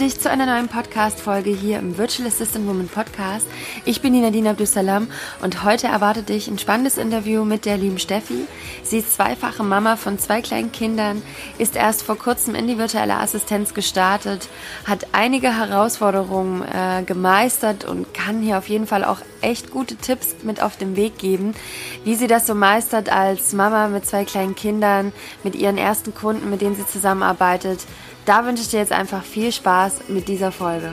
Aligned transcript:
dich 0.00 0.18
zu 0.18 0.30
einer 0.30 0.46
neuen 0.46 0.68
Podcast-Folge 0.68 1.50
hier 1.50 1.78
im 1.78 1.98
Virtual 1.98 2.26
Assistant 2.26 2.66
Woman 2.66 2.88
Podcast. 2.88 3.46
Ich 3.84 4.00
bin 4.00 4.14
die 4.14 4.20
Nadine 4.20 4.48
Abdussalam 4.48 5.08
und 5.42 5.62
heute 5.62 5.88
erwartet 5.88 6.30
dich 6.30 6.48
ein 6.48 6.58
spannendes 6.58 6.96
Interview 6.96 7.44
mit 7.44 7.66
der 7.66 7.76
lieben 7.76 7.98
Steffi. 7.98 8.46
Sie 8.82 8.98
ist 8.98 9.12
zweifache 9.12 9.62
Mama 9.62 9.96
von 9.96 10.18
zwei 10.18 10.40
kleinen 10.40 10.72
Kindern, 10.72 11.20
ist 11.58 11.76
erst 11.76 12.02
vor 12.02 12.16
kurzem 12.16 12.54
in 12.54 12.66
die 12.66 12.78
virtuelle 12.78 13.16
Assistenz 13.16 13.74
gestartet, 13.74 14.48
hat 14.86 15.08
einige 15.12 15.58
Herausforderungen 15.58 16.62
äh, 16.62 17.02
gemeistert 17.02 17.84
und 17.84 18.14
kann 18.14 18.40
hier 18.40 18.56
auf 18.56 18.70
jeden 18.70 18.86
Fall 18.86 19.04
auch 19.04 19.20
echt 19.42 19.70
gute 19.70 19.96
Tipps 19.96 20.36
mit 20.42 20.62
auf 20.62 20.76
den 20.76 20.96
Weg 20.96 21.18
geben, 21.18 21.54
wie 22.04 22.14
sie 22.14 22.26
das 22.26 22.46
so 22.46 22.54
meistert 22.54 23.10
als 23.10 23.52
Mama 23.52 23.88
mit 23.88 24.06
zwei 24.06 24.24
kleinen 24.24 24.54
Kindern, 24.54 25.12
mit 25.44 25.54
ihren 25.54 25.78
ersten 25.78 26.14
Kunden, 26.14 26.50
mit 26.50 26.60
denen 26.60 26.76
sie 26.76 26.86
zusammenarbeitet 26.86 27.80
da 28.30 28.44
wünsche 28.46 28.62
ich 28.62 28.68
dir 28.68 28.78
jetzt 28.78 28.92
einfach 28.92 29.24
viel 29.24 29.50
Spaß 29.50 30.08
mit 30.08 30.28
dieser 30.28 30.52
Folge. 30.52 30.92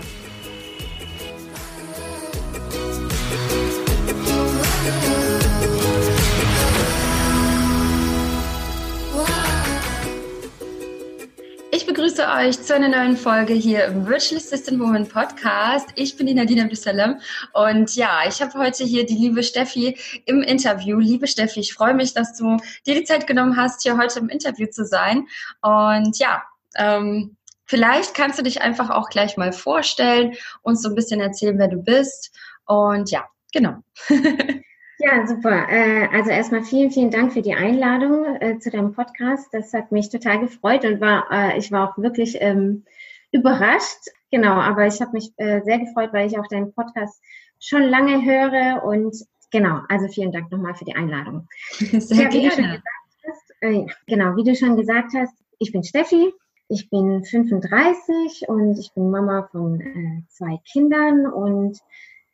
Begrüße 11.98 12.28
euch 12.28 12.62
zu 12.62 12.76
einer 12.76 12.90
neuen 12.90 13.18
Folge 13.18 13.54
hier 13.54 13.86
im 13.86 14.06
Virtual 14.06 14.40
Assistant 14.40 14.80
Woman 14.80 15.10
Podcast. 15.10 15.90
Ich 15.96 16.16
bin 16.16 16.28
die 16.28 16.36
Nadine 16.36 16.62
Abdussalam 16.62 17.20
und 17.54 17.96
ja, 17.96 18.20
ich 18.28 18.40
habe 18.40 18.54
heute 18.60 18.84
hier 18.84 19.04
die 19.04 19.16
liebe 19.16 19.42
Steffi 19.42 19.98
im 20.28 20.44
Interview. 20.44 21.00
Liebe 21.00 21.26
Steffi, 21.26 21.60
ich 21.60 21.74
freue 21.74 21.96
mich, 21.96 22.14
dass 22.14 22.38
du 22.38 22.58
dir 22.86 22.94
die 22.94 23.04
Zeit 23.04 23.26
genommen 23.26 23.58
hast, 23.58 23.82
hier 23.82 23.98
heute 23.98 24.20
im 24.20 24.30
Interview 24.30 24.68
zu 24.68 24.86
sein. 24.86 25.26
Und 25.64 26.20
ja, 26.20 26.44
ähm, 26.76 27.36
vielleicht 27.66 28.14
kannst 28.14 28.38
du 28.38 28.44
dich 28.44 28.62
einfach 28.62 28.92
auch 28.92 29.10
gleich 29.10 29.36
mal 29.36 29.52
vorstellen, 29.52 30.36
uns 30.62 30.84
so 30.84 30.90
ein 30.90 30.96
bisschen 30.96 31.20
erzählen, 31.20 31.58
wer 31.58 31.68
du 31.68 31.78
bist. 31.78 32.32
Und 32.68 33.10
ja, 33.10 33.26
genau. 33.52 33.78
Ja, 35.00 35.28
super. 35.28 35.68
Äh, 35.70 36.08
also 36.12 36.32
erstmal 36.32 36.64
vielen, 36.64 36.92
vielen 36.92 37.12
Dank 37.12 37.34
für 37.34 37.44
die 37.44 37.54
Einladung 37.54 38.26
äh, 38.40 38.58
zu 38.58 38.72
deinem 38.72 38.94
Podcast. 38.94 39.54
Das 39.54 39.74
hat 39.74 39.92
mich 39.92 40.10
total 40.10 40.40
gefreut 40.40 40.86
und 40.86 41.00
war, 41.00 41.28
äh, 41.32 41.58
ich 41.58 41.72
war 41.72 41.90
auch 41.90 41.98
wirklich 41.98 42.38
ähm, 42.40 42.84
überrascht. 43.32 44.10
Genau, 44.32 44.54
aber 44.54 44.88
ich 44.88 45.00
habe 45.00 45.12
mich 45.14 45.32
sehr 45.38 45.80
gefreut, 45.80 46.10
weil 46.12 46.28
ich 46.28 46.38
auch 46.38 46.48
deinen 46.48 46.74
Podcast 46.74 47.22
schon 47.62 47.84
lange 47.84 48.26
höre 48.26 48.84
und 48.84 49.16
genau, 49.52 49.80
also 49.88 50.10
vielen 50.10 50.34
Dank 50.34 50.52
nochmal 50.52 50.76
für 50.76 50.84
die 50.84 50.98
Einladung. 50.98 51.48
Sehr 51.78 52.24
ja, 52.24 52.28
gerne. 52.28 52.84
Hast, 53.26 53.88
genau, 54.06 54.36
wie 54.36 54.44
du 54.44 54.54
schon 54.54 54.76
gesagt 54.76 55.14
hast, 55.16 55.34
ich 55.60 55.72
bin 55.72 55.86
Steffi, 55.86 56.34
ich 56.68 56.90
bin 56.90 57.24
35 57.24 58.50
und 58.50 58.78
ich 58.78 58.92
bin 58.94 59.12
Mama 59.12 59.48
von 59.50 59.80
äh, 59.80 60.24
zwei 60.28 60.60
Kindern 60.70 61.26
und 61.26 61.80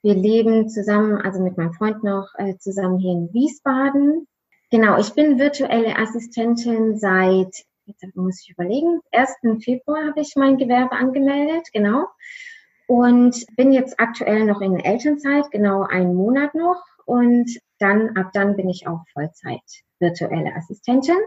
wir 0.03 0.15
leben 0.15 0.69
zusammen, 0.69 1.17
also 1.17 1.41
mit 1.41 1.57
meinem 1.57 1.73
Freund 1.73 2.03
noch 2.03 2.27
äh, 2.37 2.57
zusammen 2.57 2.99
hier 2.99 3.13
in 3.13 3.33
Wiesbaden. 3.33 4.27
Genau, 4.69 4.99
ich 4.99 5.13
bin 5.13 5.39
virtuelle 5.39 5.97
Assistentin 5.97 6.97
seit, 6.97 7.63
jetzt 7.85 8.03
muss 8.15 8.41
ich 8.41 8.51
überlegen, 8.51 8.99
1. 9.11 9.63
Februar 9.63 10.07
habe 10.07 10.19
ich 10.19 10.35
mein 10.35 10.57
Gewerbe 10.57 10.95
angemeldet, 10.95 11.69
genau. 11.71 12.07
Und 12.87 13.45
bin 13.55 13.71
jetzt 13.71 13.97
aktuell 13.99 14.45
noch 14.45 14.59
in 14.59 14.77
Elternzeit, 14.77 15.49
genau 15.51 15.83
einen 15.83 16.15
Monat 16.15 16.53
noch. 16.53 16.83
Und 17.05 17.49
dann, 17.79 18.17
ab 18.17 18.31
dann 18.33 18.57
bin 18.57 18.69
ich 18.69 18.87
auch 18.87 19.03
Vollzeit 19.13 19.61
virtuelle 19.99 20.53
Assistentin. 20.55 21.17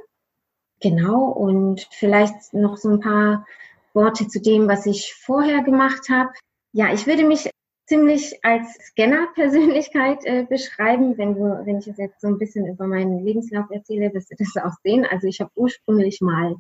Genau, 0.81 1.31
und 1.31 1.89
vielleicht 1.93 2.53
noch 2.53 2.77
so 2.77 2.91
ein 2.91 3.01
paar 3.01 3.47
Worte 3.95 4.29
zu 4.29 4.41
dem, 4.41 4.69
was 4.69 4.85
ich 4.85 5.15
vorher 5.15 5.63
gemacht 5.63 6.11
habe. 6.11 6.31
Ja, 6.73 6.93
ich 6.93 7.07
würde 7.07 7.25
mich 7.25 7.49
ziemlich 7.87 8.45
als 8.45 8.75
Scanner-Persönlichkeit 8.89 10.25
äh, 10.25 10.45
beschreiben. 10.45 11.17
Wenn, 11.17 11.35
du, 11.35 11.63
wenn 11.65 11.79
ich 11.79 11.87
jetzt 11.87 12.21
so 12.21 12.29
ein 12.29 12.39
bisschen 12.39 12.67
über 12.67 12.87
meinen 12.87 13.25
Lebenslauf 13.25 13.71
erzähle, 13.71 14.13
wirst 14.13 14.31
du 14.31 14.37
das 14.37 14.57
auch 14.63 14.75
sehen. 14.83 15.07
Also 15.09 15.27
ich 15.27 15.41
habe 15.41 15.51
ursprünglich 15.55 16.21
mal 16.21 16.57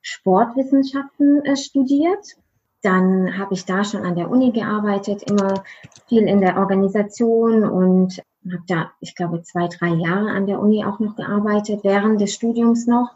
Sportwissenschaften 0.00 1.44
äh, 1.44 1.56
studiert. 1.56 2.36
Dann 2.82 3.38
habe 3.38 3.54
ich 3.54 3.64
da 3.64 3.84
schon 3.84 4.02
an 4.02 4.16
der 4.16 4.28
Uni 4.28 4.50
gearbeitet, 4.50 5.22
immer 5.30 5.62
viel 6.08 6.26
in 6.26 6.40
der 6.40 6.56
Organisation 6.56 7.62
und 7.62 8.20
habe 8.44 8.64
da, 8.66 8.90
ich 9.00 9.14
glaube, 9.14 9.42
zwei, 9.42 9.68
drei 9.68 9.88
Jahre 9.88 10.30
an 10.30 10.46
der 10.46 10.58
Uni 10.58 10.84
auch 10.84 10.98
noch 10.98 11.14
gearbeitet, 11.14 11.84
während 11.84 12.20
des 12.20 12.34
Studiums 12.34 12.88
noch. 12.88 13.10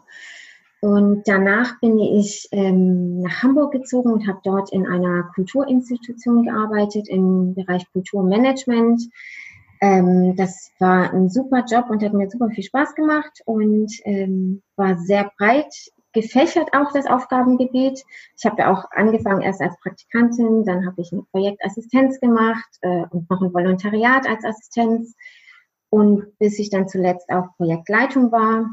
Und 0.79 1.27
danach 1.27 1.79
bin 1.79 1.97
ich 1.97 2.47
ähm, 2.51 3.21
nach 3.21 3.41
Hamburg 3.41 3.71
gezogen 3.71 4.11
und 4.11 4.27
habe 4.27 4.39
dort 4.43 4.71
in 4.71 4.85
einer 4.85 5.23
Kulturinstitution 5.33 6.43
gearbeitet 6.43 7.09
im 7.09 7.55
Bereich 7.55 7.91
Kulturmanagement. 7.91 9.01
Ähm, 9.81 10.35
das 10.35 10.71
war 10.79 11.11
ein 11.13 11.29
super 11.29 11.63
Job 11.69 11.89
und 11.89 12.03
hat 12.03 12.13
mir 12.13 12.29
super 12.29 12.49
viel 12.49 12.63
Spaß 12.63 12.93
gemacht 12.93 13.41
und 13.45 13.91
ähm, 14.05 14.61
war 14.75 14.97
sehr 14.99 15.31
breit 15.37 15.73
gefächert 16.13 16.69
auch 16.73 16.91
das 16.93 17.05
Aufgabengebiet. 17.05 18.03
Ich 18.37 18.45
habe 18.45 18.61
ja 18.61 18.73
auch 18.73 18.85
angefangen 18.91 19.41
erst 19.41 19.61
als 19.61 19.79
Praktikantin, 19.81 20.63
dann 20.63 20.85
habe 20.85 21.01
ich 21.01 21.11
eine 21.11 21.23
Projektassistenz 21.31 22.19
gemacht 22.19 22.69
äh, 22.81 23.03
und 23.11 23.29
noch 23.29 23.41
ein 23.41 23.53
Volontariat 23.53 24.27
als 24.27 24.43
Assistenz 24.43 25.15
und 25.89 26.37
bis 26.39 26.57
ich 26.57 26.69
dann 26.69 26.87
zuletzt 26.87 27.29
auch 27.29 27.55
Projektleitung 27.57 28.31
war 28.31 28.67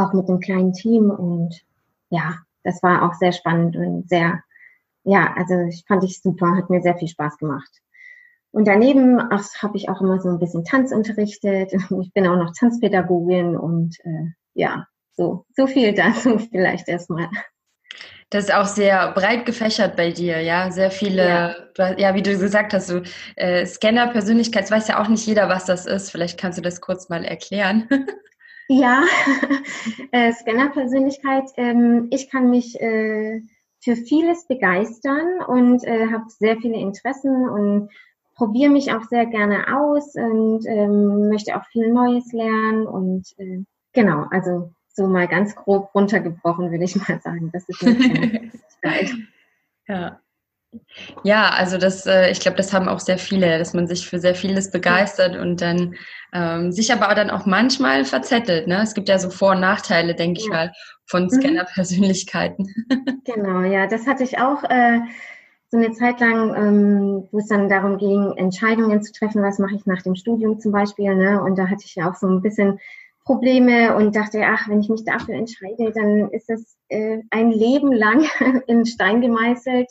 auch 0.00 0.12
mit 0.12 0.28
einem 0.28 0.40
kleinen 0.40 0.72
Team 0.72 1.10
und 1.10 1.60
ja, 2.10 2.38
das 2.64 2.82
war 2.82 3.02
auch 3.02 3.14
sehr 3.14 3.32
spannend 3.32 3.76
und 3.76 4.08
sehr, 4.08 4.42
ja, 5.04 5.32
also 5.36 5.54
ich 5.68 5.84
fand 5.86 6.04
ich 6.04 6.20
super, 6.20 6.56
hat 6.56 6.70
mir 6.70 6.82
sehr 6.82 6.96
viel 6.96 7.08
Spaß 7.08 7.38
gemacht. 7.38 7.70
Und 8.52 8.66
daneben 8.66 9.20
habe 9.20 9.76
ich 9.76 9.88
auch 9.88 10.00
immer 10.00 10.20
so 10.20 10.28
ein 10.28 10.38
bisschen 10.38 10.64
Tanz 10.64 10.92
unterrichtet. 10.92 11.72
Ich 12.02 12.12
bin 12.12 12.26
auch 12.26 12.36
noch 12.36 12.52
Tanzpädagogin 12.58 13.56
und 13.56 13.96
äh, 14.04 14.32
ja, 14.54 14.86
so, 15.12 15.46
so 15.56 15.66
viel 15.66 15.94
dazu 15.94 16.38
vielleicht 16.50 16.88
erstmal. 16.88 17.28
Das 18.30 18.44
ist 18.44 18.54
auch 18.54 18.66
sehr 18.66 19.10
breit 19.12 19.44
gefächert 19.44 19.96
bei 19.96 20.12
dir, 20.12 20.40
ja. 20.40 20.70
Sehr 20.70 20.92
viele, 20.92 21.70
ja, 21.76 21.98
ja 21.98 22.14
wie 22.14 22.22
du 22.22 22.36
gesagt 22.38 22.72
hast, 22.72 22.86
so 22.86 23.02
äh, 23.36 23.66
Scanner-Persönlichkeit, 23.66 24.70
weiß 24.70 24.86
ja 24.88 25.02
auch 25.02 25.08
nicht 25.08 25.26
jeder, 25.26 25.48
was 25.48 25.64
das 25.64 25.86
ist. 25.86 26.10
Vielleicht 26.10 26.38
kannst 26.38 26.56
du 26.56 26.62
das 26.62 26.80
kurz 26.80 27.08
mal 27.08 27.24
erklären. 27.24 27.88
Ja, 28.72 29.02
äh, 30.12 30.32
Scanner-Persönlichkeit. 30.32 31.50
Ähm, 31.56 32.06
ich 32.12 32.30
kann 32.30 32.50
mich 32.50 32.80
äh, 32.80 33.42
für 33.80 33.96
vieles 33.96 34.46
begeistern 34.46 35.42
und 35.44 35.82
äh, 35.82 36.06
habe 36.06 36.26
sehr 36.28 36.56
viele 36.58 36.76
Interessen 36.76 37.48
und 37.48 37.90
probiere 38.36 38.70
mich 38.70 38.92
auch 38.92 39.02
sehr 39.02 39.26
gerne 39.26 39.76
aus 39.76 40.14
und 40.14 40.66
ähm, 40.68 41.30
möchte 41.30 41.56
auch 41.56 41.64
viel 41.72 41.92
Neues 41.92 42.32
lernen 42.32 42.86
und 42.86 43.26
äh, 43.38 43.64
genau, 43.92 44.26
also 44.30 44.70
so 44.92 45.08
mal 45.08 45.26
ganz 45.26 45.56
grob 45.56 45.92
runtergebrochen, 45.92 46.70
würde 46.70 46.84
ich 46.84 46.94
mal 46.94 47.20
sagen. 47.20 47.50
Das 47.52 47.68
ist 47.68 47.82
eine 47.84 48.52
Ja. 49.88 50.20
Ja, 51.24 51.48
also 51.48 51.78
das, 51.78 52.06
äh, 52.06 52.30
ich 52.30 52.40
glaube, 52.40 52.56
das 52.56 52.72
haben 52.72 52.88
auch 52.88 53.00
sehr 53.00 53.18
viele, 53.18 53.58
dass 53.58 53.74
man 53.74 53.86
sich 53.86 54.08
für 54.08 54.18
sehr 54.18 54.34
vieles 54.34 54.70
begeistert 54.70 55.36
und 55.36 55.60
dann 55.60 55.96
ähm, 56.32 56.70
sich 56.70 56.92
aber 56.92 57.12
dann 57.14 57.30
auch 57.30 57.44
manchmal 57.44 58.04
verzettelt. 58.04 58.68
Ne? 58.68 58.80
Es 58.82 58.94
gibt 58.94 59.08
ja 59.08 59.18
so 59.18 59.30
Vor- 59.30 59.52
und 59.52 59.60
Nachteile, 59.60 60.14
denke 60.14 60.40
ja. 60.40 60.44
ich 60.44 60.50
mal, 60.50 60.72
von 61.06 61.24
mhm. 61.24 61.30
Scanner-Persönlichkeiten. 61.30 62.66
Genau, 63.24 63.60
ja, 63.60 63.86
das 63.86 64.06
hatte 64.06 64.24
ich 64.24 64.38
auch 64.38 64.64
äh, 64.64 65.00
so 65.68 65.76
eine 65.76 65.92
Zeit 65.92 66.20
lang, 66.20 66.54
ähm, 66.54 67.28
wo 67.30 67.38
es 67.38 67.46
dann 67.46 67.68
darum 67.68 67.98
ging, 67.98 68.32
Entscheidungen 68.36 69.02
zu 69.02 69.12
treffen, 69.12 69.42
was 69.42 69.58
mache 69.58 69.76
ich 69.76 69.86
nach 69.86 70.02
dem 70.02 70.16
Studium 70.16 70.58
zum 70.58 70.72
Beispiel. 70.72 71.14
Ne? 71.14 71.40
Und 71.40 71.56
da 71.56 71.68
hatte 71.68 71.84
ich 71.84 71.94
ja 71.94 72.10
auch 72.10 72.16
so 72.16 72.26
ein 72.26 72.42
bisschen 72.42 72.80
Probleme 73.24 73.94
und 73.94 74.16
dachte, 74.16 74.42
ach, 74.44 74.68
wenn 74.68 74.80
ich 74.80 74.88
mich 74.88 75.04
dafür 75.04 75.34
entscheide, 75.34 75.92
dann 75.92 76.30
ist 76.30 76.48
das 76.48 76.76
äh, 76.88 77.18
ein 77.30 77.52
Leben 77.52 77.92
lang 77.92 78.26
in 78.66 78.86
Stein 78.86 79.20
gemeißelt 79.20 79.88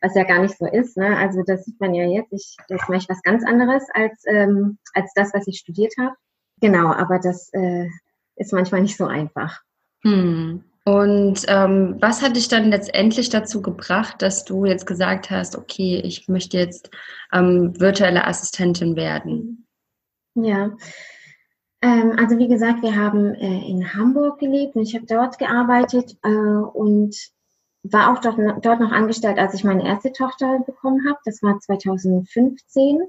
was 0.00 0.14
ja 0.14 0.24
gar 0.24 0.40
nicht 0.40 0.56
so 0.56 0.66
ist. 0.66 0.96
Ne? 0.96 1.16
Also 1.16 1.42
das 1.42 1.64
sieht 1.64 1.80
man 1.80 1.94
ja 1.94 2.04
jetzt. 2.04 2.32
Ich, 2.32 2.56
jetzt 2.68 2.88
mache 2.88 2.98
ich 2.98 3.08
was 3.08 3.22
ganz 3.22 3.44
anderes 3.44 3.84
als, 3.94 4.22
ähm, 4.26 4.78
als 4.94 5.12
das, 5.14 5.32
was 5.34 5.46
ich 5.46 5.58
studiert 5.58 5.92
habe. 5.98 6.14
Genau, 6.60 6.92
aber 6.92 7.18
das 7.18 7.50
äh, 7.52 7.88
ist 8.36 8.52
manchmal 8.52 8.82
nicht 8.82 8.96
so 8.96 9.06
einfach. 9.06 9.60
Hm. 10.02 10.64
Und 10.84 11.44
ähm, 11.48 11.96
was 12.00 12.22
hat 12.22 12.36
dich 12.36 12.48
dann 12.48 12.70
letztendlich 12.70 13.28
dazu 13.28 13.60
gebracht, 13.60 14.22
dass 14.22 14.44
du 14.44 14.64
jetzt 14.64 14.86
gesagt 14.86 15.30
hast, 15.30 15.56
okay, 15.56 16.00
ich 16.02 16.26
möchte 16.28 16.58
jetzt 16.58 16.90
ähm, 17.32 17.78
virtuelle 17.78 18.26
Assistentin 18.26 18.96
werden? 18.96 19.66
Ja, 20.34 20.70
ähm, 21.82 22.16
also 22.18 22.38
wie 22.38 22.48
gesagt, 22.48 22.82
wir 22.82 22.94
haben 22.94 23.34
äh, 23.34 23.66
in 23.68 23.94
Hamburg 23.94 24.38
gelebt 24.38 24.76
und 24.76 24.82
ich 24.82 24.94
habe 24.94 25.06
dort 25.06 25.38
gearbeitet 25.38 26.16
äh, 26.22 26.28
und 26.28 27.16
war 27.82 28.12
auch 28.12 28.20
dort, 28.20 28.38
dort 28.64 28.80
noch 28.80 28.92
angestellt, 28.92 29.38
als 29.38 29.54
ich 29.54 29.64
meine 29.64 29.86
erste 29.86 30.12
Tochter 30.12 30.60
bekommen 30.66 31.06
habe. 31.08 31.18
Das 31.24 31.42
war 31.42 31.58
2015. 31.58 33.00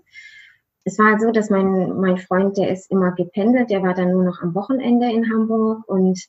Es 0.83 0.97
war 0.97 1.19
so, 1.19 1.31
dass 1.31 1.50
mein, 1.50 2.00
mein 2.00 2.18
Freund, 2.18 2.57
der 2.57 2.71
ist 2.71 2.89
immer 2.89 3.12
gependelt, 3.12 3.69
der 3.69 3.83
war 3.83 3.94
dann 3.94 4.12
nur 4.12 4.23
noch 4.23 4.41
am 4.41 4.56
Wochenende 4.56 5.12
in 5.12 5.31
Hamburg 5.31 5.88
und 5.88 6.19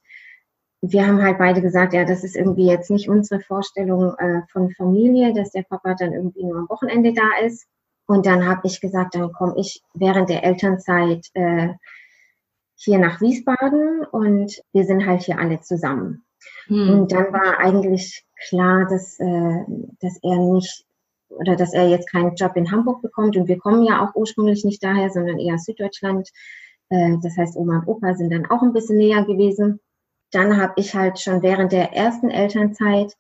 wir 0.83 1.07
haben 1.07 1.23
halt 1.23 1.39
beide 1.39 1.63
gesagt, 1.63 1.95
ja, 1.95 2.05
das 2.05 2.25
ist 2.25 2.37
irgendwie 2.37 2.67
jetzt 2.67 2.91
nicht 2.91 3.09
unsere 3.09 3.41
Vorstellung 3.41 4.15
äh, 4.19 4.43
von 4.51 4.73
Familie, 4.73 5.33
dass 5.33 5.53
der 5.53 5.63
Papa 5.63 5.95
dann 5.95 6.13
irgendwie 6.13 6.45
nur 6.45 6.59
am 6.59 6.69
Wochenende 6.69 7.13
da 7.15 7.47
ist. 7.47 7.67
Und 8.07 8.27
dann 8.27 8.47
habe 8.47 8.67
ich 8.67 8.81
gesagt, 8.81 9.15
dann 9.15 9.33
komme 9.33 9.55
ich 9.57 9.81
während 9.95 10.29
der 10.29 10.43
Elternzeit 10.43 11.25
äh, 11.35 11.69
hier 12.75 12.99
nach 12.99 13.21
Wiesbaden 13.21 14.05
und 14.11 14.61
wir 14.73 14.85
sind 14.85 15.07
halt 15.07 15.23
hier 15.23 15.39
alle 15.39 15.61
zusammen. 15.61 16.25
Hm. 16.67 16.91
Und 16.91 17.13
dann 17.13 17.33
war 17.33 17.59
eigentlich 17.59 18.25
klar, 18.49 18.87
dass, 18.89 19.19
äh, 19.21 19.65
dass 20.01 20.19
er 20.23 20.39
nicht 20.39 20.85
oder 21.29 21.57
dass 21.57 21.73
er 21.73 21.89
jetzt 21.89 22.11
keinen 22.11 22.35
Job 22.35 22.57
in 22.57 22.71
Hamburg 22.71 23.03
bekommt. 23.03 23.37
Und 23.37 23.49
wir 23.49 23.59
kommen 23.59 23.85
ja 23.85 24.05
auch 24.05 24.15
ursprünglich 24.15 24.65
nicht 24.65 24.83
daher, 24.83 25.11
sondern 25.11 25.39
eher 25.39 25.59
Süddeutschland. 25.59 26.29
Äh, 26.91 27.17
das 27.23 27.37
heißt, 27.37 27.57
Oma 27.57 27.79
und 27.79 27.89
Opa 27.89 28.15
sind 28.15 28.33
dann 28.33 28.47
auch 28.47 28.63
ein 28.63 28.73
bisschen 28.73 28.99
näher 28.99 29.25
gewesen. 29.25 29.81
Dann 30.31 30.61
habe 30.61 30.75
ich 30.77 30.95
halt 30.95 31.19
schon 31.19 31.43
während 31.43 31.73
der 31.73 31.93
ersten 31.95 32.31
Elternzeit 32.31 33.15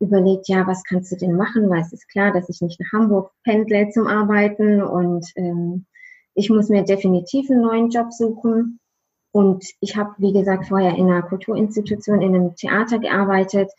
überlegt, 0.00 0.48
ja, 0.48 0.66
was 0.66 0.82
kannst 0.84 1.12
du 1.12 1.16
denn 1.16 1.36
machen? 1.36 1.70
Weil 1.70 1.80
es 1.80 1.92
ist 1.92 2.08
klar, 2.08 2.32
dass 2.32 2.48
ich 2.48 2.60
nicht 2.60 2.80
nach 2.80 2.92
Hamburg 2.92 3.30
pendle 3.44 3.88
zum 3.90 4.06
Arbeiten 4.06 4.82
und 4.82 5.26
ähm, 5.36 5.86
ich 6.34 6.50
muss 6.50 6.68
mir 6.68 6.82
definitiv 6.82 7.50
einen 7.50 7.62
neuen 7.62 7.90
Job 7.90 8.12
suchen. 8.12 8.80
Und 9.32 9.64
ich 9.80 9.96
habe, 9.96 10.10
wie 10.18 10.32
gesagt, 10.32 10.66
vorher 10.66 10.96
in 10.96 11.10
einer 11.10 11.22
Kulturinstitution, 11.22 12.20
in 12.20 12.34
einem 12.34 12.54
Theater 12.54 12.98
gearbeitet, 12.98 13.70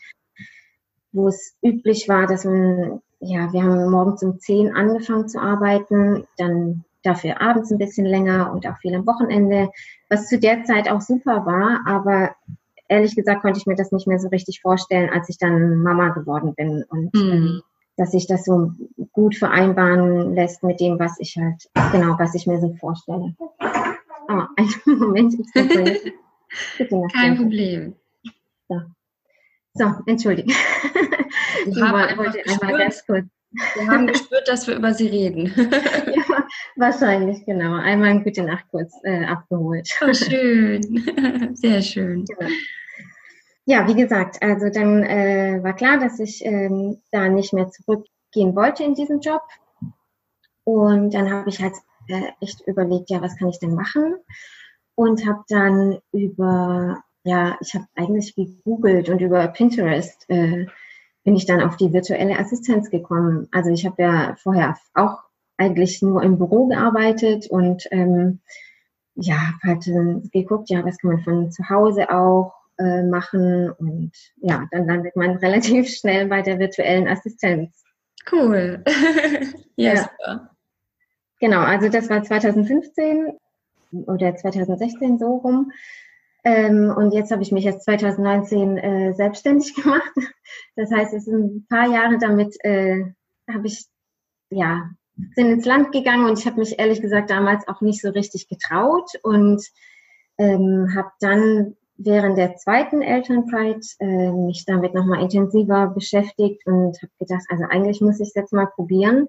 wo 1.14 1.28
es 1.28 1.56
üblich 1.62 2.10
war, 2.10 2.28
dass 2.28 2.44
man, 2.44 3.02
ja, 3.20 3.52
wir 3.54 3.64
haben 3.64 3.90
morgens 3.90 4.24
um 4.24 4.40
zehn 4.40 4.76
angefangen 4.76 5.28
zu 5.28 5.40
arbeiten, 5.40 6.28
dann 6.38 6.84
dafür 7.04 7.42
abends 7.42 7.72
ein 7.72 7.78
bisschen 7.78 8.06
länger 8.06 8.52
und 8.52 8.68
auch 8.68 8.78
viel 8.78 8.96
am 8.96 9.06
Wochenende, 9.06 9.70
was 10.10 10.28
zu 10.28 10.40
der 10.40 10.64
Zeit 10.64 10.90
auch 10.90 11.02
super 11.02 11.46
war, 11.46 11.82
aber 11.86 12.36
ehrlich 12.88 13.16
gesagt 13.16 13.42
konnte 13.42 13.60
ich 13.60 13.66
mir 13.66 13.76
das 13.76 13.92
nicht 13.92 14.08
mehr 14.08 14.20
so 14.20 14.30
richtig 14.30 14.62
vorstellen, 14.62 15.10
als 15.10 15.30
ich 15.30 15.38
dann 15.38 15.82
Mama 15.82 16.10
geworden 16.10 16.54
bin 16.56 16.84
und 16.90 17.14
mhm. 17.14 17.62
dass 17.98 18.12
sich 18.12 18.28
das 18.28 18.46
so 18.46 18.72
gut 19.12 19.36
vereinbaren 19.36 20.34
lässt 20.34 20.64
mit 20.64 20.80
dem, 20.80 21.00
was 21.00 21.20
ich 21.20 21.38
halt, 21.38 21.70
genau, 21.92 22.18
was 22.18 22.36
ich 22.36 22.48
mir 22.48 22.60
so 22.60 22.74
vorstelle. 22.80 23.36
Oh, 23.40 24.42
einen 24.86 25.00
Moment. 25.00 25.34
Ich 25.34 25.52
Bitte 26.78 27.02
Kein 27.12 27.38
Problem. 27.38 27.96
So, 28.70 28.82
so 29.74 29.86
entschuldige. 30.06 30.54
Ich 31.66 31.76
wollte 31.76 32.44
einmal 32.50 32.80
ganz 32.80 33.06
kurz. 33.06 33.26
Wir 33.76 33.88
haben 33.88 34.08
gespürt, 34.08 34.48
dass 34.48 34.68
wir 34.68 34.76
über 34.76 34.94
sie 34.94 35.08
reden. 35.08 35.54
ja, 35.58 36.46
wahrscheinlich, 36.76 37.46
genau. 37.46 37.76
Einmal 37.76 38.10
eine 38.10 38.24
gute 38.24 38.44
Nacht 38.44 38.66
kurz 38.72 38.94
äh, 39.04 39.26
abgeholt. 39.26 39.88
Oh, 40.02 40.14
schön. 40.14 41.54
Sehr 41.56 41.82
schön. 41.82 42.26
Ja. 42.40 42.48
ja, 43.66 43.88
wie 43.88 43.96
gesagt, 43.96 44.42
also 44.42 44.70
dann 44.70 45.04
äh, 45.04 45.60
war 45.62 45.76
klar, 45.76 46.00
dass 46.00 46.20
ich 46.20 46.44
ähm, 46.44 47.02
da 47.12 47.30
nicht 47.30 47.54
mehr 47.54 47.70
zurückgehen 47.70 48.56
wollte 48.56 48.84
in 48.84 48.96
diesen 48.96 49.22
Job. 49.22 49.44
Und 50.64 51.14
dann 51.14 51.32
habe 51.32 51.50
ich 51.50 51.62
halt 51.62 51.76
äh, 52.08 52.32
echt 52.42 52.62
überlegt, 52.66 53.10
ja, 53.12 53.22
was 53.22 53.38
kann 53.38 53.50
ich 53.50 53.60
denn 53.60 53.76
machen? 53.76 54.16
Und 54.96 55.28
habe 55.28 55.44
dann 55.48 56.00
über, 56.12 57.04
ja, 57.24 57.58
ich 57.62 57.74
habe 57.76 57.86
eigentlich 57.96 58.36
gegoogelt 58.36 59.10
und 59.10 59.22
über 59.22 59.48
Pinterest 59.48 60.26
äh, 60.30 60.66
bin 61.24 61.36
ich 61.36 61.46
dann 61.46 61.62
auf 61.62 61.78
die 61.78 61.94
virtuelle 61.94 62.38
Assistenz 62.38 62.90
gekommen. 62.90 63.48
Also 63.52 63.70
ich 63.70 63.86
habe 63.86 64.02
ja 64.02 64.36
vorher 64.38 64.78
auch 64.94 65.20
eigentlich 65.58 66.02
nur 66.02 66.24
im 66.24 66.38
Büro 66.38 66.68
gearbeitet 66.68 67.48
und 67.48 67.88
ähm, 67.92 68.40
ja, 69.16 69.36
habe 69.36 69.58
halt 69.64 69.88
äh, 69.88 70.28
geguckt, 70.32 70.70
ja, 70.70 70.84
was 70.84 70.98
kann 70.98 71.12
man 71.12 71.24
von 71.24 71.52
zu 71.52 71.70
Hause 71.70 72.10
auch 72.10 72.54
äh, 72.78 73.04
machen 73.04 73.72
und 73.72 74.12
ja, 74.38 74.68
dann 74.72 74.88
landet 74.88 75.16
man 75.16 75.38
relativ 75.38 75.90
schnell 75.90 76.28
bei 76.28 76.42
der 76.42 76.60
virtuellen 76.60 77.08
Assistenz. 77.08 77.84
Cool. 78.32 78.84
ja, 79.76 79.94
ja. 79.94 80.50
Genau, 81.40 81.60
also 81.60 81.90
das 81.90 82.10
war 82.10 82.24
2015 82.24 83.34
oder 83.92 84.36
2016 84.36 85.20
so 85.20 85.36
rum. 85.36 85.72
Ähm, 86.44 86.94
und 86.96 87.14
jetzt 87.14 87.32
habe 87.32 87.42
ich 87.42 87.52
mich 87.52 87.66
erst 87.66 87.84
2019 87.84 88.78
äh, 88.78 89.14
selbstständig 89.14 89.76
gemacht. 89.82 90.12
Das 90.76 90.92
heißt, 90.92 91.14
es 91.14 91.26
sind 91.26 91.56
ein 91.56 91.66
paar 91.70 91.90
Jahre 91.90 92.18
damit, 92.18 92.56
äh, 92.64 93.06
habe 93.50 93.68
ich, 93.68 93.86
ja, 94.50 94.90
sind 95.36 95.52
ins 95.52 95.66
Land 95.66 95.92
gegangen 95.92 96.26
und 96.26 96.40
ich 96.40 96.46
habe 96.46 96.60
mich 96.60 96.80
ehrlich 96.80 97.02
gesagt 97.02 97.30
damals 97.30 97.68
auch 97.68 97.82
nicht 97.82 98.02
so 98.02 98.10
richtig 98.10 98.48
getraut 98.48 99.12
und 99.22 99.64
ähm, 100.38 100.94
habe 100.96 101.12
dann 101.20 101.76
während 101.98 102.38
der 102.38 102.56
zweiten 102.56 103.02
Elternzeit 103.02 103.86
äh, 104.00 104.32
mich 104.32 104.66
damit 104.66 104.96
nochmal 104.96 105.22
intensiver 105.22 105.88
beschäftigt 105.88 106.66
und 106.66 106.98
habe 107.02 107.12
gedacht, 107.20 107.44
also 107.50 107.64
eigentlich 107.70 108.02
muss 108.02 108.20
ich 108.20 108.30
es 108.30 108.34
jetzt 108.34 108.52
mal 108.52 108.66
probieren. 108.66 109.28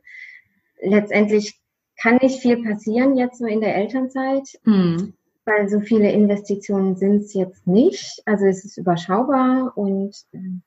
Letztendlich 0.81 1.61
kann 2.01 2.17
nicht 2.17 2.41
viel 2.41 2.63
passieren 2.65 3.17
jetzt 3.17 3.39
so 3.39 3.45
in 3.45 3.61
der 3.61 3.77
Elternzeit. 3.77 4.49
Mhm 4.65 5.15
weil 5.45 5.69
so 5.69 5.81
viele 5.81 6.11
Investitionen 6.11 6.97
sind 6.97 7.23
es 7.23 7.35
jetzt 7.35 7.67
nicht. 7.67 8.23
Also 8.27 8.47
es 8.47 8.65
ist 8.65 8.79
überschaubar 8.79 9.73
und 9.77 10.17
äh, 10.33 10.61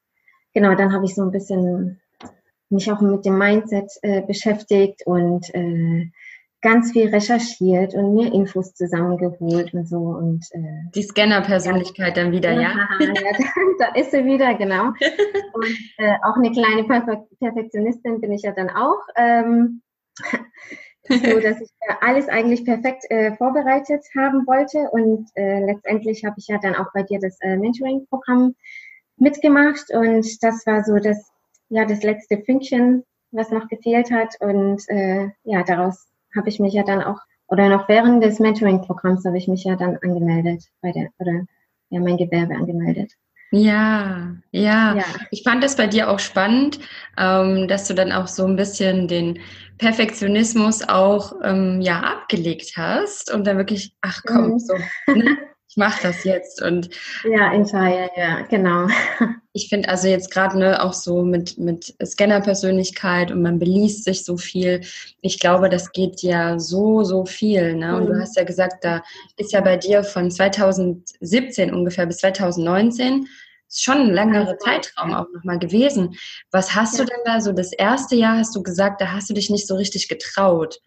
genau, 0.53 0.75
dann 0.75 0.93
habe 0.93 1.05
ich 1.05 1.15
so 1.15 1.23
ein 1.23 1.31
bisschen 1.31 1.99
mich 2.69 2.91
auch 2.91 3.01
mit 3.01 3.25
dem 3.25 3.37
Mindset 3.37 3.91
äh, 4.01 4.21
beschäftigt 4.21 5.03
und 5.05 5.53
äh, 5.55 6.11
ganz 6.61 6.91
viel 6.91 7.09
recherchiert 7.09 7.93
und 7.93 8.15
mir 8.15 8.33
Infos 8.33 8.73
zusammengeholt 8.73 9.73
und 9.73 9.87
so 9.87 9.97
und 9.97 10.45
äh, 10.51 10.89
die 10.93 11.03
Scanner-Persönlichkeit 11.03 12.17
ja. 12.17 12.23
dann 12.23 12.31
wieder, 12.31 12.51
ja? 12.51 12.71
ja 12.99 13.13
da 13.79 13.95
ist 13.95 14.11
sie 14.11 14.25
wieder, 14.25 14.55
genau. 14.55 14.85
und 15.53 15.65
äh, 15.97 16.15
auch 16.23 16.35
eine 16.35 16.51
kleine 16.51 16.83
Perfektionistin 17.39 18.19
bin 18.19 18.31
ich 18.31 18.41
ja 18.41 18.51
dann 18.51 18.69
auch. 18.69 18.99
Ähm, 19.15 19.81
so 21.09 21.39
dass 21.41 21.61
ich 21.61 21.69
alles 22.01 22.27
eigentlich 22.29 22.65
perfekt 22.65 23.05
äh, 23.09 23.35
vorbereitet 23.35 24.05
haben 24.15 24.45
wollte. 24.47 24.89
Und 24.91 25.29
äh, 25.35 25.65
letztendlich 25.65 26.25
habe 26.25 26.35
ich 26.37 26.47
ja 26.47 26.57
dann 26.59 26.75
auch 26.75 26.91
bei 26.93 27.03
dir 27.03 27.19
das 27.19 27.39
äh, 27.41 27.57
Mentoring-Programm 27.57 28.55
mitgemacht. 29.17 29.91
Und 29.93 30.43
das 30.43 30.65
war 30.65 30.83
so 30.83 30.97
das, 30.97 31.31
ja, 31.69 31.85
das 31.85 32.03
letzte 32.03 32.37
Fünkchen, 32.39 33.03
was 33.31 33.51
noch 33.51 33.67
gefehlt 33.67 34.11
hat. 34.11 34.35
Und 34.39 34.87
äh, 34.89 35.29
ja, 35.43 35.63
daraus 35.63 36.07
habe 36.35 36.49
ich 36.49 36.59
mich 36.59 36.73
ja 36.73 36.83
dann 36.83 37.01
auch, 37.01 37.19
oder 37.47 37.69
noch 37.69 37.87
während 37.87 38.23
des 38.23 38.39
Mentoring-Programms 38.39 39.25
habe 39.25 39.37
ich 39.37 39.47
mich 39.47 39.63
ja 39.63 39.75
dann 39.75 39.97
angemeldet 39.97 40.65
bei 40.81 40.91
der, 40.91 41.09
oder 41.19 41.45
ja, 41.89 41.99
mein 41.99 42.17
Gewerbe 42.17 42.55
angemeldet. 42.55 43.13
Ja, 43.51 44.35
ja, 44.51 44.95
ja. 44.95 45.05
Ich 45.31 45.43
fand 45.43 45.63
das 45.63 45.75
bei 45.75 45.87
dir 45.87 46.09
auch 46.09 46.19
spannend, 46.19 46.79
ähm, 47.17 47.67
dass 47.67 47.87
du 47.87 47.93
dann 47.93 48.11
auch 48.11 48.27
so 48.27 48.45
ein 48.45 48.57
bisschen 48.57 49.07
den 49.07 49.39
Perfektionismus 49.77 50.87
auch 50.87 51.33
ähm, 51.43 51.79
ja 51.81 52.01
abgelegt 52.01 52.73
hast 52.75 53.31
und 53.31 53.47
dann 53.47 53.57
wirklich, 53.57 53.93
ach 54.01 54.21
komm, 54.25 54.51
mhm. 54.51 54.59
so, 54.59 54.73
ne? 55.13 55.37
ich 55.69 55.75
mache 55.75 56.01
das 56.03 56.23
jetzt 56.23 56.61
und 56.61 56.89
ja, 57.23 57.51
in 57.51 57.65
Teil, 57.65 58.09
ja, 58.15 58.41
genau. 58.41 58.87
Ich 59.53 59.69
finde 59.69 59.89
also 59.89 60.07
jetzt 60.07 60.29
gerade 60.29 60.59
ne, 60.59 60.83
auch 60.83 60.93
so 60.93 61.23
mit 61.23 61.57
mit 61.57 61.95
Scanner-Persönlichkeit 62.05 63.31
und 63.31 63.41
man 63.41 63.57
beliest 63.57 64.03
sich 64.03 64.23
so 64.23 64.37
viel. 64.37 64.81
Ich 65.21 65.39
glaube, 65.39 65.67
das 65.67 65.91
geht 65.93 66.21
ja 66.21 66.59
so 66.59 67.03
so 67.03 67.25
viel. 67.25 67.73
Ne? 67.73 67.95
Und 67.95 68.03
mhm. 68.03 68.13
du 68.13 68.19
hast 68.21 68.37
ja 68.37 68.43
gesagt, 68.43 68.83
da 68.83 69.01
ist 69.35 69.53
ja 69.53 69.61
bei 69.61 69.75
dir 69.75 70.03
von 70.03 70.29
2017 70.29 71.73
ungefähr 71.73 72.05
bis 72.05 72.17
2019 72.17 73.27
ist 73.67 73.83
schon 73.83 73.97
ein 73.97 74.13
längerer 74.13 74.57
Zeitraum 74.59 75.13
auch 75.13 75.27
nochmal 75.33 75.59
gewesen. 75.59 76.15
Was 76.51 76.75
hast 76.75 76.97
ja. 76.97 77.03
du 77.03 77.11
denn 77.11 77.21
da 77.25 77.41
so, 77.41 77.51
das 77.51 77.73
erste 77.73 78.15
Jahr 78.15 78.37
hast 78.37 78.55
du 78.55 78.63
gesagt, 78.63 79.01
da 79.01 79.11
hast 79.11 79.29
du 79.29 79.33
dich 79.33 79.49
nicht 79.49 79.67
so 79.67 79.75
richtig 79.75 80.07
getraut. 80.07 80.79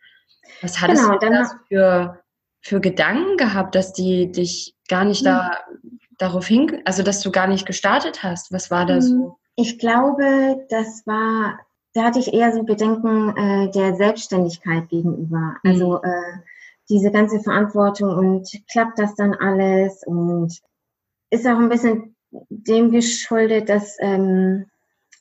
Was 0.63 0.81
hattest 0.81 1.03
genau, 1.03 1.19
du 1.19 1.31
da 1.31 1.61
für, 1.69 2.21
für 2.61 2.81
Gedanken 2.81 3.37
gehabt, 3.37 3.75
dass 3.75 3.93
die 3.93 4.31
dich 4.31 4.75
gar 4.89 5.05
nicht 5.05 5.25
da 5.25 5.59
hm. 5.81 6.01
darauf 6.19 6.47
hin, 6.47 6.83
also 6.85 7.03
dass 7.03 7.21
du 7.21 7.31
gar 7.31 7.47
nicht 7.47 7.67
gestartet 7.67 8.23
hast? 8.23 8.53
Was 8.53 8.71
war 8.71 8.87
da 8.87 9.01
so? 9.01 9.15
Hm. 9.15 9.33
Ich 9.57 9.79
glaube, 9.79 10.65
das 10.71 11.07
war, 11.07 11.59
da 11.95 12.05
hatte 12.05 12.19
ich 12.19 12.33
eher 12.33 12.53
so 12.53 12.63
Bedenken 12.63 13.37
äh, 13.37 13.71
der 13.71 13.95
Selbstständigkeit 13.95 14.89
gegenüber. 14.89 15.57
Mhm. 15.63 15.71
Also 15.71 16.03
äh, 16.03 16.39
diese 16.89 17.11
ganze 17.11 17.41
Verantwortung 17.41 18.11
und 18.11 18.49
klappt 18.71 18.99
das 18.99 19.15
dann 19.15 19.35
alles 19.35 20.03
und 20.07 20.61
ist 21.31 21.47
auch 21.47 21.59
ein 21.59 21.69
bisschen 21.69 22.17
dem 22.49 22.91
geschuldet, 22.91 23.69
dass 23.69 23.97
ähm, 24.01 24.67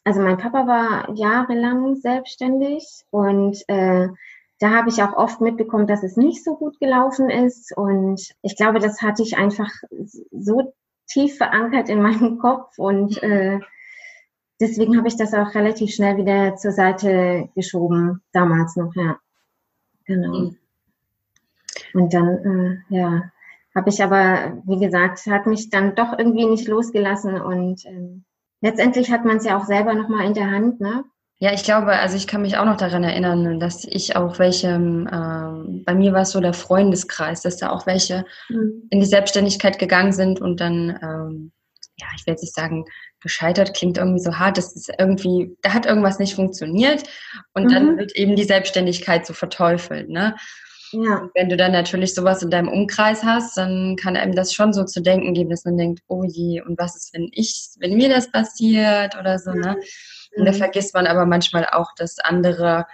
also 0.04 0.22
mein 0.22 0.38
Papa 0.38 0.66
war 0.66 1.16
jahrelang 1.16 1.96
selbstständig 1.98 3.04
und 3.12 3.64
äh, 3.68 4.08
da 4.60 4.72
habe 4.72 4.90
ich 4.90 5.02
auch 5.02 5.14
oft 5.14 5.42
mitbekommen, 5.42 5.88
dass 5.88 6.04
es 6.04 6.18
nicht 6.18 6.44
so 6.44 6.56
gut 6.56 6.80
gelaufen 6.80 7.30
ist. 7.30 7.76
Und 7.76 8.22
ich 8.42 8.56
glaube, 8.58 8.80
das 8.80 9.02
hatte 9.02 9.24
ich 9.24 9.38
einfach 9.38 9.72
so 10.32 10.74
tief 11.08 11.38
verankert 11.38 11.90
in 11.90 12.02
meinem 12.02 12.38
Kopf 12.40 12.78
und 12.78 13.22
äh, 13.24 13.60
deswegen 14.60 14.98
habe 14.98 15.08
ich 15.08 15.18
das 15.18 15.34
auch 15.34 15.56
relativ 15.56 15.92
schnell 15.92 16.18
wieder 16.18 16.56
zur 16.56 16.72
Seite 16.72 17.50
geschoben, 17.56 18.22
damals 18.32 18.76
noch, 18.76 18.94
ja. 18.96 19.18
Genau. 20.06 20.40
Mhm. 20.40 20.58
Und 21.94 22.14
dann, 22.14 22.84
äh, 22.90 22.96
ja, 22.96 23.32
habe 23.76 23.90
ich 23.90 24.04
aber, 24.04 24.62
wie 24.66 24.80
gesagt, 24.80 25.26
hat 25.28 25.46
mich 25.46 25.70
dann 25.70 25.96
doch 25.96 26.18
irgendwie 26.18 26.46
nicht 26.46 26.68
losgelassen 26.68 27.40
und 27.40 27.86
ähm, 27.86 28.26
letztendlich 28.62 29.12
hat 29.12 29.26
man 29.26 29.38
es 29.38 29.46
ja 29.46 29.58
auch 29.58 29.66
selber 29.66 29.94
nochmal 29.94 30.26
in 30.26 30.34
der 30.34 30.52
Hand, 30.52 30.80
ne? 30.82 31.06
Ja, 31.42 31.54
ich 31.54 31.64
glaube, 31.64 31.94
also 31.94 32.18
ich 32.18 32.28
kann 32.28 32.42
mich 32.42 32.58
auch 32.58 32.66
noch 32.66 32.76
daran 32.76 33.04
erinnern, 33.04 33.62
dass 33.62 33.86
ich 33.86 34.18
auch 34.18 34.40
welche, 34.40 34.68
ähm, 34.68 35.84
bei 35.86 35.96
mir 35.96 36.12
war 36.12 36.24
es 36.24 36.32
so 36.32 36.42
der 36.42 36.54
Freundeskreis, 36.54 37.42
dass 37.42 37.56
da 37.56 37.70
auch 37.70 37.86
welche 37.88 38.26
mhm. 38.50 38.88
in 38.90 39.00
die 39.00 39.06
Selbstständigkeit 39.06 39.80
gegangen 39.80 40.12
sind 40.12 40.42
und 40.42 40.60
dann, 40.60 41.00
ähm, 41.02 41.52
ja, 41.96 42.08
ich 42.18 42.26
will 42.26 42.34
jetzt 42.34 42.42
nicht 42.42 42.56
sagen, 42.56 42.84
gescheitert 43.22 43.74
klingt 43.74 43.98
irgendwie 43.98 44.22
so 44.22 44.38
hart, 44.38 44.58
das 44.58 44.76
ist 44.76 44.92
irgendwie, 45.00 45.56
da 45.62 45.74
hat 45.74 45.86
irgendwas 45.86 46.20
nicht 46.20 46.36
funktioniert 46.36 47.04
und 47.54 47.66
mhm. 47.66 47.70
dann 47.70 47.98
wird 47.98 48.16
eben 48.18 48.36
die 48.36 48.44
Selbstständigkeit 48.44 49.26
so 49.26 49.34
verteufelt, 49.34 50.10
ne? 50.10 50.36
Ja. 50.92 51.20
Und 51.20 51.32
wenn 51.36 51.50
du 51.50 51.56
dann 51.56 51.72
natürlich 51.72 52.16
sowas 52.16 52.42
in 52.42 52.50
deinem 52.50 52.68
Umkreis 52.68 53.24
hast, 53.24 53.56
dann 53.58 53.96
kann 53.96 54.18
einem 54.18 54.34
das 54.34 54.54
schon 54.54 54.74
so 54.74 54.84
zu 54.86 55.02
denken 55.02 55.34
geben, 55.34 55.52
dass 55.52 55.64
man 55.64 55.78
denkt, 55.78 56.02
oh 56.08 56.24
je, 56.26 56.62
und 56.62 56.80
was 56.80 56.96
ist, 56.96 57.14
wenn 57.14 57.30
ich, 57.32 57.70
wenn 57.80 57.96
mir 57.96 58.10
das 58.10 58.32
passiert 58.32 59.16
oder 59.18 59.38
so, 59.38 59.52
ne? 59.52 59.78
Und 60.40 60.46
da 60.46 60.52
mhm. 60.52 60.58
vergisst 60.58 60.94
man 60.94 61.08
aber 61.08 61.26
manchmal 61.26 61.66
auch, 61.66 61.94
dass 61.96 62.20
andere, 62.20 62.86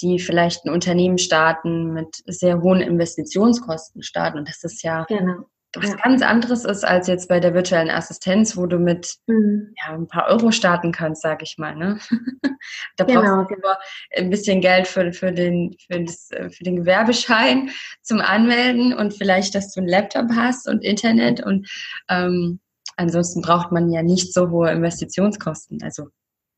die 0.00 0.18
vielleicht 0.18 0.64
ein 0.64 0.72
Unternehmen 0.72 1.18
starten, 1.18 1.92
mit 1.92 2.22
sehr 2.26 2.60
hohen 2.60 2.80
Investitionskosten 2.80 4.02
starten. 4.02 4.38
Und 4.38 4.48
das 4.48 4.62
ist 4.64 4.82
ja 4.82 5.04
genau. 5.08 5.44
was 5.74 5.90
ja. 5.90 5.96
ganz 5.96 6.22
anderes 6.22 6.64
ist 6.64 6.84
als 6.84 7.06
jetzt 7.06 7.28
bei 7.28 7.40
der 7.40 7.54
virtuellen 7.54 7.90
Assistenz, 7.90 8.56
wo 8.56 8.66
du 8.66 8.78
mit 8.78 9.16
mhm. 9.26 9.74
ja, 9.84 9.94
ein 9.94 10.08
paar 10.08 10.28
Euro 10.28 10.50
starten 10.50 10.92
kannst, 10.92 11.22
sage 11.22 11.44
ich 11.44 11.58
mal. 11.58 11.74
Ne? 11.74 11.98
da 12.96 13.04
genau, 13.04 13.20
brauchst 13.20 13.50
du 13.50 13.54
genau. 13.54 13.68
nur 13.68 13.78
ein 14.16 14.30
bisschen 14.30 14.60
Geld 14.60 14.86
für, 14.86 15.12
für, 15.12 15.32
den, 15.32 15.76
für, 15.90 16.00
das, 16.02 16.28
für 16.50 16.64
den 16.64 16.76
Gewerbeschein 16.76 17.70
zum 18.02 18.20
Anmelden 18.20 18.94
und 18.94 19.14
vielleicht, 19.14 19.54
dass 19.54 19.72
du 19.72 19.80
einen 19.80 19.88
Laptop 19.88 20.30
hast 20.34 20.68
und 20.68 20.82
Internet 20.82 21.44
und 21.44 21.68
ähm, 22.08 22.60
ansonsten 22.96 23.42
braucht 23.42 23.72
man 23.72 23.90
ja 23.90 24.02
nicht 24.02 24.32
so 24.32 24.50
hohe 24.50 24.70
Investitionskosten. 24.70 25.82
Also 25.82 26.08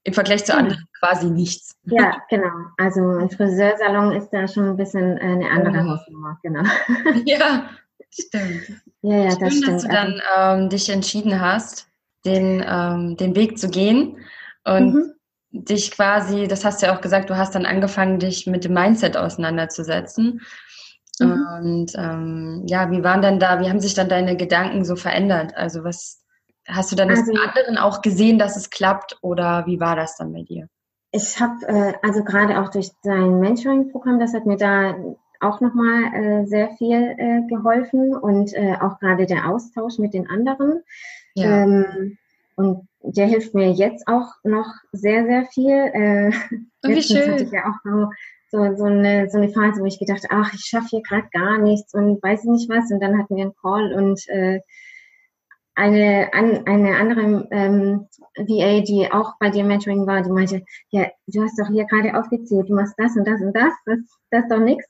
im 0.07 0.13
Vergleich 0.13 0.45
zu 0.45 0.55
anderen 0.55 0.87
quasi 1.01 1.27
nichts. 1.27 1.77
Ja, 1.85 2.23
genau. 2.31 2.53
Also 2.79 3.01
ein 3.01 3.29
Friseursalon 3.29 4.13
ist 4.13 4.31
da 4.31 4.47
schon 4.47 4.71
ein 4.71 4.77
bisschen 4.77 5.19
eine 5.19 5.51
andere. 5.51 5.85
Hausnummer, 5.85 6.39
genau. 6.43 6.63
Ja, 7.25 7.69
stimmt. 8.11 8.83
Ja, 9.03 9.17
ja, 9.17 9.31
Schön, 9.33 9.41
das 9.41 9.55
stimmt. 9.55 9.69
dass 9.69 9.83
du 9.83 9.89
dann 9.89 10.23
ähm, 10.39 10.69
dich 10.69 10.89
entschieden 10.91 11.41
hast, 11.41 11.89
den, 12.25 12.65
ähm, 12.67 13.17
den 13.17 13.35
Weg 13.35 13.59
zu 13.59 13.69
gehen 13.69 14.19
und 14.65 14.95
mhm. 14.95 15.13
dich 15.51 15.91
quasi, 15.91 16.47
das 16.47 16.65
hast 16.65 16.83
du 16.83 16.87
ja 16.87 16.97
auch 16.97 17.01
gesagt, 17.01 17.29
du 17.29 17.37
hast 17.37 17.57
dann 17.57 17.67
angefangen, 17.67 18.21
dich 18.21 18.47
mit 18.47 18.65
dem 18.65 18.75
Mindset 18.75 19.17
auseinanderzusetzen. 19.17 20.41
Mhm. 21.19 21.47
Und 21.59 21.93
ähm, 21.97 22.63
ja, 22.69 22.93
wie 22.93 23.03
waren 23.03 23.23
dann 23.23 23.41
da, 23.41 23.59
wie 23.61 23.69
haben 23.69 23.81
sich 23.81 23.95
dann 23.95 24.09
deine 24.09 24.37
Gedanken 24.37 24.85
so 24.85 24.95
verändert? 24.95 25.57
Also 25.57 25.83
was, 25.83 26.23
Hast 26.69 26.91
du 26.91 26.97
dann 26.97 27.11
also, 27.11 27.33
das 27.33 27.41
anderen 27.41 27.79
auch 27.79 28.03
gesehen, 28.03 28.39
dass 28.39 28.57
es 28.57 28.71
klappt 28.71 29.19
oder 29.21 29.67
wie 29.67 29.81
war 29.81 29.97
das 29.97 30.17
dann 30.17 30.33
bei 30.33 30.43
dir? 30.43 30.69
Ich 31.13 31.41
habe 31.41 31.67
äh, 31.67 31.95
also 32.03 32.25
gerade 32.25 32.61
auch 32.61 32.71
durch 32.71 32.91
dein 33.03 33.39
Mentoring-Programm, 33.41 34.19
das 34.19 34.35
hat 34.35 34.47
mir 34.47 34.57
da 34.57 34.97
auch 35.41 35.61
nochmal 35.61 36.15
äh, 36.15 36.47
sehr 36.47 36.71
viel 36.77 37.15
äh, 37.17 37.43
geholfen 37.49 38.15
und 38.15 38.53
äh, 38.55 38.75
auch 38.81 38.99
gerade 38.99 39.27
der 39.27 39.49
Austausch 39.49 39.99
mit 39.99 40.15
den 40.15 40.29
anderen. 40.29 40.83
Ja. 41.35 41.63
Ähm, 41.63 42.19
und 42.57 42.89
der 43.03 43.27
hilft 43.27 43.55
mir 43.55 43.71
jetzt 43.71 44.09
auch 44.09 44.33
noch 44.43 44.75
sehr, 44.93 45.27
sehr 45.27 45.45
viel. 45.47 45.71
Äh, 45.71 46.31
oh, 46.85 46.89
wie 46.89 47.03
schön. 47.03 47.33
hatte 47.33 47.45
ich 47.45 47.51
ja 47.51 47.67
auch 47.67 47.79
so, 47.85 48.11
so, 48.51 48.77
so, 48.77 48.85
eine, 48.85 49.29
so 49.31 49.39
eine 49.39 49.51
Phase, 49.51 49.81
wo 49.81 49.85
ich 49.85 49.99
gedacht 49.99 50.25
ach, 50.31 50.53
ich 50.55 50.65
schaffe 50.65 50.89
hier 50.91 51.03
gerade 51.03 51.29
gar 51.33 51.59
nichts 51.59 51.95
und 51.95 52.23
weiß 52.23 52.45
nicht 52.45 52.69
was. 52.71 52.91
Und 52.91 53.01
dann 53.01 53.19
hatten 53.19 53.37
wir 53.37 53.45
einen 53.45 53.57
Call 53.61 53.93
und 53.93 54.27
äh, 54.29 54.61
eine, 55.77 56.33
an, 56.33 56.67
eine 56.67 56.97
andere 56.97 57.47
ähm, 57.51 58.09
VA, 58.37 58.81
die 58.81 59.09
auch 59.13 59.35
bei 59.39 59.51
dir 59.51 59.65
Mentoring 59.65 60.07
war, 60.07 60.23
die 60.23 60.31
meinte, 60.31 60.65
ja, 60.91 61.07
du 61.27 61.43
hast 61.43 61.59
doch 61.59 61.69
hier 61.69 61.85
gerade 61.85 62.19
aufgezählt, 62.19 62.69
du 62.69 62.75
machst 62.75 62.95
das 62.97 63.17
und 63.17 63.27
das 63.27 63.41
und 63.41 63.55
das, 63.55 63.73
das, 63.85 63.99
das 64.31 64.43
ist 64.43 64.51
doch 64.51 64.59
nichts. 64.59 64.87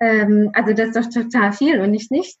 Ähm, 0.00 0.50
also 0.54 0.72
das 0.72 0.96
ist 0.96 1.14
doch 1.14 1.22
total 1.22 1.52
viel 1.52 1.80
und 1.80 1.90
nicht 1.90 2.10
nichts. 2.10 2.40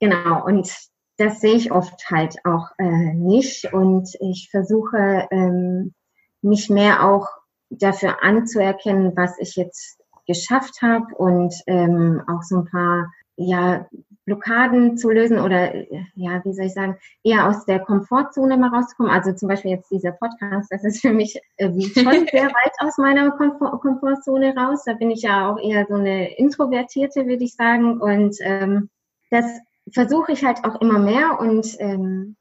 Genau, 0.00 0.44
und 0.44 0.70
das 1.16 1.40
sehe 1.40 1.54
ich 1.54 1.72
oft 1.72 2.10
halt 2.10 2.36
auch 2.44 2.70
äh, 2.78 3.14
nicht. 3.14 3.72
Und 3.72 4.08
ich 4.20 4.48
versuche, 4.50 5.26
ähm, 5.30 5.94
mich 6.42 6.70
mehr 6.70 7.04
auch 7.04 7.28
dafür 7.70 8.22
anzuerkennen, 8.22 9.12
was 9.16 9.38
ich 9.38 9.56
jetzt 9.56 10.00
geschafft 10.26 10.82
habe 10.82 11.14
und 11.16 11.54
ähm, 11.66 12.22
auch 12.28 12.42
so 12.42 12.58
ein 12.58 12.64
paar 12.66 13.12
ja, 13.38 13.86
Blockaden 14.24 14.98
zu 14.98 15.08
lösen 15.10 15.38
oder, 15.38 15.74
ja, 16.14 16.44
wie 16.44 16.52
soll 16.52 16.66
ich 16.66 16.74
sagen, 16.74 16.98
eher 17.22 17.48
aus 17.48 17.64
der 17.64 17.78
Komfortzone 17.78 18.58
mal 18.58 18.68
rauszukommen. 18.68 19.10
Also 19.10 19.32
zum 19.32 19.48
Beispiel 19.48 19.70
jetzt 19.70 19.90
dieser 19.90 20.12
Podcast, 20.12 20.70
das 20.70 20.84
ist 20.84 21.00
für 21.00 21.12
mich 21.12 21.40
schon 21.58 21.72
sehr 21.94 22.48
weit 22.48 22.72
aus 22.80 22.98
meiner 22.98 23.30
Komfort 23.30 23.80
Komfortzone 23.80 24.54
raus. 24.54 24.82
Da 24.84 24.92
bin 24.94 25.10
ich 25.10 25.22
ja 25.22 25.50
auch 25.50 25.58
eher 25.58 25.86
so 25.88 25.94
eine 25.94 26.36
Introvertierte, 26.36 27.26
würde 27.26 27.44
ich 27.44 27.54
sagen. 27.54 28.00
Und 28.00 28.36
ähm, 28.40 28.90
das 29.30 29.46
versuche 29.94 30.32
ich 30.32 30.44
halt 30.44 30.64
auch 30.64 30.80
immer 30.82 30.98
mehr 30.98 31.40
und 31.40 31.76
ähm, 31.78 32.36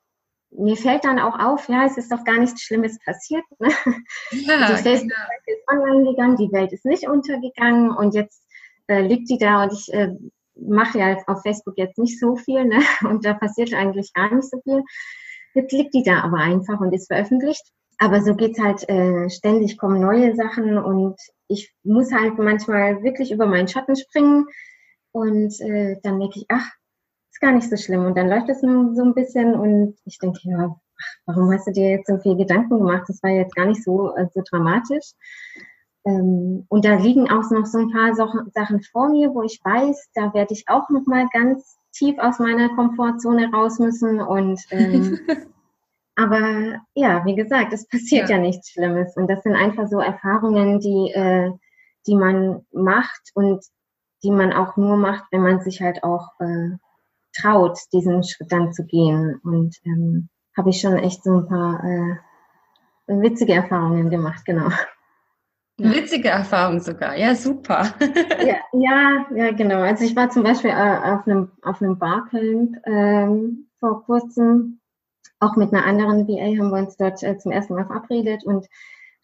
mir 0.50 0.76
fällt 0.76 1.06
dann 1.06 1.20
auch 1.20 1.40
auf, 1.40 1.70
ja, 1.70 1.86
es 1.86 1.98
ist 1.98 2.12
doch 2.12 2.24
gar 2.24 2.40
nichts 2.40 2.64
Schlimmes 2.64 3.00
passiert. 3.00 3.44
Ne? 3.60 3.70
Ja, 4.32 4.68
die 4.68 4.82
Facebook 4.82 5.16
genau. 5.16 5.46
ist 5.46 5.68
online 5.70 6.10
gegangen, 6.10 6.36
die 6.38 6.52
Welt 6.52 6.74
ist 6.74 6.86
nicht 6.86 7.08
untergegangen 7.08 7.92
und 7.92 8.14
jetzt 8.14 8.44
äh, 8.88 9.02
liegt 9.02 9.30
die 9.30 9.38
da 9.38 9.64
und 9.64 9.74
ich 9.74 9.94
äh, 9.94 10.14
mache 10.60 11.00
ja 11.00 11.18
auf 11.28 11.42
Facebook 11.42 11.78
jetzt 11.78 11.98
nicht 11.98 12.20
so 12.20 12.36
viel 12.36 12.66
ne? 12.66 12.80
und 13.10 13.26
da 13.26 13.34
passiert 13.34 13.74
eigentlich 13.74 14.14
gar 14.14 14.34
nicht 14.34 14.50
so 14.50 14.60
viel. 14.62 14.84
Jetzt 15.54 15.72
liegt 15.72 15.94
die 15.94 16.04
da 16.04 16.22
aber 16.22 16.38
einfach 16.38 16.80
und 16.80 16.94
ist 16.94 17.08
veröffentlicht. 17.08 17.64
Aber 18.00 18.22
so 18.22 18.36
geht's 18.36 18.60
halt 18.60 18.88
äh, 18.90 19.28
ständig, 19.30 19.78
kommen 19.78 20.00
neue 20.00 20.36
Sachen 20.36 20.78
und 20.78 21.20
ich 21.48 21.74
muss 21.84 22.12
halt 22.12 22.38
manchmal 22.38 23.02
wirklich 23.02 23.32
über 23.32 23.48
meinen 23.48 23.68
Schatten 23.68 23.96
springen 23.96 24.46
und 25.12 25.60
äh, 25.62 25.98
dann 26.04 26.20
denke 26.20 26.40
ich, 26.40 26.46
ach, 26.50 26.70
ist 27.32 27.42
gar 27.42 27.54
nicht 27.54 27.70
so 27.70 27.78
schlimm. 27.78 28.06
Und 28.06 28.16
dann 28.18 28.30
läuft 28.30 28.50
es 28.50 28.62
so 28.62 28.68
ein 28.68 29.14
bisschen 29.16 29.56
und 29.56 29.96
ich 30.06 30.20
denke, 30.20 30.40
ja, 30.44 30.76
warum 31.26 31.52
hast 31.52 31.68
du 31.68 31.72
dir 31.72 31.90
jetzt 31.90 32.08
so 32.08 32.18
viel 32.18 32.36
Gedanken 32.36 32.78
gemacht? 32.78 33.06
Das 33.08 33.22
war 33.24 33.32
jetzt 33.32 33.56
gar 33.56 33.66
nicht 33.66 33.84
so, 33.84 34.16
äh, 34.16 34.28
so 34.34 34.42
dramatisch. 34.48 35.14
Ähm, 36.08 36.66
und 36.70 36.86
da 36.86 36.96
liegen 36.96 37.30
auch 37.30 37.50
noch 37.52 37.66
so 37.66 37.80
ein 37.80 37.92
paar 37.92 38.16
Sachen 38.16 38.82
vor 38.82 39.10
mir, 39.10 39.34
wo 39.34 39.44
ich 39.44 39.60
weiß, 39.62 40.12
da 40.14 40.34
werde 40.34 40.54
ich 40.54 40.64
auch 40.68 40.90
noch 40.90 41.06
mal 41.06 41.28
ganz 41.34 41.78
tief 41.92 42.18
aus 42.20 42.40
meiner 42.40 42.70
Komfortzone 42.76 43.52
raus 43.52 43.78
müssen. 43.80 44.22
Und 44.22 44.62
ähm, 44.72 45.20
aber 46.16 46.80
ja, 46.94 47.26
wie 47.26 47.36
gesagt, 47.36 47.74
es 47.74 47.88
passiert 47.90 48.30
ja. 48.30 48.38
ja. 48.38 48.42
nichts 48.42 48.70
Schlimmes. 48.70 49.18
Und 49.18 49.30
das 49.30 49.44
sind 49.44 49.56
einfach 49.56 49.88
so 49.88 50.00
Erfahrungen, 50.00 50.80
die, 50.80 51.12
äh, 51.12 51.52
die 52.08 52.16
man 52.16 52.66
macht 52.72 53.32
und 53.34 53.66
die 54.24 54.32
man 54.32 54.54
auch 54.54 54.78
nur 54.78 54.96
macht, 54.96 55.26
wenn 55.32 55.44
man 55.44 55.60
sich 55.60 55.82
halt 55.82 56.04
auch 56.04 56.30
äh, 56.40 56.78
traut, 57.38 57.78
diesen 57.92 58.24
Schritt 58.24 58.52
dann 58.52 58.72
zu 58.72 58.86
gehen. 58.86 59.42
Und 59.44 59.76
ähm, 59.84 60.30
habe 60.56 60.70
ich 60.70 60.80
schon 60.80 60.96
echt 60.96 61.22
so 61.24 61.40
ein 61.40 61.48
paar 61.48 61.84
äh, 61.84 62.16
witzige 63.08 63.54
Erfahrungen 63.54 64.10
gemacht, 64.10 64.46
genau. 64.46 64.70
Eine 65.80 65.96
witzige 65.96 66.30
Erfahrung 66.30 66.80
sogar, 66.80 67.16
ja, 67.16 67.36
super. 67.36 67.94
ja, 68.44 68.56
ja, 68.74 69.26
ja, 69.36 69.52
genau. 69.52 69.82
Also 69.82 70.06
ich 70.06 70.16
war 70.16 70.30
zum 70.30 70.44
Beispiel 70.44 70.72
äh, 70.72 70.74
auf 70.74 71.28
einem, 71.28 71.52
auf 71.62 71.82
einem 71.82 72.00
Barcamp 72.00 72.78
ähm, 72.86 73.68
vor 73.80 74.04
kurzem, 74.06 74.80
auch 75.40 75.56
mit 75.56 75.72
einer 75.72 75.86
anderen 75.86 76.28
VA 76.28 76.58
haben 76.58 76.72
wir 76.72 76.80
uns 76.80 76.98
dort 76.98 77.22
äh, 77.22 77.38
zum 77.38 77.52
ersten 77.52 77.76
Mal 77.76 77.86
verabredet 77.86 78.44
und 78.44 78.66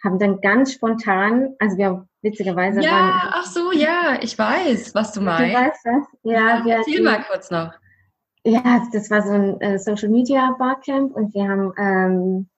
haben 0.04 0.20
dann 0.20 0.42
ganz 0.42 0.74
spontan, 0.74 1.56
also 1.60 1.78
wir 1.78 2.08
witzigerweise 2.22 2.82
ja, 2.82 2.92
waren. 2.92 3.32
ach 3.34 3.46
so, 3.46 3.72
ja, 3.72 4.18
ich 4.22 4.38
weiß, 4.38 4.94
was 4.94 5.14
du 5.14 5.22
meinst. 5.22 5.56
Du 5.56 5.60
weißt 5.60 5.86
das? 5.86 6.04
Ja, 6.24 6.34
ja 6.34 6.66
wir, 6.66 6.76
erzähl 6.76 6.98
die, 6.98 7.02
mal 7.02 7.24
kurz 7.24 7.50
noch. 7.50 7.74
Ja, 8.46 8.84
das 8.92 9.10
war 9.10 9.24
so 9.24 9.32
ein 9.32 9.62
äh, 9.62 9.80
Social 9.80 10.10
Media 10.10 10.56
Barcamp 10.60 11.16
und 11.16 11.34
wir 11.34 11.48
haben 11.48 11.74
ähm, 11.78 12.50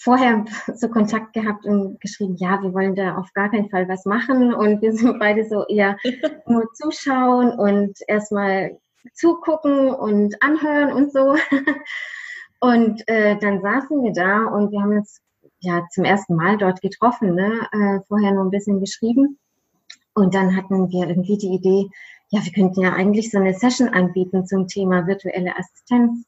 vorher 0.00 0.44
so 0.74 0.88
Kontakt 0.88 1.34
gehabt 1.34 1.66
und 1.66 2.00
geschrieben, 2.00 2.36
ja, 2.38 2.60
wir 2.62 2.72
wollen 2.72 2.94
da 2.94 3.16
auf 3.16 3.32
gar 3.34 3.50
keinen 3.50 3.68
Fall 3.68 3.88
was 3.88 4.06
machen 4.06 4.54
und 4.54 4.80
wir 4.80 4.92
sind 4.92 5.18
beide 5.18 5.44
so 5.44 5.66
eher 5.66 5.96
nur 6.46 6.72
zuschauen 6.72 7.52
und 7.58 7.98
erstmal 8.08 8.78
zugucken 9.14 9.90
und 9.90 10.42
anhören 10.42 10.92
und 10.92 11.12
so. 11.12 11.36
Und 12.62 13.08
äh, 13.08 13.38
dann 13.38 13.62
saßen 13.62 14.02
wir 14.04 14.12
da 14.12 14.44
und 14.44 14.70
wir 14.70 14.82
haben 14.82 14.98
uns 14.98 15.22
ja 15.60 15.86
zum 15.92 16.04
ersten 16.04 16.34
Mal 16.34 16.58
dort 16.58 16.82
getroffen, 16.82 17.34
ne? 17.34 17.66
äh, 17.72 18.00
vorher 18.06 18.32
nur 18.32 18.44
ein 18.44 18.50
bisschen 18.50 18.80
geschrieben. 18.80 19.38
Und 20.12 20.34
dann 20.34 20.54
hatten 20.54 20.90
wir 20.90 21.08
irgendwie 21.08 21.38
die 21.38 21.54
Idee, 21.54 21.88
ja, 22.28 22.44
wir 22.44 22.52
könnten 22.52 22.82
ja 22.82 22.92
eigentlich 22.92 23.30
so 23.30 23.38
eine 23.38 23.54
Session 23.54 23.88
anbieten 23.88 24.44
zum 24.46 24.68
Thema 24.68 25.06
virtuelle 25.06 25.56
Assistenz. 25.56 26.26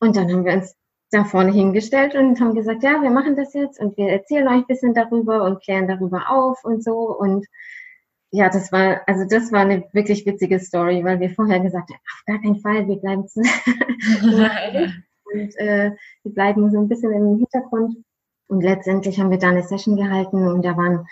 Und 0.00 0.16
dann 0.16 0.32
haben 0.32 0.46
wir 0.46 0.54
uns 0.54 0.74
da 1.10 1.24
vorne 1.24 1.52
hingestellt 1.52 2.14
und 2.14 2.40
haben 2.40 2.54
gesagt, 2.54 2.82
ja, 2.82 3.02
wir 3.02 3.10
machen 3.10 3.36
das 3.36 3.54
jetzt 3.54 3.80
und 3.80 3.96
wir 3.96 4.08
erzählen 4.08 4.46
euch 4.48 4.54
ein 4.54 4.66
bisschen 4.66 4.94
darüber 4.94 5.44
und 5.44 5.62
klären 5.62 5.88
darüber 5.88 6.30
auf 6.30 6.64
und 6.64 6.84
so. 6.84 7.16
Und 7.18 7.46
ja, 8.30 8.50
das 8.50 8.70
war, 8.72 9.00
also 9.06 9.24
das 9.28 9.50
war 9.52 9.60
eine 9.60 9.84
wirklich 9.92 10.26
witzige 10.26 10.60
Story, 10.60 11.02
weil 11.04 11.18
wir 11.20 11.30
vorher 11.30 11.60
gesagt 11.60 11.90
haben, 11.90 11.98
auf 11.98 12.24
gar 12.26 12.42
keinen 12.42 12.60
Fall, 12.60 12.86
wir 12.88 12.96
bleiben 12.96 13.26
zu 13.26 13.40
und 15.32 15.56
äh, 15.58 15.92
wir 16.22 16.32
bleiben 16.32 16.70
so 16.70 16.78
ein 16.78 16.88
bisschen 16.88 17.12
im 17.12 17.38
Hintergrund. 17.38 17.96
Und 18.48 18.62
letztendlich 18.62 19.18
haben 19.18 19.30
wir 19.30 19.38
da 19.38 19.48
eine 19.48 19.62
Session 19.62 19.96
gehalten 19.96 20.46
und 20.48 20.64
da 20.64 20.76
waren, 20.76 21.06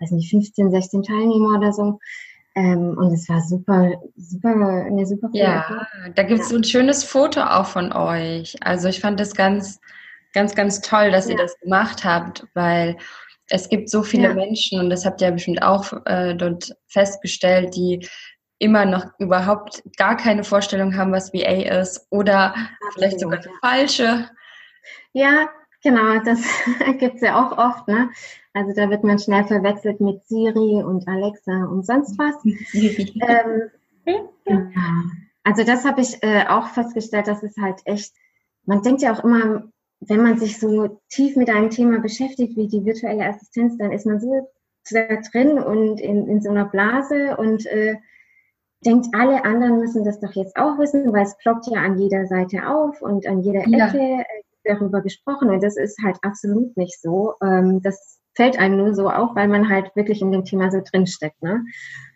weiß 0.00 0.10
nicht, 0.12 0.30
15, 0.30 0.70
16 0.70 1.02
Teilnehmer 1.02 1.58
oder 1.58 1.72
so. 1.72 1.98
Ähm, 2.60 2.96
und 2.98 3.12
es 3.12 3.28
war 3.28 3.40
super, 3.40 3.92
super, 4.16 4.50
eine 4.86 5.06
super 5.06 5.28
Ja, 5.32 5.86
da 6.14 6.22
gibt 6.22 6.40
es 6.40 6.46
ja. 6.46 6.50
so 6.50 6.56
ein 6.56 6.64
schönes 6.64 7.04
Foto 7.04 7.40
auch 7.40 7.66
von 7.66 7.92
euch. 7.92 8.56
Also 8.60 8.88
ich 8.88 9.00
fand 9.00 9.18
das 9.18 9.34
ganz, 9.34 9.80
ganz, 10.34 10.54
ganz 10.54 10.80
toll, 10.80 11.10
dass 11.10 11.26
ja. 11.26 11.32
ihr 11.32 11.38
das 11.38 11.58
gemacht 11.60 12.04
habt, 12.04 12.46
weil 12.54 12.96
es 13.48 13.68
gibt 13.68 13.88
so 13.88 14.02
viele 14.02 14.28
ja. 14.28 14.34
Menschen, 14.34 14.78
und 14.78 14.90
das 14.90 15.04
habt 15.04 15.20
ihr 15.20 15.28
ja 15.28 15.32
bestimmt 15.32 15.62
auch 15.62 15.92
äh, 16.06 16.34
dort 16.34 16.72
festgestellt, 16.88 17.74
die 17.74 18.06
immer 18.58 18.84
noch 18.84 19.06
überhaupt 19.18 19.82
gar 19.96 20.16
keine 20.16 20.44
Vorstellung 20.44 20.96
haben, 20.96 21.12
was 21.12 21.32
VA 21.32 21.80
ist 21.80 22.06
oder 22.10 22.54
Absolut, 22.54 22.94
vielleicht 22.94 23.20
sogar 23.20 23.40
ja. 23.42 23.50
falsche. 23.62 24.30
Ja, 25.12 25.48
genau, 25.82 26.18
das 26.24 26.40
gibt 26.98 27.16
es 27.16 27.20
ja 27.22 27.44
auch 27.44 27.56
oft. 27.58 27.88
Ne? 27.88 28.10
Also 28.52 28.72
da 28.74 28.90
wird 28.90 29.04
man 29.04 29.18
schnell 29.18 29.44
verwechselt 29.44 30.00
mit 30.00 30.24
Siri 30.26 30.82
und 30.82 31.06
Alexa 31.06 31.64
und 31.64 31.86
sonst 31.86 32.18
was. 32.18 32.34
ähm, 32.44 33.70
genau. 34.44 34.70
Also 35.44 35.64
das 35.64 35.84
habe 35.84 36.00
ich 36.00 36.22
äh, 36.22 36.46
auch 36.48 36.68
festgestellt, 36.68 37.26
dass 37.26 37.42
es 37.42 37.56
halt 37.56 37.80
echt, 37.84 38.12
man 38.66 38.82
denkt 38.82 39.02
ja 39.02 39.12
auch 39.12 39.24
immer, 39.24 39.64
wenn 40.00 40.22
man 40.22 40.38
sich 40.38 40.58
so 40.58 41.00
tief 41.08 41.36
mit 41.36 41.50
einem 41.50 41.70
Thema 41.70 42.00
beschäftigt 42.00 42.56
wie 42.56 42.68
die 42.68 42.84
virtuelle 42.84 43.26
Assistenz, 43.26 43.76
dann 43.78 43.92
ist 43.92 44.06
man 44.06 44.20
so 44.20 44.48
da 44.90 45.16
drin 45.30 45.58
und 45.58 46.00
in, 46.00 46.26
in 46.26 46.40
so 46.40 46.50
einer 46.50 46.64
Blase 46.64 47.36
und 47.36 47.66
äh, 47.66 47.96
denkt, 48.84 49.08
alle 49.12 49.44
anderen 49.44 49.78
müssen 49.78 50.04
das 50.04 50.20
doch 50.20 50.32
jetzt 50.32 50.56
auch 50.56 50.78
wissen, 50.78 51.12
weil 51.12 51.24
es 51.24 51.36
ploppt 51.36 51.66
ja 51.66 51.82
an 51.82 51.98
jeder 51.98 52.26
Seite 52.26 52.66
auf 52.66 53.02
und 53.02 53.26
an 53.26 53.42
jeder 53.42 53.60
Ecke 53.60 53.76
ja. 53.76 53.94
Äh, 53.94 54.24
darüber 54.64 55.00
gesprochen 55.00 55.50
und 55.50 55.62
das 55.62 55.76
ist 55.76 55.98
halt 56.02 56.18
absolut 56.22 56.76
nicht 56.76 57.00
so. 57.00 57.34
Ähm, 57.42 57.80
das 57.82 58.20
fällt 58.34 58.58
einem 58.58 58.78
nur 58.78 58.94
so 58.94 59.08
auf, 59.08 59.34
weil 59.34 59.48
man 59.48 59.68
halt 59.68 59.94
wirklich 59.96 60.22
in 60.22 60.32
dem 60.32 60.44
Thema 60.44 60.70
so 60.70 60.80
drinsteckt. 60.80 61.42
Ne? 61.42 61.64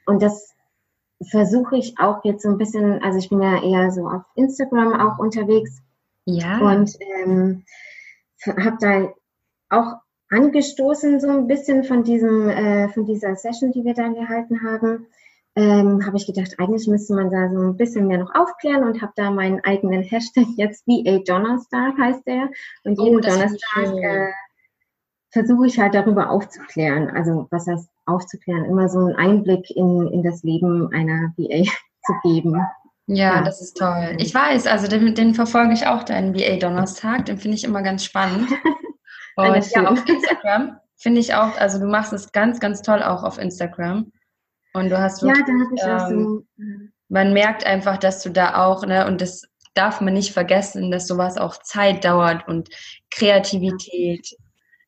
Und 0.06 0.22
das 0.22 0.54
versuche 1.30 1.76
ich 1.76 1.94
auch 1.98 2.24
jetzt 2.24 2.42
so 2.42 2.48
ein 2.48 2.58
bisschen, 2.58 3.02
also 3.02 3.18
ich 3.18 3.28
bin 3.28 3.42
ja 3.42 3.62
eher 3.62 3.90
so 3.90 4.06
auf 4.06 4.22
Instagram 4.34 4.94
auch 5.00 5.18
unterwegs. 5.18 5.82
Ja. 6.24 6.58
Und 6.58 6.96
ähm, 7.00 7.64
habe 8.46 8.76
da 8.80 9.12
auch 9.70 9.96
angestoßen 10.30 11.20
so 11.20 11.28
ein 11.28 11.46
bisschen 11.46 11.84
von 11.84 12.02
diesem, 12.02 12.48
äh, 12.48 12.88
von 12.88 13.04
dieser 13.04 13.36
Session, 13.36 13.72
die 13.72 13.84
wir 13.84 13.94
da 13.94 14.08
gehalten 14.08 14.62
haben. 14.62 15.06
Ähm, 15.56 16.04
habe 16.04 16.16
ich 16.16 16.26
gedacht, 16.26 16.56
eigentlich 16.58 16.88
müsste 16.88 17.14
man 17.14 17.30
da 17.30 17.48
so 17.48 17.60
ein 17.60 17.76
bisschen 17.76 18.08
mehr 18.08 18.18
noch 18.18 18.34
aufklären 18.34 18.82
und 18.82 19.00
habe 19.00 19.12
da 19.14 19.30
meinen 19.30 19.60
eigenen 19.60 20.02
Hashtag 20.02 20.46
jetzt 20.56 20.86
VA 20.86 21.18
Donnerstag 21.24 21.96
heißt 21.98 22.26
der. 22.26 22.50
Und 22.82 23.00
jeden 23.00 23.18
oh, 23.18 23.20
Donnerstag 23.20 23.94
äh, 24.02 24.32
versuche 25.30 25.66
ich 25.66 25.78
halt 25.78 25.94
darüber 25.94 26.30
aufzuklären. 26.30 27.08
Also 27.10 27.46
was 27.50 27.66
heißt 27.66 27.88
aufzuklären? 28.06 28.64
Immer 28.64 28.88
so 28.88 28.98
einen 28.98 29.14
Einblick 29.14 29.70
in, 29.70 30.08
in 30.08 30.22
das 30.22 30.42
Leben 30.42 30.92
einer 30.92 31.32
VA 31.36 31.62
zu 32.06 32.12
geben. 32.22 32.60
Ja, 33.06 33.36
ja, 33.36 33.42
das 33.42 33.60
ist 33.60 33.76
toll. 33.76 34.16
Ich 34.18 34.34
weiß, 34.34 34.66
also 34.66 34.88
den, 34.88 35.14
den 35.14 35.34
verfolge 35.34 35.74
ich 35.74 35.86
auch, 35.86 36.02
deinen 36.04 36.34
VA 36.34 36.56
Donnerstag. 36.56 37.26
Den 37.26 37.38
finde 37.38 37.56
ich 37.56 37.64
immer 37.64 37.82
ganz 37.82 38.04
spannend. 38.04 38.50
Und 39.36 39.70
ja, 39.70 39.86
auf 39.86 40.08
Instagram 40.08 40.78
finde 40.96 41.20
ich 41.20 41.34
auch, 41.34 41.56
also 41.58 41.78
du 41.78 41.86
machst 41.86 42.12
es 42.12 42.32
ganz, 42.32 42.60
ganz 42.60 42.82
toll 42.82 43.02
auch 43.02 43.24
auf 43.24 43.38
Instagram. 43.38 44.12
Und 44.74 44.90
du 44.90 44.98
hast 44.98 45.22
wirklich, 45.22 45.46
ja, 45.80 45.86
da 45.86 46.04
auch 46.04 46.08
so. 46.10 46.44
Ähm, 46.58 46.92
man 47.08 47.32
merkt 47.32 47.64
einfach, 47.64 47.96
dass 47.96 48.22
du 48.22 48.30
da 48.30 48.66
auch, 48.66 48.84
ne, 48.84 49.06
und 49.06 49.20
das 49.20 49.42
darf 49.74 50.00
man 50.00 50.14
nicht 50.14 50.32
vergessen, 50.32 50.90
dass 50.90 51.06
sowas 51.06 51.38
auch 51.38 51.62
Zeit 51.62 52.04
dauert 52.04 52.46
und 52.46 52.68
Kreativität 53.10 54.36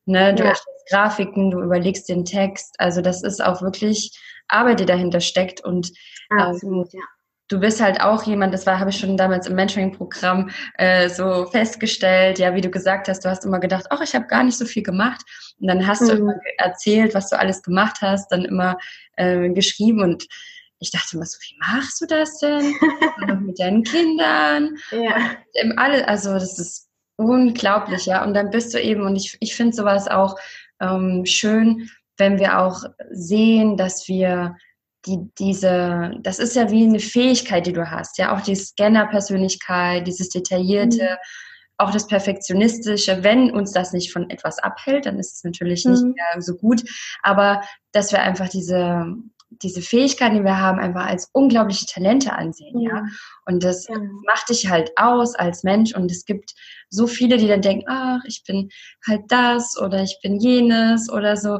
Ne? 0.07 0.33
Du 0.33 0.43
ja. 0.43 0.49
erstellst 0.49 0.89
Grafiken, 0.89 1.51
du 1.51 1.61
überlegst 1.61 2.07
den 2.09 2.23
Text. 2.23 2.75
Also 2.79 3.01
das 3.01 3.23
ist 3.23 3.43
auch 3.43 3.61
wirklich 3.61 4.17
Arbeit, 4.47 4.79
die 4.79 4.85
dahinter 4.85 5.19
steckt. 5.19 5.63
Und 5.63 5.91
Absolut, 6.29 6.93
ähm, 6.93 6.99
ja. 6.99 7.05
Du 7.47 7.59
bist 7.59 7.81
halt 7.81 8.01
auch 8.01 8.23
jemand, 8.23 8.53
das 8.53 8.65
war, 8.65 8.79
habe 8.79 8.89
ich 8.89 8.99
schon 8.99 9.17
damals 9.17 9.47
im 9.47 9.55
Mentoring-Programm 9.55 10.49
äh, 10.77 11.09
so 11.09 11.45
festgestellt, 11.45 12.39
ja, 12.39 12.53
wie 12.55 12.61
du 12.61 12.69
gesagt 12.69 13.07
hast, 13.07 13.23
du 13.23 13.29
hast 13.29 13.45
immer 13.45 13.59
gedacht, 13.59 13.85
ach, 13.89 14.01
ich 14.01 14.15
habe 14.15 14.27
gar 14.27 14.43
nicht 14.43 14.57
so 14.57 14.65
viel 14.65 14.83
gemacht. 14.83 15.21
Und 15.59 15.67
dann 15.67 15.87
hast 15.87 16.01
mhm. 16.01 16.07
du 16.07 16.13
immer 16.13 16.35
erzählt, 16.57 17.13
was 17.13 17.29
du 17.29 17.39
alles 17.39 17.61
gemacht 17.63 17.97
hast, 18.01 18.31
dann 18.31 18.45
immer 18.45 18.77
äh, 19.15 19.49
geschrieben 19.49 20.01
und 20.01 20.27
ich 20.79 20.91
dachte 20.91 21.15
immer 21.15 21.25
so, 21.25 21.39
wie 21.39 21.57
machst 21.59 21.99
du 22.01 22.05
das 22.05 22.37
denn? 22.37 22.75
mit 23.45 23.59
deinen 23.59 23.83
Kindern? 23.83 24.75
Ja. 24.91 25.35
Und, 25.63 25.77
alle, 25.79 26.07
also 26.07 26.33
das 26.33 26.59
ist 26.59 26.87
Unglaublich, 27.17 28.05
ja. 28.05 28.23
Und 28.23 28.35
dann 28.35 28.51
bist 28.51 28.73
du 28.73 28.81
eben, 28.81 29.01
und 29.01 29.15
ich, 29.15 29.37
ich 29.39 29.55
finde 29.55 29.75
sowas 29.75 30.07
auch 30.07 30.35
ähm, 30.79 31.25
schön, 31.25 31.89
wenn 32.17 32.37
wir 32.37 32.59
auch 32.59 32.83
sehen, 33.09 33.75
dass 33.75 34.07
wir 34.07 34.55
die, 35.07 35.19
diese, 35.39 36.11
das 36.21 36.39
ist 36.39 36.55
ja 36.55 36.69
wie 36.69 36.83
eine 36.83 36.99
Fähigkeit, 36.99 37.65
die 37.65 37.73
du 37.73 37.89
hast, 37.89 38.17
ja, 38.17 38.35
auch 38.35 38.41
die 38.41 38.55
Scanner-Persönlichkeit, 38.55 40.05
dieses 40.05 40.29
Detaillierte, 40.29 41.03
mhm. 41.03 41.17
auch 41.77 41.91
das 41.91 42.07
Perfektionistische, 42.07 43.23
wenn 43.23 43.51
uns 43.51 43.71
das 43.71 43.93
nicht 43.93 44.11
von 44.11 44.29
etwas 44.29 44.59
abhält, 44.59 45.05
dann 45.05 45.19
ist 45.19 45.37
es 45.37 45.43
natürlich 45.43 45.85
mhm. 45.85 45.91
nicht 45.91 46.03
mehr 46.03 46.41
so 46.41 46.55
gut, 46.55 46.83
aber 47.23 47.61
dass 47.93 48.11
wir 48.11 48.21
einfach 48.21 48.49
diese, 48.49 49.15
diese 49.49 49.81
Fähigkeiten, 49.81 50.35
die 50.35 50.43
wir 50.43 50.59
haben, 50.59 50.79
einfach 50.79 51.05
als 51.05 51.29
unglaubliche 51.31 51.85
Talente 51.85 52.33
ansehen, 52.33 52.79
ja. 52.81 52.97
ja? 52.97 53.03
Und 53.45 53.63
das 53.63 53.87
ja. 53.87 53.95
macht 54.25 54.49
dich 54.49 54.69
halt 54.69 54.91
aus 54.97 55.35
als 55.35 55.63
Mensch 55.63 55.95
und 55.95 56.11
es 56.11 56.25
gibt 56.25 56.53
so 56.89 57.07
viele, 57.07 57.37
die 57.37 57.47
dann 57.47 57.61
denken, 57.61 57.85
ach, 57.87 58.21
ich 58.27 58.43
bin 58.45 58.69
halt 59.07 59.23
das 59.29 59.77
oder 59.79 60.03
ich 60.03 60.19
bin 60.21 60.39
jenes 60.39 61.09
oder 61.09 61.37
so. 61.37 61.59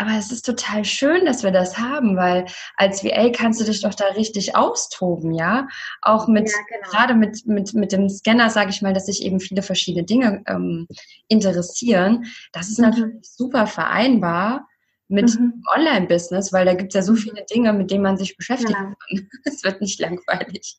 Aber 0.00 0.16
es 0.16 0.32
ist 0.32 0.46
total 0.46 0.82
schön, 0.86 1.26
dass 1.26 1.42
wir 1.42 1.50
das 1.50 1.76
haben, 1.76 2.16
weil 2.16 2.46
als 2.78 3.04
VA 3.04 3.28
kannst 3.28 3.60
du 3.60 3.64
dich 3.64 3.82
doch 3.82 3.94
da 3.94 4.06
richtig 4.06 4.56
austoben, 4.56 5.34
ja. 5.34 5.68
Auch 6.00 6.26
mit, 6.26 6.48
ja, 6.48 6.56
genau. 6.70 6.90
gerade 6.90 7.14
mit, 7.14 7.46
mit, 7.46 7.74
mit 7.74 7.92
dem 7.92 8.08
Scanner, 8.08 8.48
sage 8.48 8.70
ich 8.70 8.80
mal, 8.80 8.94
dass 8.94 9.06
sich 9.06 9.22
eben 9.22 9.40
viele 9.40 9.60
verschiedene 9.60 10.06
Dinge 10.06 10.42
ähm, 10.46 10.88
interessieren. 11.28 12.24
Das 12.52 12.70
ist 12.70 12.78
mhm. 12.78 12.86
natürlich 12.86 13.14
super 13.20 13.66
vereinbar 13.66 14.66
mit 15.08 15.38
mhm. 15.38 15.62
Online-Business, 15.76 16.50
weil 16.50 16.64
da 16.64 16.72
gibt 16.72 16.92
es 16.92 16.94
ja 16.94 17.02
so 17.02 17.12
mhm. 17.12 17.18
viele 17.18 17.44
Dinge, 17.44 17.74
mit 17.74 17.90
denen 17.90 18.02
man 18.02 18.16
sich 18.16 18.38
beschäftigen 18.38 18.72
ja. 18.72 18.78
kann. 18.78 19.28
Es 19.44 19.62
wird 19.64 19.82
nicht 19.82 20.00
langweilig. 20.00 20.78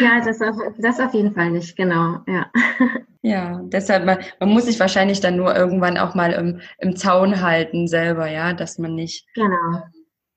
Ja, 0.00 0.20
das 0.24 0.40
auf, 0.40 0.56
das 0.78 1.00
auf 1.00 1.14
jeden 1.14 1.34
Fall 1.34 1.50
nicht, 1.50 1.76
genau, 1.76 2.18
ja. 2.26 2.50
Ja, 3.22 3.60
deshalb, 3.62 4.04
man, 4.04 4.18
man 4.40 4.48
muss 4.48 4.64
sich 4.64 4.80
wahrscheinlich 4.80 5.20
dann 5.20 5.36
nur 5.36 5.54
irgendwann 5.54 5.96
auch 5.96 6.16
mal 6.16 6.32
im, 6.32 6.60
im 6.78 6.96
Zaun 6.96 7.40
halten 7.40 7.86
selber, 7.86 8.28
ja, 8.28 8.52
dass 8.52 8.78
man 8.78 8.96
nicht 8.96 9.26
genau. 9.34 9.82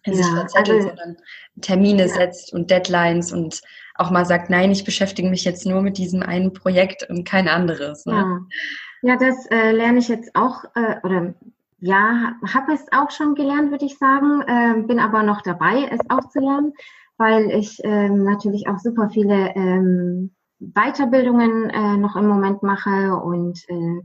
äh, 0.04 0.14
sich 0.14 0.26
ja, 0.26 0.36
verzettelt, 0.36 0.78
also, 0.78 0.88
sondern 0.90 1.18
Termine 1.62 2.04
ja. 2.04 2.08
setzt 2.08 2.54
und 2.54 2.70
Deadlines 2.70 3.34
und 3.34 3.62
auch 3.96 4.12
mal 4.12 4.26
sagt, 4.26 4.52
nein, 4.52 4.72
ich 4.72 4.84
beschäftige 4.84 5.30
mich 5.30 5.46
jetzt 5.46 5.66
nur 5.66 5.82
mit 5.82 5.98
diesem 5.98 6.22
einen 6.22 6.54
Projekt 6.54 7.10
und 7.10 7.28
kein 7.28 7.48
anderes. 7.48 8.06
Ne? 8.06 8.14
Ja. 9.02 9.14
ja, 9.14 9.18
das 9.18 9.48
äh, 9.48 9.72
lerne 9.72 9.98
ich 9.98 10.08
jetzt 10.08 10.36
auch, 10.36 10.64
äh, 10.76 10.98
oder 11.02 11.34
ja, 11.80 12.34
habe 12.54 12.74
es 12.74 12.86
auch 12.92 13.10
schon 13.10 13.34
gelernt, 13.34 13.72
würde 13.72 13.86
ich 13.86 13.98
sagen, 13.98 14.44
äh, 14.46 14.82
bin 14.86 15.00
aber 15.00 15.24
noch 15.24 15.42
dabei, 15.42 15.90
es 15.92 16.00
auch 16.10 16.30
zu 16.30 16.40
lernen 16.40 16.74
weil 17.18 17.52
ich 17.52 17.80
ähm, 17.84 18.24
natürlich 18.24 18.68
auch 18.68 18.80
super 18.80 19.10
viele 19.10 19.56
ähm, 19.56 20.32
Weiterbildungen 20.60 21.70
äh, 21.70 21.98
noch 21.98 22.16
im 22.16 22.28
Moment 22.28 22.64
mache 22.64 23.16
und 23.16 23.60
äh, 23.68 24.02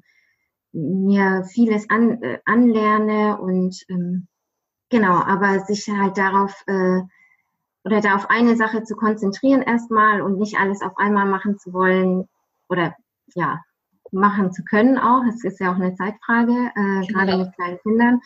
mir 0.73 1.45
vieles 1.45 1.89
an, 1.91 2.23
äh, 2.23 2.39
anlerne 2.45 3.39
und 3.41 3.85
ähm, 3.89 4.29
genau, 4.89 5.15
aber 5.15 5.61
sich 5.61 5.89
halt 5.89 6.19
darauf 6.19 6.63
äh, 6.67 7.01
oder 7.85 8.01
da 8.01 8.15
auf 8.15 8.29
eine 8.29 8.57
Sache 8.57 8.85
zu 8.85 8.95
konzentrieren 8.95 9.63
erstmal 9.63 10.21
und 10.23 10.39
nicht 10.39 10.59
alles 10.59 10.83
auf 10.83 10.97
einmal 10.99 11.27
machen 11.27 11.59
zu 11.59 11.73
wollen 11.73 12.29
oder 12.69 12.95
ja, 13.35 13.61
machen 14.13 14.53
zu 14.53 14.63
können 14.65 14.99
auch. 14.99 15.23
Es 15.29 15.45
ist 15.45 15.61
ja 15.61 15.73
auch 15.73 15.77
eine 15.77 15.95
Zeitfrage, 15.95 16.53
äh, 16.53 17.07
gerade 17.07 17.37
mit 17.39 17.55
kleinen 17.55 17.79
Kindern 17.79 18.21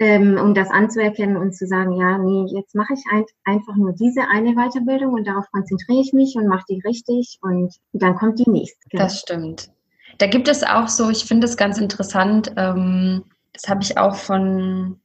ähm, 0.00 0.38
um 0.38 0.54
das 0.54 0.70
anzuerkennen 0.70 1.36
und 1.36 1.54
zu 1.54 1.66
sagen, 1.66 1.92
ja, 1.92 2.18
nee, 2.18 2.46
jetzt 2.52 2.74
mache 2.74 2.94
ich 2.94 3.04
ein, 3.12 3.24
einfach 3.44 3.76
nur 3.76 3.92
diese 3.92 4.22
eine 4.28 4.54
Weiterbildung 4.54 5.12
und 5.12 5.26
darauf 5.26 5.50
konzentriere 5.52 6.00
ich 6.00 6.12
mich 6.12 6.34
und 6.36 6.48
mache 6.48 6.64
die 6.68 6.80
richtig 6.84 7.38
und 7.42 7.74
dann 7.92 8.16
kommt 8.16 8.38
die 8.38 8.50
nächste. 8.50 8.88
Genau. 8.90 9.04
Das 9.04 9.20
stimmt. 9.20 9.70
Da 10.18 10.26
gibt 10.26 10.48
es 10.48 10.62
auch 10.62 10.88
so, 10.88 11.10
ich 11.10 11.24
finde 11.24 11.46
es 11.46 11.56
ganz 11.56 11.78
interessant, 11.78 12.52
ähm, 12.56 13.24
das 13.52 13.68
habe 13.68 13.82
ich 13.82 13.96
auch 13.96 14.16
von 14.16 15.00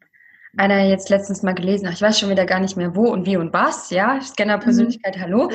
einer 0.58 0.86
jetzt 0.86 1.10
letztens 1.10 1.44
mal 1.44 1.54
gelesen, 1.54 1.90
ich 1.92 2.02
weiß 2.02 2.20
schon 2.20 2.30
wieder 2.30 2.46
gar 2.46 2.60
nicht 2.60 2.78
mehr 2.78 2.96
wo 2.96 3.12
und 3.12 3.26
wie 3.26 3.38
und 3.38 3.54
was, 3.54 3.90
ja, 3.90 4.20
Scanner-Persönlichkeit, 4.22 5.18
mhm. 5.18 5.22
hallo. 5.22 5.52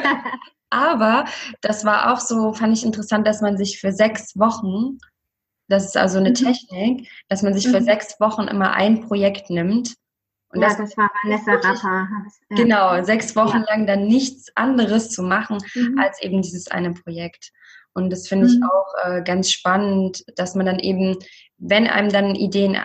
Aber 0.70 1.26
das 1.60 1.84
war 1.84 2.12
auch 2.12 2.20
so, 2.20 2.54
fand 2.54 2.76
ich 2.76 2.84
interessant, 2.84 3.26
dass 3.26 3.42
man 3.42 3.58
sich 3.58 3.78
für 3.78 3.92
sechs 3.92 4.38
Wochen 4.38 4.98
das 5.72 5.86
ist 5.86 5.96
also 5.96 6.18
eine 6.18 6.30
mhm. 6.30 6.34
Technik, 6.34 7.08
dass 7.28 7.42
man 7.42 7.54
sich 7.54 7.66
für 7.66 7.80
mhm. 7.80 7.84
sechs 7.84 8.20
Wochen 8.20 8.42
immer 8.42 8.72
ein 8.72 9.00
Projekt 9.00 9.48
nimmt 9.48 9.94
Und 10.50 10.60
ja, 10.60 10.68
das, 10.68 10.76
das 10.76 10.96
war 10.98 11.10
Vanessa 11.22 11.52
Rapper. 11.52 12.08
Ja. 12.50 12.56
Genau, 12.56 13.02
sechs 13.04 13.34
Wochen 13.36 13.64
ja. 13.66 13.74
lang 13.74 13.86
dann 13.86 14.06
nichts 14.06 14.54
anderes 14.54 15.08
zu 15.08 15.22
machen, 15.22 15.58
mhm. 15.74 15.98
als 15.98 16.22
eben 16.22 16.42
dieses 16.42 16.68
eine 16.68 16.92
Projekt. 16.92 17.52
Und 17.94 18.10
das 18.10 18.28
finde 18.28 18.46
ich 18.46 18.56
mhm. 18.56 18.64
auch 18.64 18.94
äh, 19.04 19.22
ganz 19.22 19.50
spannend, 19.50 20.24
dass 20.36 20.54
man 20.54 20.66
dann 20.66 20.78
eben, 20.78 21.16
wenn 21.56 21.86
einem 21.86 22.10
dann 22.10 22.34
Ideen 22.34 22.76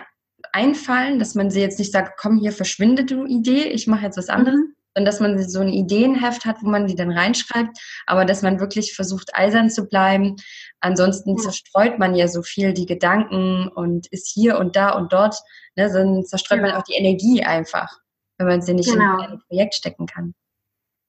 einfallen, 0.52 1.18
dass 1.18 1.34
man 1.34 1.50
sie 1.50 1.60
jetzt 1.60 1.78
nicht 1.78 1.92
sagt, 1.92 2.18
komm, 2.18 2.38
hier 2.38 2.52
verschwindet 2.52 3.10
du 3.10 3.26
Idee, 3.26 3.64
ich 3.64 3.86
mache 3.86 4.04
jetzt 4.04 4.18
was 4.18 4.28
anderes, 4.28 4.58
mhm. 4.58 4.74
sondern 4.94 5.04
dass 5.04 5.20
man 5.20 5.48
so 5.48 5.60
ein 5.60 5.68
Ideenheft 5.68 6.44
hat, 6.44 6.56
wo 6.62 6.68
man 6.68 6.86
die 6.86 6.94
dann 6.94 7.10
reinschreibt, 7.10 7.78
aber 8.06 8.24
dass 8.24 8.42
man 8.42 8.60
wirklich 8.60 8.94
versucht, 8.94 9.34
eisern 9.34 9.70
zu 9.70 9.86
bleiben. 9.86 10.36
Ansonsten 10.80 11.36
ja. 11.36 11.42
zerstreut 11.42 11.98
man 11.98 12.14
ja 12.14 12.28
so 12.28 12.42
viel 12.42 12.72
die 12.72 12.86
Gedanken 12.86 13.68
und 13.68 14.06
ist 14.08 14.30
hier 14.32 14.58
und 14.58 14.76
da 14.76 14.90
und 14.90 15.12
dort, 15.12 15.36
ne, 15.76 15.90
dann 15.92 16.24
zerstreut 16.24 16.58
ja. 16.58 16.66
man 16.66 16.72
auch 16.72 16.84
die 16.84 16.94
Energie 16.94 17.42
einfach, 17.42 17.98
wenn 18.38 18.46
man 18.46 18.62
sie 18.62 18.74
nicht 18.74 18.90
genau. 18.90 19.18
in 19.18 19.32
ein 19.32 19.40
Projekt 19.48 19.74
stecken 19.74 20.06
kann. 20.06 20.34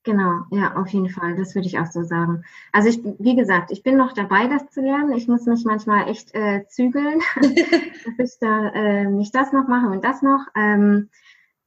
Genau, 0.09 0.41
ja, 0.49 0.75
auf 0.75 0.87
jeden 0.87 1.11
Fall. 1.11 1.35
Das 1.35 1.53
würde 1.53 1.67
ich 1.67 1.77
auch 1.77 1.85
so 1.85 2.01
sagen. 2.01 2.43
Also 2.71 2.89
ich, 2.89 2.99
wie 3.19 3.35
gesagt, 3.35 3.69
ich 3.69 3.83
bin 3.83 3.95
noch 3.95 4.11
dabei, 4.13 4.47
das 4.47 4.67
zu 4.71 4.81
lernen. 4.81 5.13
Ich 5.13 5.27
muss 5.27 5.45
mich 5.45 5.65
manchmal 5.65 6.09
echt 6.09 6.33
äh, 6.33 6.65
zügeln, 6.67 7.19
dass 8.17 8.33
ich 8.33 8.39
da 8.39 8.69
äh, 8.69 9.05
nicht 9.05 9.35
das 9.35 9.53
noch 9.53 9.67
mache 9.67 9.85
und 9.85 10.03
das 10.03 10.23
noch. 10.23 10.47
Ähm, 10.55 11.11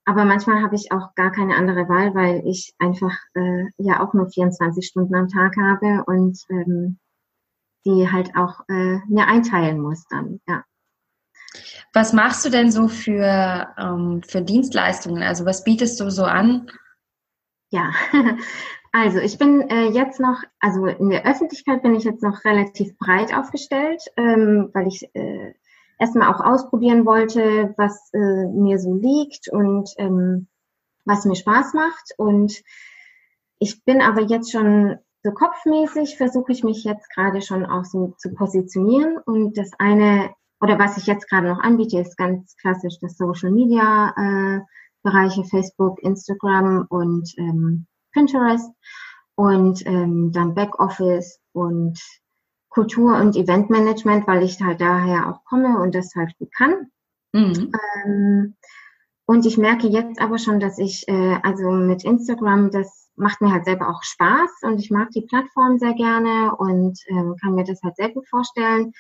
aber 0.05 0.25
manchmal 0.25 0.61
habe 0.61 0.75
ich 0.75 0.91
auch 0.91 1.15
gar 1.15 1.31
keine 1.31 1.55
andere 1.55 1.89
Wahl, 1.89 2.17
weil 2.17 2.43
ich 2.45 2.75
einfach 2.81 3.17
äh, 3.35 3.67
ja 3.77 4.03
auch 4.03 4.13
nur 4.13 4.29
24 4.29 4.85
Stunden 4.85 5.15
am 5.15 5.29
Tag 5.29 5.57
habe 5.57 6.03
und 6.07 6.41
ähm, 6.51 6.99
die 7.87 8.11
halt 8.11 8.35
auch 8.35 8.63
äh, 8.69 8.99
mir 9.07 9.29
einteilen 9.29 9.79
muss 9.79 10.05
dann, 10.09 10.41
ja. 10.49 10.65
Was 11.93 12.13
machst 12.13 12.45
du 12.45 12.51
denn 12.51 12.73
so 12.73 12.89
für, 12.89 13.69
ähm, 13.79 14.21
für 14.27 14.43
Dienstleistungen? 14.43 15.23
Also 15.23 15.45
was 15.45 15.63
bietest 15.63 16.01
du 16.01 16.11
so 16.11 16.25
an? 16.25 16.69
Ja, 17.73 17.91
also 18.93 19.19
ich 19.19 19.39
bin 19.39 19.63
äh, 19.63 19.87
jetzt 19.87 20.21
noch, 20.21 20.43
also 20.61 20.85
in 20.85 21.09
der 21.09 21.25
Öffentlichkeit 21.25 21.83
bin 21.83 21.95
ich 21.95 22.05
jetzt 22.05 22.23
noch 22.23 22.45
relativ 22.45 22.97
breit 22.99 23.35
aufgestellt, 23.35 24.03
ähm, 24.19 24.69
weil 24.75 24.89
ich 24.89 25.09
äh, 25.15 25.55
erstmal 25.99 26.33
auch 26.33 26.41
ausprobieren 26.41 27.07
wollte, 27.07 27.73
was 27.79 28.13
äh, 28.13 28.47
mir 28.47 28.79
so 28.79 28.95
liegt 28.95 29.49
und 29.49 29.89
ähm, 29.97 30.49
was 31.07 31.25
mir 31.25 31.35
Spaß 31.35 31.73
macht. 31.73 32.13
Und 32.19 32.63
ich 33.59 33.83
bin 33.85 34.03
aber 34.03 34.21
jetzt 34.21 34.53
schon 34.53 34.99
so 35.23 35.31
kopfmäßig, 35.33 36.19
versuche 36.19 36.53
ich 36.53 36.63
mich 36.63 36.85
jetzt 36.85 37.09
gerade 37.15 37.41
schon 37.41 37.65
auch 37.65 37.87
so 37.87 38.15
zu 38.19 38.35
positionieren. 38.35 39.17
Und 39.17 39.57
das 39.57 39.71
eine, 39.79 40.35
oder 40.61 40.79
was 40.79 40.99
ich 40.99 41.07
jetzt 41.07 41.27
gerade 41.27 41.49
noch 41.49 41.61
anbiete, 41.61 42.01
ist 42.01 42.19
ganz 42.19 42.55
klassisch 42.59 42.99
das 43.01 43.17
Social 43.17 43.51
Media. 43.51 44.13
Äh, 44.15 44.61
Bereiche 45.03 45.45
Facebook, 45.45 46.03
Instagram 46.03 46.87
und 46.89 47.33
ähm, 47.39 47.87
Pinterest 48.13 48.71
und 49.35 49.85
ähm, 49.87 50.33
dann 50.33 50.55
Backoffice 50.55 51.41
und 51.53 51.99
Kultur- 52.69 53.21
und 53.21 53.37
Eventmanagement, 53.37 54.27
weil 54.27 54.43
ich 54.43 54.61
halt 54.61 54.81
daher 54.81 55.29
auch 55.29 55.45
komme 55.45 55.79
und 55.81 55.95
das 55.95 56.15
halt 56.15 56.37
gut 56.39 56.51
kann. 56.57 56.91
Mhm. 57.33 57.73
Ähm, 58.05 58.55
und 59.27 59.47
ich 59.47 59.59
merke 59.59 59.89
jetzt 59.89 60.21
aber 60.21 60.39
schon, 60.39 60.61
dass 60.61 60.79
ich, 60.79 61.07
äh, 61.09 61.39
also 61.43 61.71
mit 61.71 62.05
Instagram, 62.05 62.71
das 62.71 63.11
macht 63.17 63.41
mir 63.41 63.53
halt 63.53 63.65
selber 63.65 63.89
auch 63.89 64.03
Spaß 64.03 64.51
und 64.63 64.79
ich 64.79 64.91
mag 64.91 65.11
die 65.11 65.23
Plattform 65.23 65.79
sehr 65.79 65.95
gerne 65.95 66.57
und 66.57 66.99
ähm, 67.09 67.37
kann 67.41 67.55
mir 67.55 67.65
das 67.65 67.83
halt 67.83 67.97
sehr 67.97 68.11
gut 68.11 68.29
vorstellen 68.29 68.93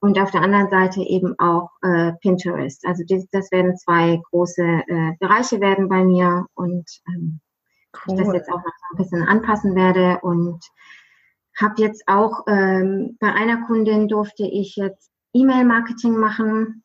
und 0.00 0.18
auf 0.18 0.30
der 0.30 0.42
anderen 0.42 0.70
Seite 0.70 1.02
eben 1.02 1.38
auch 1.38 1.70
äh, 1.82 2.12
Pinterest. 2.20 2.86
Also 2.86 3.04
das, 3.06 3.26
das 3.30 3.52
werden 3.52 3.76
zwei 3.76 4.20
große 4.30 4.62
äh, 4.62 5.12
Bereiche 5.20 5.60
werden 5.60 5.88
bei 5.88 6.02
mir 6.02 6.46
und 6.54 6.86
ähm, 7.08 7.40
cool. 8.06 8.14
ich 8.14 8.24
das 8.24 8.34
jetzt 8.34 8.50
auch 8.50 8.56
noch 8.56 8.64
so 8.64 8.94
ein 8.94 8.96
bisschen 8.96 9.22
anpassen 9.22 9.74
werde 9.74 10.18
und 10.22 10.60
habe 11.58 11.82
jetzt 11.82 12.04
auch 12.06 12.44
ähm, 12.48 13.16
bei 13.20 13.32
einer 13.32 13.66
Kundin 13.66 14.08
durfte 14.08 14.44
ich 14.44 14.76
jetzt 14.76 15.10
E-Mail-Marketing 15.34 16.16
machen 16.16 16.82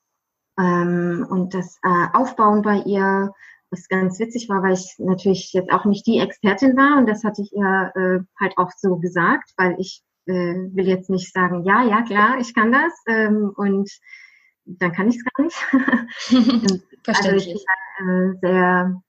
ähm, 0.60 1.26
und 1.30 1.54
das 1.54 1.78
äh, 1.84 2.08
aufbauen 2.14 2.62
bei 2.62 2.80
ihr, 2.80 3.32
was 3.72 3.88
ganz 3.88 4.20
witzig 4.20 4.50
war, 4.50 4.62
weil 4.62 4.74
ich 4.74 4.96
natürlich 4.98 5.54
jetzt 5.54 5.72
auch 5.72 5.86
nicht 5.86 6.06
die 6.06 6.20
Expertin 6.20 6.76
war 6.76 6.98
und 6.98 7.08
das 7.08 7.24
hatte 7.24 7.42
ich 7.42 7.54
ihr 7.54 7.92
äh, 7.96 8.20
halt 8.40 8.58
auch 8.58 8.72
so 8.76 8.98
gesagt, 8.98 9.54
weil 9.56 9.76
ich 9.80 10.04
äh, 10.28 10.56
will 10.74 10.88
jetzt 10.88 11.10
nicht 11.10 11.34
sagen, 11.34 11.64
ja, 11.64 11.84
ja, 11.84 12.02
klar, 12.04 12.38
ich 12.40 12.54
kann 12.54 12.72
das 12.72 12.94
ähm, 13.08 13.52
und 13.56 13.90
dann 14.66 14.92
kann 14.92 15.08
ich 15.08 15.18
es 15.18 15.24
gar 15.24 15.44
nicht. 15.44 15.58
also 17.08 17.30
ich 17.32 17.66
bin 17.98 18.08
äh, 18.08 18.40
sehr, 18.42 19.02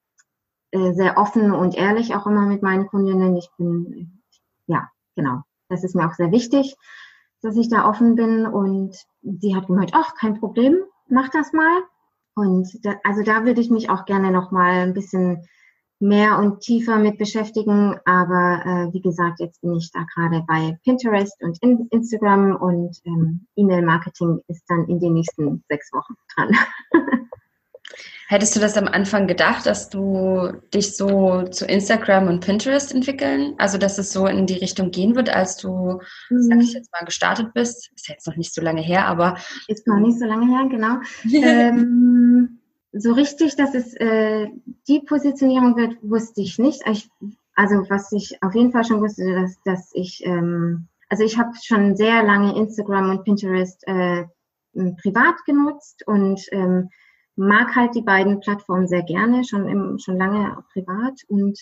äh, 0.72 0.92
sehr 0.92 1.18
offen 1.18 1.52
und 1.52 1.76
ehrlich 1.76 2.14
auch 2.14 2.26
immer 2.26 2.46
mit 2.46 2.62
meinen 2.62 2.87
Kundinnen. 2.87 3.37
Ich 3.37 3.48
bin, 3.57 4.22
ja, 4.66 4.90
genau. 5.14 5.42
Das 5.68 5.83
ist 5.83 5.96
mir 5.96 6.07
auch 6.07 6.14
sehr 6.14 6.31
wichtig, 6.31 6.76
dass 7.42 7.57
ich 7.57 7.68
da 7.68 7.88
offen 7.88 8.14
bin 8.14 8.46
und 8.46 8.96
sie 9.22 9.57
hat 9.57 9.66
gemeint, 9.66 9.92
ach, 9.94 10.14
kein 10.14 10.38
Problem, 10.38 10.79
mach 11.09 11.29
das 11.31 11.52
mal. 11.52 11.83
Und 12.35 12.68
da, 12.85 12.96
also 13.02 13.22
da 13.22 13.44
würde 13.44 13.61
ich 13.61 13.70
mich 13.70 13.88
auch 13.88 14.05
gerne 14.05 14.31
noch 14.31 14.50
mal 14.50 14.83
ein 14.83 14.94
bisschen 14.94 15.46
mehr 15.98 16.38
und 16.38 16.61
tiefer 16.61 16.98
mit 16.98 17.18
beschäftigen. 17.18 17.96
Aber 18.04 18.62
äh, 18.64 18.92
wie 18.92 19.00
gesagt, 19.00 19.40
jetzt 19.40 19.61
bin 19.61 19.74
ich 19.74 19.90
da 19.92 20.04
gerade 20.14 20.44
bei 20.46 20.78
Pinterest 20.85 21.42
und 21.42 21.59
in 21.62 21.88
Instagram 21.90 22.56
und 22.56 22.98
ähm, 23.04 23.46
E-Mail-Marketing 23.56 24.40
ist 24.48 24.64
dann 24.68 24.87
in 24.88 25.00
den 25.00 25.14
nächsten 25.14 25.64
sechs 25.68 25.92
Wochen 25.92 26.14
dran. 26.35 26.50
Hättest 28.28 28.56
du 28.56 28.61
das 28.61 28.76
am 28.76 28.88
Anfang 28.88 29.28
gedacht, 29.28 29.66
dass 29.66 29.88
du 29.88 30.52
dich 30.74 30.96
so 30.96 31.44
zu 31.44 31.64
Instagram 31.64 32.26
und 32.26 32.44
Pinterest 32.44 32.92
entwickeln? 32.92 33.54
Also, 33.59 33.78
dass 33.78 33.98
es 33.98 34.12
so 34.12 34.26
in 34.26 34.46
die 34.46 34.59
Richtung 34.59 34.90
gehen 34.90 35.14
wird, 35.14 35.30
als 35.30 35.56
du, 35.56 36.00
mhm. 36.28 36.42
sag 36.42 36.61
ich 36.61 36.72
jetzt 36.72 36.90
mal, 36.90 37.04
gestartet 37.04 37.54
bist? 37.54 37.92
Ist 37.94 38.09
jetzt 38.09 38.26
noch 38.26 38.35
nicht 38.35 38.52
so 38.52 38.61
lange 38.61 38.82
her, 38.82 39.06
aber. 39.06 39.37
Ist 39.68 39.87
noch 39.87 40.00
nicht 40.00 40.18
so 40.18 40.26
lange 40.26 40.46
her, 40.46 40.68
genau. 40.68 40.96
ähm, 41.46 42.59
so 42.98 43.12
richtig, 43.12 43.56
dass 43.56 43.74
es 43.74 43.94
äh, 43.94 44.48
die 44.88 45.00
Positionierung 45.00 45.76
wird, 45.76 45.96
wusste 46.02 46.40
ich 46.40 46.59
nicht. 46.59 46.82
Ich, 46.90 47.09
also 47.54 47.88
was 47.88 48.12
ich 48.12 48.42
auf 48.42 48.54
jeden 48.54 48.72
Fall 48.72 48.85
schon 48.85 49.00
wusste, 49.00 49.24
dass, 49.32 49.61
dass 49.64 49.90
ich, 49.94 50.24
ähm, 50.24 50.88
also 51.09 51.24
ich 51.24 51.38
habe 51.38 51.50
schon 51.62 51.96
sehr 51.96 52.22
lange 52.22 52.56
Instagram 52.56 53.11
und 53.11 53.24
Pinterest 53.24 53.87
äh, 53.87 54.24
privat 55.02 55.37
genutzt 55.46 56.06
und 56.06 56.40
ähm, 56.52 56.90
mag 57.37 57.74
halt 57.74 57.94
die 57.94 58.02
beiden 58.02 58.40
Plattformen 58.40 58.88
sehr 58.88 59.02
gerne, 59.02 59.44
schon, 59.44 59.68
im, 59.68 59.98
schon 59.98 60.16
lange 60.16 60.56
privat 60.72 61.20
und 61.28 61.59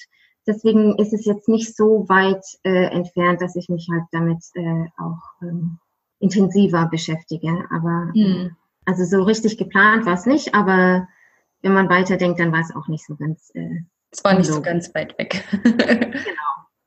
deswegen 0.47 0.99
ist 0.99 1.13
es 1.13 1.25
jetzt 1.25 1.49
nicht 1.49 1.77
so 1.77 2.09
weit 2.09 2.45
äh, 2.63 2.87
entfernt, 2.87 3.41
dass 3.41 3.57
ich 3.57 3.69
mich 3.69 3.89
halt 3.91 4.05
damit 4.13 4.45
äh, 4.55 4.87
auch 4.99 5.43
ähm, 5.43 5.79
intensiver 6.19 6.87
beschäftige. 6.87 7.65
Aber 7.71 8.11
mhm. 8.15 8.57
also 8.85 9.05
so 9.05 9.23
richtig 9.23 9.59
geplant 9.59 10.07
war 10.07 10.15
es 10.15 10.27
nicht, 10.27 10.55
aber 10.55 11.09
wenn 11.65 11.73
man 11.73 11.89
weiterdenkt, 11.89 12.39
dann 12.39 12.53
war 12.53 12.61
es 12.61 12.75
auch 12.75 12.87
nicht 12.89 13.05
so 13.05 13.17
ganz. 13.17 13.51
Äh, 13.55 13.81
es 14.11 14.23
war 14.23 14.35
nicht 14.35 14.47
so 14.47 14.63
ganz 14.63 14.95
weit 14.95 15.19
weg. 15.19 15.45
genau. 15.63 16.15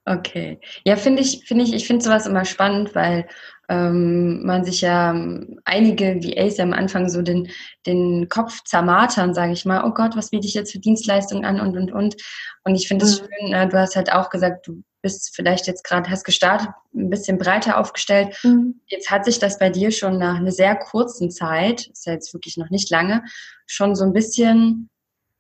Okay. 0.05 0.61
Ja, 0.85 0.95
finde 0.95 1.21
ich, 1.21 1.43
finde 1.45 1.65
ich, 1.65 1.73
ich 1.73 1.85
finde 1.85 2.05
sowas 2.05 2.25
immer 2.25 2.45
spannend, 2.45 2.95
weil 2.95 3.27
ähm, 3.67 4.45
man 4.45 4.63
sich 4.63 4.79
ja 4.79 5.11
ähm, 5.11 5.59
einige 5.65 6.23
VAs 6.23 6.55
ja 6.55 6.63
am 6.63 6.71
Anfang 6.71 7.09
so 7.09 7.21
den, 7.21 7.49
den 7.85 8.29
Kopf 8.29 8.63
zermartern, 8.63 9.33
sage 9.33 9.51
ich 9.51 9.65
mal, 9.65 9.83
oh 9.83 9.93
Gott, 9.93 10.15
was 10.15 10.29
biete 10.29 10.47
ich 10.47 10.53
jetzt 10.53 10.71
für 10.71 10.79
Dienstleistungen 10.79 11.43
an 11.43 11.59
und 11.59 11.75
und 11.75 11.91
und. 11.91 12.15
Und 12.63 12.75
ich 12.75 12.87
finde 12.87 13.03
es 13.03 13.21
mhm. 13.21 13.25
schön, 13.25 13.53
äh, 13.53 13.67
du 13.67 13.77
hast 13.77 13.97
halt 13.97 14.13
auch 14.13 14.29
gesagt, 14.29 14.67
du 14.67 14.83
bist 15.07 15.33
vielleicht 15.33 15.67
jetzt 15.67 15.85
gerade, 15.85 16.09
hast 16.09 16.25
gestartet, 16.25 16.67
ein 16.93 17.09
bisschen 17.09 17.37
breiter 17.37 17.77
aufgestellt. 17.77 18.37
Mhm. 18.43 18.81
Jetzt 18.87 19.09
hat 19.09 19.23
sich 19.23 19.39
das 19.39 19.57
bei 19.57 19.69
dir 19.69 19.91
schon 19.91 20.17
nach 20.17 20.35
einer 20.35 20.51
sehr 20.51 20.75
kurzen 20.75 21.31
Zeit, 21.31 21.87
ist 21.87 22.05
ja 22.05 22.13
jetzt 22.13 22.33
wirklich 22.33 22.57
noch 22.57 22.69
nicht 22.69 22.89
lange, 22.89 23.23
schon 23.65 23.95
so 23.95 24.03
ein 24.03 24.11
bisschen 24.11 24.89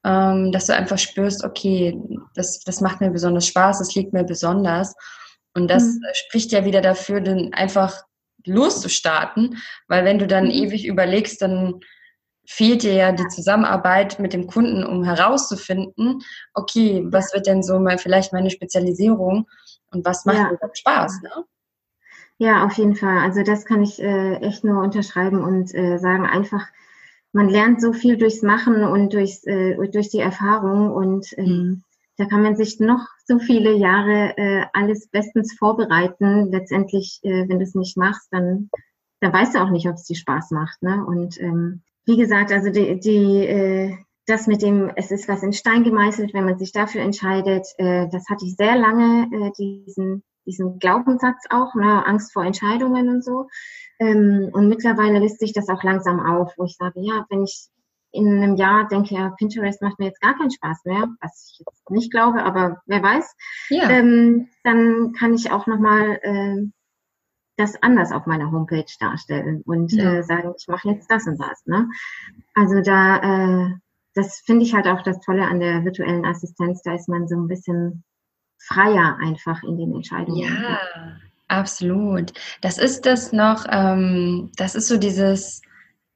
ähm, 0.05 0.53
dass 0.53 0.67
du 0.67 0.73
einfach 0.73 0.97
spürst, 0.97 1.43
okay, 1.43 1.99
das, 2.33 2.61
das 2.61 2.79
macht 2.79 3.01
mir 3.01 3.09
besonders 3.09 3.45
Spaß, 3.47 3.79
das 3.79 3.93
liegt 3.93 4.13
mir 4.13 4.23
besonders. 4.23 4.95
Und 5.53 5.69
das 5.69 5.83
mhm. 5.83 6.01
spricht 6.13 6.51
ja 6.53 6.63
wieder 6.63 6.81
dafür, 6.81 7.19
dann 7.19 7.53
einfach 7.53 8.03
loszustarten, 8.45 9.57
weil 9.89 10.05
wenn 10.05 10.19
du 10.19 10.27
dann 10.27 10.45
mhm. 10.45 10.51
ewig 10.51 10.85
überlegst, 10.85 11.41
dann 11.41 11.81
fehlt 12.47 12.83
dir 12.83 12.93
ja 12.93 13.11
die 13.11 13.27
Zusammenarbeit 13.27 14.19
mit 14.19 14.33
dem 14.33 14.47
Kunden, 14.47 14.83
um 14.83 15.03
herauszufinden, 15.03 16.21
okay, 16.53 17.05
was 17.09 17.33
wird 17.33 17.45
denn 17.45 17.61
so 17.61 17.77
mal 17.77 17.97
vielleicht 17.97 18.33
meine 18.33 18.49
Spezialisierung 18.49 19.47
und 19.91 20.05
was 20.05 20.25
macht 20.25 20.37
ja. 20.37 20.51
mir 20.51 20.59
Spaß, 20.73 21.21
ne? 21.23 21.45
Ja, 22.39 22.65
auf 22.65 22.73
jeden 22.73 22.95
Fall. 22.95 23.17
Also 23.17 23.43
das 23.43 23.65
kann 23.65 23.81
ich 23.81 24.01
äh, 24.01 24.35
echt 24.35 24.63
nur 24.63 24.81
unterschreiben 24.83 25.43
und 25.43 25.73
äh, 25.73 25.97
sagen, 25.97 26.25
einfach 26.25 26.67
man 27.33 27.49
lernt 27.49 27.81
so 27.81 27.93
viel 27.93 28.17
durchs 28.17 28.41
Machen 28.41 28.83
und 28.83 29.13
durchs, 29.13 29.45
äh, 29.45 29.75
durch 29.89 30.09
die 30.09 30.19
Erfahrung 30.19 30.91
und 30.91 31.27
ähm, 31.37 31.45
mhm. 31.45 31.83
da 32.17 32.25
kann 32.25 32.41
man 32.41 32.55
sich 32.55 32.79
noch 32.79 33.05
so 33.25 33.39
viele 33.39 33.73
Jahre 33.73 34.37
äh, 34.37 34.65
alles 34.73 35.07
bestens 35.09 35.53
vorbereiten. 35.57 36.51
Letztendlich, 36.51 37.19
äh, 37.23 37.47
wenn 37.49 37.59
du 37.59 37.63
es 37.63 37.75
nicht 37.75 37.97
machst, 37.97 38.29
dann, 38.31 38.69
dann 39.19 39.33
weißt 39.33 39.55
du 39.55 39.59
auch 39.59 39.69
nicht, 39.69 39.87
ob 39.87 39.95
es 39.95 40.05
dir 40.05 40.15
Spaß 40.15 40.51
macht. 40.51 40.81
Ne? 40.81 41.05
Und 41.05 41.39
ähm, 41.41 41.83
wie 42.07 42.17
gesagt, 42.17 42.51
also 42.51 42.71
die, 42.71 42.99
die, 42.99 43.45
äh, 43.45 43.97
das 44.25 44.47
mit 44.47 44.61
dem, 44.61 44.91
es 44.95 45.11
ist 45.11 45.27
was 45.27 45.43
in 45.43 45.53
Stein 45.53 45.83
gemeißelt, 45.83 46.33
wenn 46.33 46.45
man 46.45 46.57
sich 46.57 46.71
dafür 46.71 47.01
entscheidet, 47.01 47.67
äh, 47.77 48.07
das 48.09 48.27
hatte 48.29 48.45
ich 48.45 48.55
sehr 48.55 48.77
lange, 48.77 49.27
äh, 49.31 49.51
diesen, 49.57 50.23
diesen 50.45 50.79
Glaubenssatz 50.79 51.43
auch, 51.49 51.75
ne, 51.75 52.05
Angst 52.05 52.31
vor 52.33 52.45
Entscheidungen 52.45 53.09
und 53.09 53.23
so. 53.23 53.47
Ähm, 53.99 54.49
und 54.53 54.69
mittlerweile 54.69 55.19
löst 55.19 55.39
sich 55.39 55.53
das 55.53 55.69
auch 55.69 55.83
langsam 55.83 56.19
auf, 56.19 56.53
wo 56.57 56.63
ich 56.63 56.77
sage, 56.77 57.01
ja, 57.01 57.25
wenn 57.29 57.43
ich 57.43 57.67
in 58.11 58.41
einem 58.41 58.55
Jahr 58.55 58.87
denke, 58.87 59.15
ja, 59.15 59.33
Pinterest 59.37 59.81
macht 59.81 59.99
mir 59.99 60.05
jetzt 60.05 60.21
gar 60.21 60.37
keinen 60.37 60.51
Spaß 60.51 60.85
mehr, 60.85 61.09
was 61.19 61.51
ich 61.51 61.59
jetzt 61.59 61.89
nicht 61.89 62.11
glaube, 62.11 62.43
aber 62.43 62.81
wer 62.85 63.03
weiß, 63.03 63.35
ja. 63.69 63.89
ähm, 63.89 64.47
dann 64.63 65.11
kann 65.11 65.33
ich 65.33 65.51
auch 65.51 65.67
nochmal 65.67 66.19
äh, 66.21 66.67
das 67.57 67.81
anders 67.81 68.11
auf 68.11 68.25
meiner 68.25 68.51
Homepage 68.51 68.85
darstellen 68.99 69.61
und 69.65 69.91
ja. 69.91 70.13
äh, 70.13 70.23
sagen, 70.23 70.53
ich 70.57 70.67
mache 70.67 70.89
jetzt 70.89 71.09
das 71.11 71.27
und 71.27 71.39
das. 71.39 71.65
Ne? 71.65 71.89
Also 72.53 72.81
da, 72.81 73.17
äh, 73.17 73.69
das 74.13 74.41
finde 74.45 74.63
ich 74.63 74.73
halt 74.73 74.87
auch 74.87 75.01
das 75.01 75.19
Tolle 75.21 75.47
an 75.47 75.59
der 75.59 75.83
virtuellen 75.83 76.25
Assistenz, 76.25 76.81
da 76.83 76.93
ist 76.93 77.09
man 77.09 77.27
so 77.27 77.35
ein 77.35 77.47
bisschen 77.47 78.03
freier 78.59 79.17
einfach 79.21 79.63
in 79.63 79.77
den 79.77 79.95
Entscheidungen. 79.95 80.39
Ja, 80.39 80.79
absolut. 81.47 82.33
Das 82.61 82.77
ist 82.77 83.05
das 83.05 83.33
noch, 83.33 83.65
ähm, 83.69 84.51
das 84.55 84.75
ist 84.75 84.87
so 84.87 84.97
dieses 84.97 85.61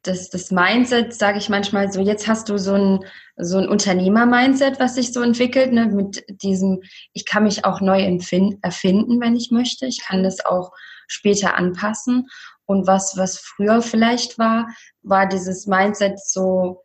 das, 0.04 0.30
das 0.30 0.51
Mindset, 0.51 1.13
sage 1.13 1.38
ich 1.38 1.49
manchmal 1.49 1.91
so, 1.91 2.01
jetzt 2.01 2.27
hast 2.27 2.49
du 2.49 2.58
so 2.58 2.73
ein, 2.73 3.06
so 3.38 3.58
ein 3.58 3.69
Unternehmer-Mindset, 3.69 4.80
was 4.80 4.95
sich 4.95 5.13
so 5.13 5.21
entwickelt, 5.21 5.71
ne, 5.73 5.86
mit 5.86 6.23
diesem, 6.41 6.82
ich 7.13 7.25
kann 7.25 7.43
mich 7.43 7.65
auch 7.65 7.82
neu 7.82 8.01
erfinden, 8.01 9.21
wenn 9.21 9.36
ich 9.36 9.51
möchte. 9.51 9.86
Ich 9.86 10.01
kann 10.01 10.23
das 10.23 10.43
auch 10.43 10.71
später 11.12 11.56
anpassen. 11.56 12.28
Und 12.65 12.88
was, 12.88 13.17
was 13.17 13.39
früher 13.39 13.82
vielleicht 13.82 14.39
war, 14.39 14.67
war 15.02 15.28
dieses 15.28 15.67
Mindset 15.67 16.19
so, 16.19 16.84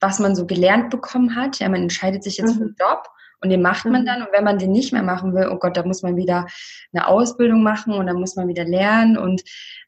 was 0.00 0.18
man 0.18 0.34
so 0.34 0.46
gelernt 0.46 0.90
bekommen 0.90 1.36
hat. 1.36 1.58
Ja, 1.58 1.68
man 1.68 1.82
entscheidet 1.82 2.22
sich 2.24 2.38
jetzt 2.38 2.54
mhm. 2.54 2.58
für 2.58 2.64
einen 2.64 2.76
Job 2.78 3.08
und 3.40 3.50
den 3.50 3.62
macht 3.62 3.84
man 3.84 4.02
mhm. 4.02 4.06
dann. 4.06 4.22
Und 4.22 4.28
wenn 4.32 4.44
man 4.44 4.58
den 4.58 4.72
nicht 4.72 4.92
mehr 4.92 5.02
machen 5.02 5.34
will, 5.34 5.48
oh 5.50 5.58
Gott, 5.58 5.76
da 5.76 5.84
muss 5.84 6.02
man 6.02 6.16
wieder 6.16 6.46
eine 6.92 7.06
Ausbildung 7.06 7.62
machen 7.62 7.94
und 7.94 8.06
dann 8.06 8.18
muss 8.18 8.36
man 8.36 8.48
wieder 8.48 8.64
lernen. 8.64 9.16
Und 9.16 9.42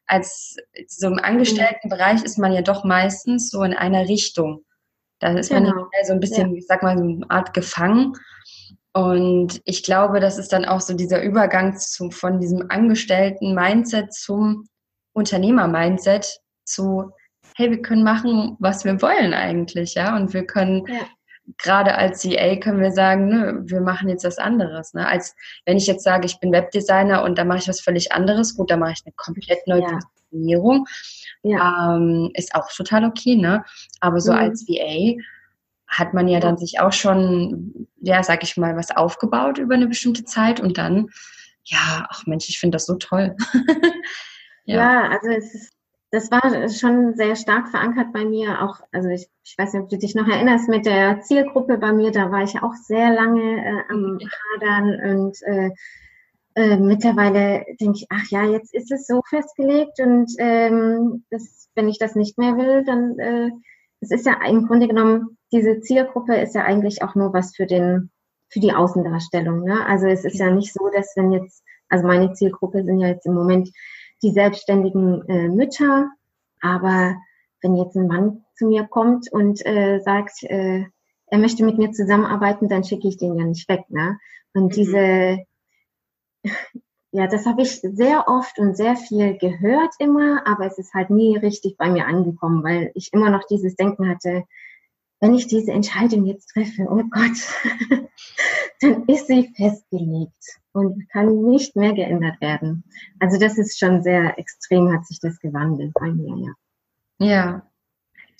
als 0.05 0.55
so 0.87 1.07
im 1.07 1.19
Angestelltenbereich 1.19 2.23
ist 2.23 2.37
man 2.37 2.53
ja 2.53 2.61
doch 2.61 2.83
meistens 2.83 3.49
so 3.49 3.63
in 3.63 3.73
einer 3.73 4.07
Richtung. 4.07 4.63
Da 5.19 5.37
ist 5.37 5.49
genau. 5.49 5.69
man 5.69 5.85
ja 5.97 6.05
so 6.05 6.13
ein 6.13 6.19
bisschen, 6.19 6.51
ja. 6.51 6.57
ich 6.57 6.67
sag 6.67 6.83
mal, 6.83 6.97
so 6.97 7.03
eine 7.03 7.29
Art 7.29 7.53
gefangen. 7.53 8.13
Und 8.93 9.61
ich 9.65 9.83
glaube, 9.83 10.19
das 10.19 10.37
ist 10.37 10.51
dann 10.51 10.65
auch 10.65 10.81
so 10.81 10.93
dieser 10.93 11.21
Übergang 11.23 11.77
zu, 11.77 12.11
von 12.11 12.39
diesem 12.39 12.65
Angestellten-Mindset 12.69 14.13
zum 14.13 14.67
Unternehmer-Mindset 15.13 16.39
zu, 16.65 17.11
hey, 17.55 17.69
wir 17.69 17.81
können 17.81 18.03
machen, 18.03 18.57
was 18.59 18.83
wir 18.83 19.01
wollen 19.01 19.33
eigentlich, 19.33 19.95
ja, 19.95 20.15
und 20.15 20.33
wir 20.33 20.45
können 20.45 20.85
ja 20.87 20.99
gerade 21.57 21.95
als 21.95 22.21
CA 22.21 22.55
können 22.57 22.79
wir 22.79 22.91
sagen, 22.91 23.27
ne, 23.27 23.61
wir 23.65 23.81
machen 23.81 24.09
jetzt 24.09 24.23
was 24.23 24.37
anderes. 24.37 24.93
Ne? 24.93 25.07
Als 25.07 25.35
wenn 25.65 25.77
ich 25.77 25.87
jetzt 25.87 26.03
sage, 26.03 26.25
ich 26.25 26.39
bin 26.39 26.51
Webdesigner 26.51 27.23
und 27.23 27.37
da 27.37 27.43
mache 27.43 27.59
ich 27.59 27.67
was 27.67 27.81
völlig 27.81 28.11
anderes, 28.11 28.55
gut, 28.55 28.71
da 28.71 28.77
mache 28.77 28.93
ich 28.93 29.01
eine 29.05 29.13
komplett 29.15 29.65
neue 29.67 29.81
ja. 29.81 29.89
Positionierung. 29.89 30.85
Ja. 31.43 31.95
Ähm, 31.95 32.31
ist 32.35 32.53
auch 32.55 32.71
total 32.71 33.05
okay, 33.05 33.35
ne? 33.35 33.63
Aber 33.99 34.19
so 34.19 34.31
mhm. 34.31 34.39
als 34.39 34.67
VA 34.67 35.21
hat 35.91 36.13
man 36.13 36.27
ja 36.27 36.39
dann 36.39 36.57
sich 36.57 36.79
auch 36.79 36.93
schon, 36.93 37.87
ja, 38.01 38.23
sag 38.23 38.43
ich 38.43 38.57
mal, 38.57 38.75
was 38.75 38.95
aufgebaut 38.95 39.57
über 39.57 39.75
eine 39.75 39.87
bestimmte 39.87 40.23
Zeit 40.23 40.59
und 40.59 40.77
dann, 40.77 41.09
ja, 41.63 42.07
ach 42.09 42.25
Mensch, 42.25 42.49
ich 42.49 42.59
finde 42.59 42.77
das 42.77 42.85
so 42.85 42.95
toll. 42.95 43.35
ja. 44.65 44.77
ja, 44.77 45.09
also 45.09 45.29
es 45.29 45.53
ist 45.53 45.73
das 46.11 46.29
war 46.29 46.41
schon 46.69 47.15
sehr 47.15 47.37
stark 47.37 47.69
verankert 47.69 48.11
bei 48.11 48.25
mir. 48.25 48.61
Auch, 48.61 48.81
also 48.91 49.07
ich, 49.07 49.29
ich 49.45 49.57
weiß 49.57 49.73
nicht, 49.73 49.83
ob 49.83 49.89
du 49.89 49.97
dich 49.97 50.13
noch 50.13 50.27
erinnerst 50.27 50.67
mit 50.67 50.85
der 50.85 51.21
Zielgruppe 51.21 51.77
bei 51.77 51.93
mir, 51.93 52.11
da 52.11 52.29
war 52.31 52.43
ich 52.43 52.61
auch 52.61 52.73
sehr 52.73 53.13
lange 53.13 53.65
äh, 53.65 53.83
am 53.89 54.19
Hadern 54.59 55.17
und 55.17 55.41
äh, 55.43 55.69
äh, 56.55 56.75
mittlerweile 56.75 57.63
denke 57.79 57.99
ich, 57.99 58.07
ach 58.09 58.29
ja, 58.29 58.43
jetzt 58.43 58.73
ist 58.73 58.91
es 58.91 59.07
so 59.07 59.21
festgelegt 59.29 60.01
und 60.01 60.29
ähm, 60.37 61.23
das, 61.29 61.69
wenn 61.75 61.87
ich 61.87 61.97
das 61.97 62.15
nicht 62.15 62.37
mehr 62.37 62.57
will, 62.57 62.83
dann 62.83 63.17
äh, 63.17 63.49
es 64.01 64.11
ist 64.11 64.25
ja 64.25 64.33
im 64.45 64.67
Grunde 64.67 64.89
genommen, 64.89 65.37
diese 65.51 65.81
Zielgruppe 65.81 66.35
ist 66.35 66.55
ja 66.55 66.63
eigentlich 66.63 67.03
auch 67.03 67.15
nur 67.15 67.33
was 67.33 67.55
für 67.55 67.65
den, 67.65 68.09
für 68.49 68.59
die 68.59 68.73
Außendarstellung. 68.73 69.63
Ne? 69.63 69.85
Also 69.85 70.07
es 70.07 70.25
ist 70.25 70.39
ja 70.39 70.49
nicht 70.51 70.73
so, 70.73 70.89
dass 70.93 71.13
wenn 71.15 71.31
jetzt, 71.31 71.63
also 71.89 72.07
meine 72.07 72.33
Zielgruppe 72.33 72.83
sind 72.83 72.99
ja 72.99 73.07
jetzt 73.07 73.25
im 73.25 73.33
Moment 73.33 73.69
die 74.23 74.31
selbstständigen 74.31 75.27
äh, 75.27 75.47
Mütter. 75.49 76.09
Aber 76.61 77.15
wenn 77.61 77.75
jetzt 77.75 77.95
ein 77.95 78.07
Mann 78.07 78.45
zu 78.55 78.67
mir 78.67 78.85
kommt 78.85 79.31
und 79.31 79.65
äh, 79.65 79.99
sagt, 79.99 80.43
äh, 80.43 80.85
er 81.27 81.37
möchte 81.37 81.63
mit 81.63 81.77
mir 81.77 81.91
zusammenarbeiten, 81.91 82.69
dann 82.69 82.83
schicke 82.83 83.07
ich 83.07 83.17
den 83.17 83.37
ja 83.37 83.45
nicht 83.45 83.67
weg. 83.69 83.85
Ne? 83.89 84.19
Und 84.53 84.65
mhm. 84.65 84.69
diese, 84.69 85.39
ja, 87.11 87.27
das 87.27 87.45
habe 87.45 87.61
ich 87.61 87.81
sehr 87.81 88.27
oft 88.27 88.59
und 88.59 88.75
sehr 88.77 88.95
viel 88.95 89.37
gehört 89.37 89.93
immer, 89.99 90.45
aber 90.47 90.65
es 90.65 90.77
ist 90.77 90.93
halt 90.93 91.09
nie 91.09 91.37
richtig 91.37 91.77
bei 91.77 91.89
mir 91.89 92.05
angekommen, 92.05 92.63
weil 92.63 92.91
ich 92.95 93.11
immer 93.13 93.29
noch 93.29 93.45
dieses 93.45 93.75
Denken 93.75 94.09
hatte, 94.09 94.43
wenn 95.21 95.35
ich 95.35 95.47
diese 95.47 95.71
Entscheidung 95.71 96.25
jetzt 96.25 96.47
treffe, 96.49 96.87
oh 96.89 97.03
Gott, 97.09 97.37
dann 98.81 99.05
ist 99.05 99.27
sie 99.27 99.53
festgelegt 99.55 100.59
und 100.73 101.07
kann 101.09 101.43
nicht 101.43 101.75
mehr 101.75 101.93
geändert 101.93 102.41
werden. 102.41 102.83
Also 103.19 103.39
das 103.39 103.57
ist 103.57 103.79
schon 103.79 104.01
sehr 104.01 104.37
extrem, 104.39 104.91
hat 104.91 105.05
sich 105.05 105.19
das 105.19 105.39
gewandelt 105.39 105.93
bei 105.93 106.11
mir, 106.11 106.35
ja. 106.37 106.53
Ja, 107.23 107.71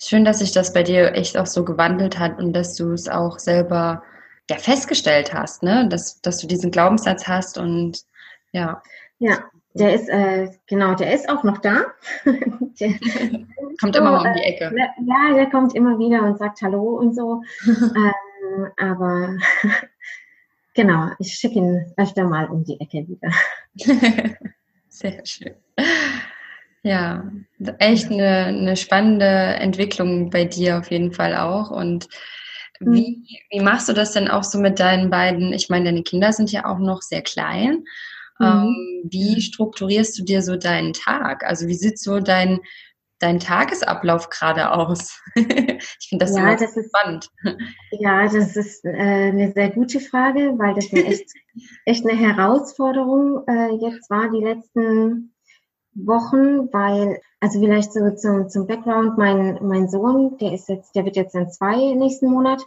schön, 0.02 0.24
dass 0.24 0.40
sich 0.40 0.50
das 0.50 0.72
bei 0.72 0.82
dir 0.82 1.14
echt 1.14 1.38
auch 1.38 1.46
so 1.46 1.64
gewandelt 1.64 2.18
hat 2.18 2.38
und 2.38 2.52
dass 2.52 2.74
du 2.74 2.92
es 2.92 3.08
auch 3.08 3.38
selber 3.38 4.02
ja 4.50 4.58
festgestellt 4.58 5.32
hast, 5.32 5.62
ne, 5.62 5.88
dass, 5.88 6.20
dass 6.20 6.38
du 6.38 6.48
diesen 6.48 6.72
Glaubenssatz 6.72 7.28
hast 7.28 7.58
und 7.58 8.02
ja. 8.50 8.82
Ja, 9.20 9.44
der 9.74 9.94
ist, 9.94 10.08
äh, 10.08 10.50
genau, 10.66 10.94
der 10.94 11.14
ist 11.14 11.28
auch 11.28 11.44
noch 11.44 11.58
da. 11.58 11.86
der, 12.24 12.94
kommt 13.80 13.96
immer 13.96 14.12
mal 14.12 14.28
um 14.28 14.34
die 14.34 14.42
Ecke. 14.42 14.64
Äh, 14.66 14.88
ja, 15.06 15.34
der 15.34 15.46
kommt 15.50 15.74
immer 15.74 15.98
wieder 15.98 16.22
und 16.22 16.38
sagt 16.38 16.60
Hallo 16.62 16.98
und 16.98 17.14
so. 17.14 17.42
ähm, 17.66 18.68
aber 18.76 19.36
genau, 20.74 21.10
ich 21.18 21.34
schicke 21.34 21.58
ihn 21.58 21.92
öfter 21.96 22.24
mal 22.24 22.46
um 22.46 22.64
die 22.64 22.80
Ecke 22.80 23.06
wieder. 23.08 23.30
Sehr 24.88 25.24
schön. 25.24 25.54
Ja, 26.82 27.24
echt 27.78 28.10
eine, 28.10 28.46
eine 28.46 28.76
spannende 28.76 29.24
Entwicklung 29.24 30.30
bei 30.30 30.44
dir 30.44 30.78
auf 30.78 30.90
jeden 30.90 31.12
Fall 31.12 31.36
auch. 31.36 31.70
Und 31.70 32.08
wie, 32.80 33.16
mhm. 33.18 33.26
wie 33.50 33.60
machst 33.60 33.88
du 33.88 33.92
das 33.92 34.12
denn 34.12 34.28
auch 34.28 34.42
so 34.42 34.58
mit 34.58 34.80
deinen 34.80 35.08
beiden? 35.08 35.52
Ich 35.52 35.68
meine, 35.68 35.86
deine 35.86 36.02
Kinder 36.02 36.32
sind 36.32 36.50
ja 36.50 36.66
auch 36.66 36.78
noch 36.78 37.00
sehr 37.00 37.22
klein. 37.22 37.84
Mhm. 38.38 38.46
Ähm, 38.46 39.02
wie 39.10 39.40
strukturierst 39.40 40.18
du 40.18 40.24
dir 40.24 40.42
so 40.42 40.56
deinen 40.56 40.92
Tag? 40.92 41.44
Also 41.44 41.66
wie 41.66 41.74
sieht 41.74 41.98
so 41.98 42.20
dein, 42.20 42.60
dein 43.18 43.40
Tagesablauf 43.40 44.30
gerade 44.30 44.70
aus? 44.72 45.20
ich 45.34 46.06
finde 46.08 46.24
das, 46.24 46.36
ja, 46.36 46.54
das 46.56 46.76
ist, 46.76 46.88
spannend. 46.88 47.28
Ja, 47.92 48.24
das 48.24 48.56
ist 48.56 48.84
äh, 48.84 48.90
eine 48.90 49.52
sehr 49.52 49.70
gute 49.70 50.00
Frage, 50.00 50.54
weil 50.58 50.74
das 50.74 50.92
echt, 50.92 51.30
echt 51.84 52.06
eine 52.06 52.18
Herausforderung 52.18 53.44
äh, 53.46 53.74
jetzt 53.80 54.10
war 54.10 54.30
die 54.30 54.44
letzten 54.44 55.34
Wochen, 55.94 56.72
weil, 56.72 57.20
also 57.40 57.60
vielleicht 57.60 57.92
so 57.92 58.10
zum, 58.14 58.48
zum 58.48 58.66
Background, 58.66 59.18
mein, 59.18 59.58
mein 59.62 59.88
Sohn, 59.88 60.38
der 60.38 60.54
ist 60.54 60.68
jetzt, 60.68 60.94
der 60.96 61.04
wird 61.04 61.16
jetzt 61.16 61.34
in 61.34 61.50
zwei 61.50 61.94
nächsten 61.94 62.30
Monat, 62.30 62.62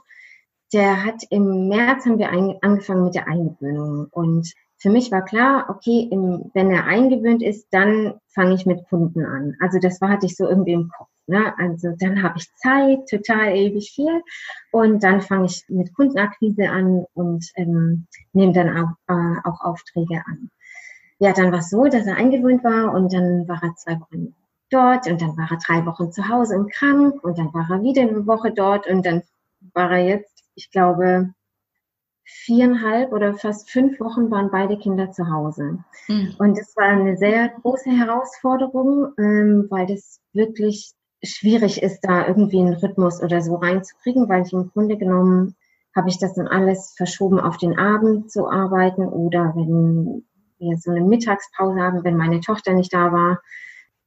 der 0.74 1.04
hat 1.04 1.24
im 1.30 1.68
März 1.68 2.06
haben 2.06 2.20
wir 2.20 2.30
ein, 2.30 2.58
angefangen 2.62 3.06
mit 3.06 3.16
der 3.16 3.28
Eingewöhnung 3.28 4.08
und 4.12 4.52
für 4.86 4.92
mich 4.92 5.12
war 5.12 5.26
klar, 5.26 5.66
okay, 5.70 6.08
im, 6.12 6.52
wenn 6.54 6.70
er 6.70 6.86
eingewöhnt 6.86 7.42
ist, 7.42 7.66
dann 7.72 8.20
fange 8.28 8.54
ich 8.54 8.68
mit 8.68 8.88
Kunden 8.88 9.26
an. 9.26 9.56
Also 9.60 9.80
das 9.80 10.00
war, 10.00 10.10
hatte 10.10 10.28
ich 10.28 10.36
so 10.36 10.48
irgendwie 10.48 10.74
im 10.74 10.92
Kopf. 10.96 11.10
Ne? 11.26 11.58
Also 11.58 11.96
dann 11.98 12.22
habe 12.22 12.38
ich 12.38 12.54
Zeit, 12.58 13.10
total 13.10 13.56
ewig 13.56 13.94
viel. 13.96 14.22
Und 14.72 15.04
dann 15.04 15.22
fange 15.22 15.48
ich 15.48 15.66
mit 15.70 15.92
Kundenakquise 15.96 16.70
an 16.70 17.04
und 17.16 17.50
ähm, 17.56 18.06
nehme 18.34 18.54
dann 18.54 18.78
auch, 18.78 18.92
äh, 19.08 19.40
auch 19.44 19.62
Aufträge 19.62 20.22
an. 20.28 20.52
Ja, 21.18 21.34
dann 21.34 21.52
war 21.52 21.60
es 21.60 21.72
so, 21.72 21.86
dass 21.86 22.06
er 22.06 22.18
eingewöhnt 22.18 22.64
war 22.64 22.94
und 22.94 23.12
dann 23.12 23.48
war 23.48 23.64
er 23.64 23.74
zwei 23.78 24.00
Wochen 24.00 24.36
dort 24.70 25.08
und 25.08 25.20
dann 25.20 25.36
war 25.36 25.50
er 25.50 25.58
drei 25.66 25.84
Wochen 25.88 26.12
zu 26.12 26.30
Hause 26.30 26.60
und 26.60 26.72
krank 26.72 27.24
und 27.24 27.40
dann 27.40 27.52
war 27.56 27.66
er 27.72 27.82
wieder 27.82 28.04
eine 28.04 28.28
Woche 28.28 28.52
dort 28.52 28.86
und 28.86 29.04
dann 29.04 29.24
war 29.74 29.90
er 29.90 30.06
jetzt, 30.06 30.44
ich 30.54 30.70
glaube, 30.70 31.34
viereinhalb 32.26 33.12
oder 33.12 33.36
fast 33.36 33.70
fünf 33.70 34.00
Wochen 34.00 34.32
waren 34.32 34.50
beide 34.52 34.78
Kinder 34.78 35.12
zu 35.12 35.30
Hause. 35.30 35.80
Mhm. 36.08 36.36
Und 36.40 36.58
das 36.58 36.76
war 36.76 36.86
eine 36.86 37.18
sehr 37.18 37.50
große 37.50 37.92
Herausforderung, 37.92 39.14
ähm, 39.18 39.68
weil 39.70 39.86
das 39.86 40.20
wirklich 40.34 40.92
schwierig 41.24 41.82
ist, 41.82 42.02
da 42.02 42.28
irgendwie 42.28 42.60
einen 42.60 42.76
Rhythmus 42.76 43.22
oder 43.22 43.42
so 43.42 43.56
reinzukriegen, 43.56 44.28
weil 44.28 44.44
ich 44.44 44.54
im 44.54 44.70
Grunde 44.72 44.98
genommen 44.98 45.56
habe 45.96 46.10
ich 46.10 46.20
das 46.20 46.34
dann 46.34 46.48
alles 46.48 46.94
verschoben 46.98 47.40
auf 47.40 47.58
den 47.58 47.80
Abend 47.80 48.30
zu 48.30 48.50
arbeiten 48.50 49.08
oder 49.08 49.54
wenn 49.56 50.26
wir 50.58 50.78
so 50.78 50.92
eine 50.92 51.02
Mittagspause 51.02 51.80
haben, 51.80 52.04
wenn 52.04 52.18
meine 52.18 52.42
Tochter 52.42 52.74
nicht 52.74 52.94
da 52.94 53.12
war, 53.12 53.40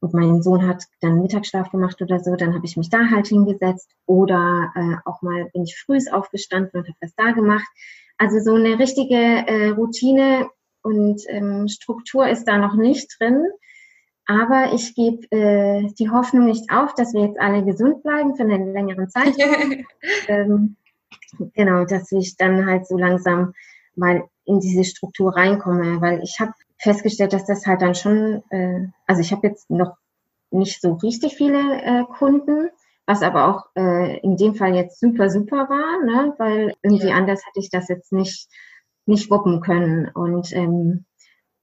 und 0.01 0.15
mein 0.15 0.43
Sohn 0.43 0.67
hat 0.67 0.85
dann 1.01 1.21
Mittagsschlaf 1.21 1.71
gemacht 1.71 2.01
oder 2.01 2.21
so, 2.21 2.37
dann 2.37 2.55
habe 2.55 2.65
ich 2.65 2.77
mich 2.77 2.89
da 2.89 3.11
halt 3.11 3.27
hingesetzt 3.27 3.91
oder 4.07 4.73
äh, 4.75 4.97
auch 5.05 5.23
mal 5.23 5.51
bin 5.53 5.65
ich 5.65 5.77
früh 5.77 5.99
aufgestanden 6.11 6.81
und 6.81 6.89
habe 6.89 6.99
was 7.01 7.15
da 7.17 7.33
gemacht. 7.33 7.67
Also 8.19 8.41
so 8.41 8.55
eine 8.55 8.79
richtige 8.79 9.15
äh, 9.15 9.69
Routine 9.69 10.49
und 10.83 11.23
ähm, 11.29 11.69
Struktur 11.69 12.29
ist 12.29 12.45
da 12.45 12.59
noch 12.59 12.75
nicht 12.75 13.17
drin. 13.19 13.45
Aber 14.27 14.75
ich 14.75 14.95
gebe 14.95 15.27
äh, 15.31 15.89
die 15.99 16.11
Hoffnung 16.11 16.47
nicht 16.47 16.71
auf, 16.71 16.95
dass 16.95 17.15
wir 17.15 17.23
jetzt 17.23 17.41
alle 17.41 17.65
gesund 17.65 18.03
bleiben 18.03 18.37
für 18.37 18.43
einen 18.43 18.75
längeren 18.75 19.09
Zeitraum. 19.09 19.87
ähm, 20.29 20.77
genau, 21.55 21.85
dass 21.87 22.13
ich 22.13 22.37
dann 22.37 22.67
halt 22.67 22.87
so 22.87 22.99
langsam 22.99 23.55
mal 23.97 24.25
in 24.45 24.61
diese 24.61 24.85
Struktur 24.85 25.35
reinkomme, 25.35 26.01
weil 26.01 26.23
ich 26.23 26.41
habe 26.41 26.53
festgestellt, 26.79 27.33
dass 27.33 27.47
das 27.47 27.67
halt 27.67 27.81
dann 27.81 27.95
schon, 27.95 28.43
äh, 28.51 28.89
also 29.07 29.21
ich 29.23 29.33
habe 29.33 29.47
jetzt 29.47 29.71
noch 29.71 29.97
nicht 30.51 30.81
so 30.81 30.95
richtig 30.95 31.35
viele 31.37 31.83
äh, 31.83 32.05
Kunden, 32.05 32.69
was 33.09 33.23
aber 33.23 33.49
auch 33.49 33.65
äh, 33.75 34.19
in 34.21 34.37
dem 34.37 34.55
Fall 34.55 34.75
jetzt 34.75 35.01
super, 35.01 35.31
super 35.31 35.69
war, 35.71 36.05
ne? 36.05 36.35
weil 36.37 36.75
irgendwie 36.83 37.09
ja. 37.09 37.17
anders 37.17 37.45
hätte 37.47 37.59
ich 37.59 37.71
das 37.71 37.89
jetzt 37.89 38.13
nicht, 38.13 38.49
nicht 39.07 39.31
wuppen 39.31 39.63
können. 39.63 40.11
Und 40.11 40.53
ähm, 40.53 41.07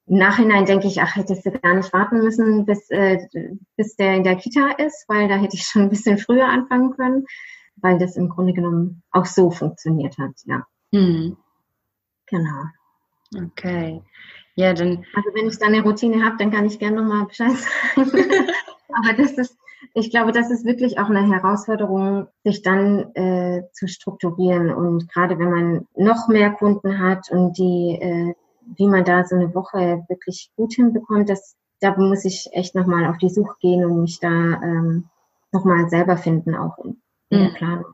im 0.08 0.18
Nachhinein 0.18 0.66
denke 0.66 0.88
ich, 0.88 1.02
ach, 1.02 1.16
hättest 1.16 1.46
du 1.46 1.52
gar 1.52 1.76
nicht 1.76 1.94
warten 1.94 2.18
müssen, 2.18 2.66
bis, 2.66 2.90
äh, 2.90 3.20
bis 3.78 3.96
der 3.96 4.16
in 4.16 4.24
der 4.24 4.38
Kita 4.38 4.72
ist, 4.72 5.06
weil 5.08 5.28
da 5.28 5.36
hätte 5.36 5.56
ich 5.56 5.64
schon 5.68 5.84
ein 5.84 5.90
bisschen 5.90 6.18
früher 6.18 6.48
anfangen 6.48 6.96
können, 6.96 7.26
weil 7.76 8.00
das 8.00 8.18
im 8.18 8.30
Grunde 8.30 8.54
genommen 8.54 9.04
auch 9.12 9.28
so 9.28 9.52
funktioniert 9.52 10.18
hat, 10.18 10.34
ja. 10.46 10.66
Hm. 10.92 11.38
Genau. 12.26 12.64
Okay. 13.36 14.02
Ja, 14.56 14.74
dann. 14.74 15.06
Also 15.14 15.30
wenn 15.36 15.48
ich 15.48 15.60
dann 15.60 15.76
eine 15.76 15.84
Routine 15.84 16.26
habe, 16.26 16.38
dann 16.38 16.50
kann 16.50 16.66
ich 16.66 16.80
gerne 16.80 17.04
nochmal 17.04 17.28
Bescheid 17.28 17.52
sagen. 17.52 18.12
Aber 18.90 19.14
das 19.14 19.34
ist, 19.34 19.56
ich 19.94 20.10
glaube, 20.10 20.32
das 20.32 20.50
ist 20.52 20.66
wirklich 20.66 21.00
auch 21.00 21.10
eine 21.10 21.28
Herausforderung, 21.28 22.28
sich 22.44 22.62
dann 22.62 23.14
äh, 23.16 23.64
zu 23.72 23.88
strukturieren. 23.88 24.74
Und 24.74 25.12
gerade 25.12 25.38
wenn 25.38 25.50
man 25.50 25.88
noch 25.96 26.28
mehr 26.28 26.52
Kunden 26.52 27.00
hat 27.00 27.30
und 27.32 27.58
die, 27.58 27.98
äh, 28.02 28.34
wie 28.78 28.88
man 28.88 29.06
da 29.06 29.24
so 29.26 29.36
eine 29.36 29.54
Woche 29.54 30.04
wirklich 30.08 30.52
gut 30.56 30.74
hinbekommt, 30.74 31.30
das, 31.30 31.56
da 31.80 31.96
muss 31.98 32.26
ich 32.26 32.50
echt 32.52 32.76
nochmal 32.76 33.06
auf 33.06 33.18
die 33.18 33.30
Suche 33.30 33.56
gehen 33.60 33.86
und 33.86 34.02
mich 34.02 34.20
da 34.20 34.30
ähm, 34.30 35.10
nochmal 35.52 35.90
selber 35.90 36.18
finden, 36.18 36.56
auch 36.56 36.78
in, 36.80 37.02
in 37.30 37.40
mhm. 37.40 37.44
der 37.44 37.54
Planung. 37.54 37.94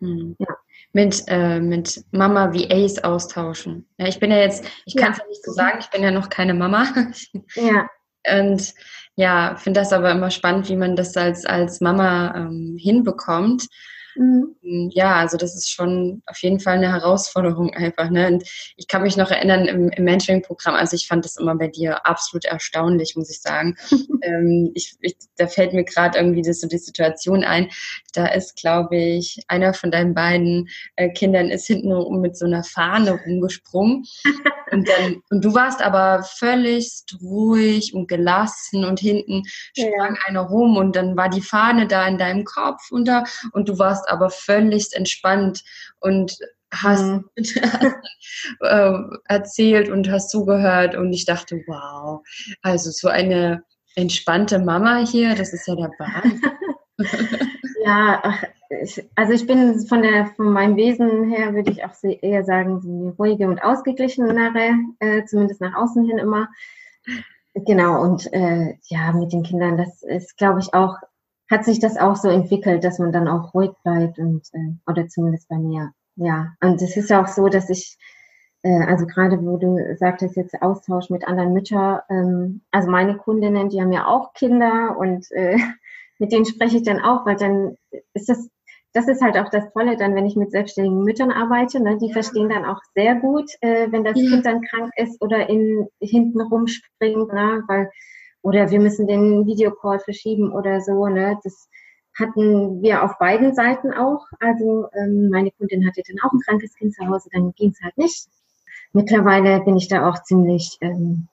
Mhm. 0.00 0.36
Ja 0.38 0.56
mit, 0.92 1.24
äh, 1.28 1.60
mit 1.60 2.04
Mama 2.12 2.52
VAs 2.52 3.02
austauschen. 3.04 3.86
Ja, 3.98 4.06
ich 4.06 4.18
bin 4.18 4.30
ja 4.30 4.38
jetzt, 4.38 4.64
ich 4.86 4.96
kann 4.96 5.12
es 5.12 5.18
ja 5.18 5.26
nicht 5.26 5.44
so 5.44 5.52
sagen, 5.52 5.78
ich 5.80 5.90
bin 5.90 6.02
ja 6.02 6.10
noch 6.10 6.28
keine 6.28 6.54
Mama. 6.54 6.86
Ja. 7.54 7.88
Und 8.40 8.74
ja, 9.18 9.56
finde 9.56 9.80
das 9.80 9.92
aber 9.92 10.12
immer 10.12 10.30
spannend, 10.30 10.68
wie 10.68 10.76
man 10.76 10.94
das 10.94 11.16
als, 11.16 11.44
als 11.44 11.80
Mama 11.80 12.32
ähm, 12.36 12.76
hinbekommt. 12.78 13.66
Mhm. 14.18 14.90
Ja, 14.92 15.16
also 15.16 15.36
das 15.36 15.54
ist 15.54 15.70
schon 15.70 16.22
auf 16.26 16.38
jeden 16.42 16.58
Fall 16.58 16.74
eine 16.74 16.92
Herausforderung 16.92 17.72
einfach. 17.72 18.10
Ne? 18.10 18.26
Und 18.26 18.44
ich 18.76 18.88
kann 18.88 19.02
mich 19.02 19.16
noch 19.16 19.30
erinnern 19.30 19.66
im, 19.66 19.90
im 19.90 20.04
Mentoring-Programm, 20.04 20.74
also 20.74 20.96
ich 20.96 21.06
fand 21.06 21.24
das 21.24 21.36
immer 21.36 21.54
bei 21.54 21.68
dir 21.68 22.04
absolut 22.04 22.44
erstaunlich, 22.44 23.14
muss 23.14 23.30
ich 23.30 23.40
sagen. 23.40 23.76
ähm, 24.22 24.72
ich, 24.74 24.96
ich, 25.00 25.16
da 25.36 25.46
fällt 25.46 25.72
mir 25.72 25.84
gerade 25.84 26.18
irgendwie 26.18 26.42
das, 26.42 26.60
so 26.60 26.66
die 26.66 26.78
Situation 26.78 27.44
ein. 27.44 27.68
Da 28.12 28.26
ist, 28.26 28.56
glaube 28.56 28.96
ich, 28.96 29.40
einer 29.46 29.72
von 29.72 29.92
deinen 29.92 30.14
beiden 30.14 30.68
äh, 30.96 31.10
Kindern 31.10 31.50
ist 31.50 31.66
hinten 31.68 32.20
mit 32.20 32.36
so 32.36 32.46
einer 32.46 32.64
Fahne 32.64 33.20
rumgesprungen. 33.24 34.04
und, 34.72 34.88
dann, 34.88 35.22
und 35.30 35.44
du 35.44 35.54
warst 35.54 35.80
aber 35.80 36.24
völlig 36.24 37.04
ruhig 37.22 37.94
und 37.94 38.08
gelassen 38.08 38.84
und 38.84 38.98
hinten 38.98 39.44
sprang 39.46 40.16
ja. 40.16 40.20
einer 40.26 40.40
rum 40.40 40.76
und 40.76 40.96
dann 40.96 41.16
war 41.16 41.28
die 41.28 41.40
Fahne 41.40 41.86
da 41.86 42.06
in 42.06 42.18
deinem 42.18 42.44
Kopf 42.44 42.90
und 42.90 43.06
da 43.06 43.24
und 43.52 43.68
du 43.68 43.78
warst 43.78 44.07
aber 44.08 44.30
völlig 44.30 44.92
entspannt 44.92 45.62
und 46.00 46.38
hast 46.72 47.04
mhm. 47.04 47.24
äh, 48.60 48.92
erzählt 49.26 49.88
und 49.88 50.10
hast 50.10 50.30
zugehört 50.30 50.96
und 50.96 51.12
ich 51.12 51.24
dachte, 51.24 51.62
wow, 51.66 52.20
also 52.62 52.90
so 52.90 53.08
eine 53.08 53.62
entspannte 53.94 54.58
Mama 54.58 55.04
hier, 55.06 55.34
das 55.34 55.52
ist 55.52 55.66
ja 55.66 55.74
der 55.74 55.90
Wahnsinn. 55.98 56.40
ja, 57.84 58.20
ach, 58.22 58.44
ich, 58.82 59.08
also 59.14 59.32
ich 59.32 59.46
bin 59.46 59.86
von 59.86 60.02
der 60.02 60.26
von 60.36 60.52
meinem 60.52 60.76
Wesen 60.76 61.30
her 61.30 61.54
würde 61.54 61.70
ich 61.70 61.84
auch 61.84 61.92
eher 62.02 62.44
sagen, 62.44 62.80
so 62.80 62.88
eine 62.88 63.12
ruhige 63.12 63.48
und 63.48 63.62
ausgeglichenere, 63.62 64.72
äh, 64.98 65.24
zumindest 65.24 65.60
nach 65.60 65.74
außen 65.74 66.04
hin 66.04 66.18
immer. 66.18 66.48
Genau, 67.54 68.02
und 68.02 68.32
äh, 68.32 68.74
ja, 68.88 69.12
mit 69.12 69.32
den 69.32 69.42
Kindern, 69.42 69.76
das 69.76 70.02
ist, 70.02 70.36
glaube 70.36 70.60
ich, 70.60 70.74
auch 70.74 70.96
hat 71.50 71.64
sich 71.64 71.80
das 71.80 71.96
auch 71.96 72.16
so 72.16 72.28
entwickelt, 72.28 72.84
dass 72.84 72.98
man 72.98 73.12
dann 73.12 73.28
auch 73.28 73.54
ruhig 73.54 73.70
bleibt 73.82 74.18
und 74.18 74.46
äh, 74.52 74.74
oder 74.86 75.08
zumindest 75.08 75.48
bei 75.48 75.58
mir. 75.58 75.92
Ja, 76.16 76.54
und 76.60 76.82
es 76.82 76.96
ist 76.96 77.10
ja 77.10 77.22
auch 77.22 77.28
so, 77.28 77.48
dass 77.48 77.70
ich 77.70 77.96
äh, 78.62 78.84
also 78.84 79.06
gerade 79.06 79.40
wo 79.40 79.56
du 79.56 79.96
sagtest 79.96 80.36
jetzt 80.36 80.60
Austausch 80.60 81.10
mit 81.10 81.26
anderen 81.26 81.52
Müttern, 81.52 82.00
ähm, 82.10 82.60
also 82.70 82.90
meine 82.90 83.16
Kundinnen, 83.16 83.68
die 83.68 83.80
haben 83.80 83.92
ja 83.92 84.06
auch 84.06 84.32
Kinder 84.34 84.96
und 84.98 85.30
äh, 85.32 85.56
mit 86.18 86.32
denen 86.32 86.44
spreche 86.44 86.78
ich 86.78 86.82
dann 86.82 87.00
auch, 87.00 87.24
weil 87.26 87.36
dann 87.36 87.76
ist 88.14 88.28
das 88.28 88.50
das 88.94 89.06
ist 89.06 89.22
halt 89.22 89.36
auch 89.36 89.50
das 89.50 89.70
Tolle 89.72 89.96
dann, 89.96 90.14
wenn 90.14 90.26
ich 90.26 90.34
mit 90.34 90.50
selbstständigen 90.50 91.04
Müttern 91.04 91.30
arbeite. 91.30 91.80
Ne? 91.80 91.98
Die 91.98 92.08
ja. 92.08 92.12
verstehen 92.14 92.48
dann 92.48 92.64
auch 92.64 92.80
sehr 92.94 93.14
gut, 93.16 93.50
äh, 93.60 93.92
wenn 93.92 94.02
das 94.02 94.20
ja. 94.20 94.28
Kind 94.28 94.46
dann 94.46 94.62
krank 94.62 94.90
ist 94.96 95.20
oder 95.20 95.48
in 95.48 95.88
hinten 96.00 96.40
rumspringt, 96.40 97.32
ne? 97.32 97.62
weil 97.68 97.90
oder 98.42 98.70
wir 98.70 98.80
müssen 98.80 99.06
den 99.06 99.46
Videocall 99.46 99.98
verschieben 100.00 100.52
oder 100.52 100.80
so. 100.80 101.06
Ne? 101.06 101.38
Das 101.42 101.68
hatten 102.18 102.82
wir 102.82 103.02
auf 103.02 103.18
beiden 103.18 103.54
Seiten 103.54 103.92
auch. 103.92 104.26
Also 104.40 104.88
ähm, 104.94 105.28
meine 105.30 105.50
Kundin 105.52 105.86
hatte 105.86 106.02
dann 106.06 106.18
auch 106.22 106.32
ein 106.32 106.40
krankes 106.40 106.74
Kind 106.74 106.94
zu 106.94 107.06
Hause, 107.06 107.28
dann 107.32 107.52
ging 107.54 107.70
es 107.70 107.82
halt 107.82 107.96
nicht. 107.96 108.28
Mittlerweile 108.92 109.60
bin 109.60 109.76
ich 109.76 109.88
da 109.88 110.08
auch 110.08 110.22
ziemlich, 110.22 110.78
ähm, 110.80 111.28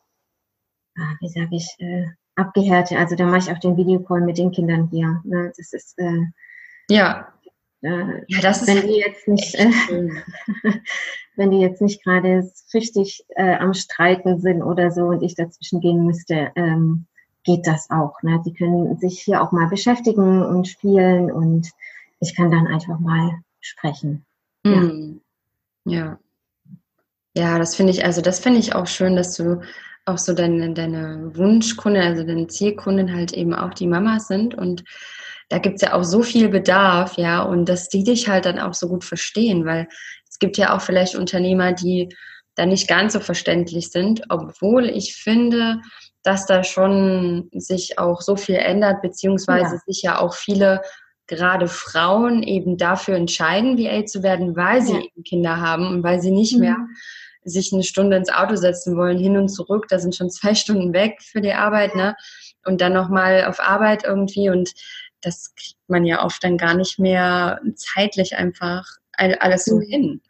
ah, 0.98 1.16
wie 1.20 1.30
sage 1.30 1.56
ich, 1.56 1.76
äh, 1.80 2.08
abgehärtet. 2.36 2.98
Also 2.98 3.16
da 3.16 3.26
mache 3.26 3.40
ich 3.40 3.52
auch 3.52 3.60
den 3.60 3.78
Videocall 3.78 4.22
mit 4.22 4.38
den 4.38 4.52
Kindern 4.52 4.90
hier. 4.92 5.22
Ne? 5.24 5.52
Das 5.56 5.74
ist 5.74 5.98
äh, 5.98 6.26
ja. 6.90 7.32
Ja, 7.86 8.42
das 8.42 8.62
ist 8.64 8.68
wenn 8.68 8.88
die 8.88 8.98
jetzt 8.98 9.28
nicht, 9.28 9.54
äh, 9.54 9.70
wenn 11.36 11.52
die 11.52 11.60
jetzt 11.60 11.82
nicht 11.84 12.04
gerade 12.04 12.50
richtig 12.74 13.24
äh, 13.36 13.58
am 13.58 13.76
Streiten 13.76 14.40
sind 14.40 14.64
oder 14.64 14.90
so 14.90 15.04
und 15.04 15.22
ich 15.22 15.36
dazwischen 15.36 15.82
gehen 15.82 16.04
müsste, 16.04 16.52
ähm, 16.56 17.06
geht 17.44 17.68
das 17.68 17.92
auch. 17.92 18.24
Ne? 18.24 18.42
Die 18.44 18.54
können 18.54 18.98
sich 18.98 19.22
hier 19.22 19.40
auch 19.40 19.52
mal 19.52 19.68
beschäftigen 19.68 20.44
und 20.44 20.68
spielen 20.68 21.32
und 21.32 21.70
ich 22.20 22.36
kann 22.36 22.50
dann 22.50 22.66
einfach 22.66 23.00
mal 23.00 23.40
sprechen. 23.62 24.26
Mhm. 24.64 25.22
Ja. 25.86 26.18
Ja, 27.38 27.60
das 27.60 27.76
finde 27.76 27.92
ich, 27.92 28.04
also 28.04 28.22
das 28.22 28.40
finde 28.40 28.62
ich 28.62 28.74
auch 28.74 28.88
schön, 28.88 29.16
dass 29.16 29.36
du 29.36 29.62
auch 30.06 30.18
so 30.18 30.34
deine, 30.34 30.74
deine 30.74 31.36
Wunschkunden, 31.36 32.02
also 32.02 32.24
deine 32.24 32.48
Zielkunden 32.48 33.14
halt 33.14 33.34
eben 33.34 33.54
auch 33.54 33.76
die 33.76 33.88
Mamas 33.88 34.28
sind 34.28 34.56
und 34.56 34.84
da 35.50 35.60
gibt 35.60 35.76
es 35.76 35.82
ja 35.82 35.94
auch 35.94 36.04
so 36.04 36.24
viel 36.24 36.50
Bedarf, 36.50 37.18
ja, 37.18 37.42
und 37.44 37.70
dass 37.70 37.90
die 37.90 38.04
dich 38.04 38.28
halt 38.28 38.46
dann 38.46 38.60
auch 38.60 38.74
so 38.74 38.88
gut 38.88 39.04
verstehen, 39.04 39.66
weil 39.66 39.88
es 40.30 40.40
gibt 40.40 40.58
ja 40.58 40.76
auch 40.76 40.82
vielleicht 40.82 41.16
Unternehmer, 41.16 41.74
die 41.74 42.10
da 42.56 42.66
nicht 42.66 42.88
ganz 42.88 43.14
so 43.14 43.20
verständlich 43.20 43.92
sind, 43.92 44.24
obwohl 44.30 44.86
ich 44.86 45.16
finde, 45.16 45.82
dass 46.24 46.46
da 46.46 46.64
schon 46.64 47.50
sich 47.54 48.00
auch 48.00 48.22
so 48.22 48.36
viel 48.36 48.56
ändert, 48.56 49.02
beziehungsweise 49.02 49.76
ja. 49.76 49.82
sich 49.86 50.02
ja 50.02 50.20
auch 50.20 50.34
viele 50.34 50.82
gerade 51.28 51.68
Frauen 51.68 52.44
eben 52.44 52.78
dafür 52.78 53.16
entscheiden, 53.16 53.78
VA 53.78 54.06
zu 54.06 54.24
werden, 54.24 54.56
weil 54.56 54.82
sie 54.82 54.94
ja. 54.94 55.24
Kinder 55.24 55.60
haben 55.60 55.88
und 55.88 56.04
weil 56.04 56.22
sie 56.22 56.32
nicht 56.32 56.56
mhm. 56.56 56.62
mehr 56.62 56.78
sich 57.44 57.72
eine 57.72 57.84
Stunde 57.84 58.18
ins 58.18 58.32
Auto 58.32 58.56
setzen 58.56 58.98
wollen, 58.98 59.20
hin 59.20 59.38
und 59.38 59.50
zurück, 59.50 59.86
da 59.90 60.00
sind 60.00 60.16
schon 60.16 60.32
zwei 60.32 60.56
Stunden 60.56 60.94
weg 60.94 61.20
für 61.22 61.42
die 61.42 61.54
Arbeit, 61.54 61.96
ne? 61.96 62.16
Und 62.66 62.82
dann 62.82 62.94
nochmal 62.94 63.46
auf 63.46 63.60
Arbeit 63.60 64.04
irgendwie 64.04 64.50
und 64.50 64.72
das 65.22 65.54
kriegt 65.56 65.80
man 65.88 66.06
ja 66.06 66.24
oft 66.24 66.44
dann 66.44 66.58
gar 66.58 66.76
nicht 66.76 67.00
mehr 67.00 67.60
zeitlich 67.76 68.36
einfach 68.38 68.86
alles 69.14 69.66
so 69.66 69.78
mhm. 69.78 69.82
hin. 69.82 70.22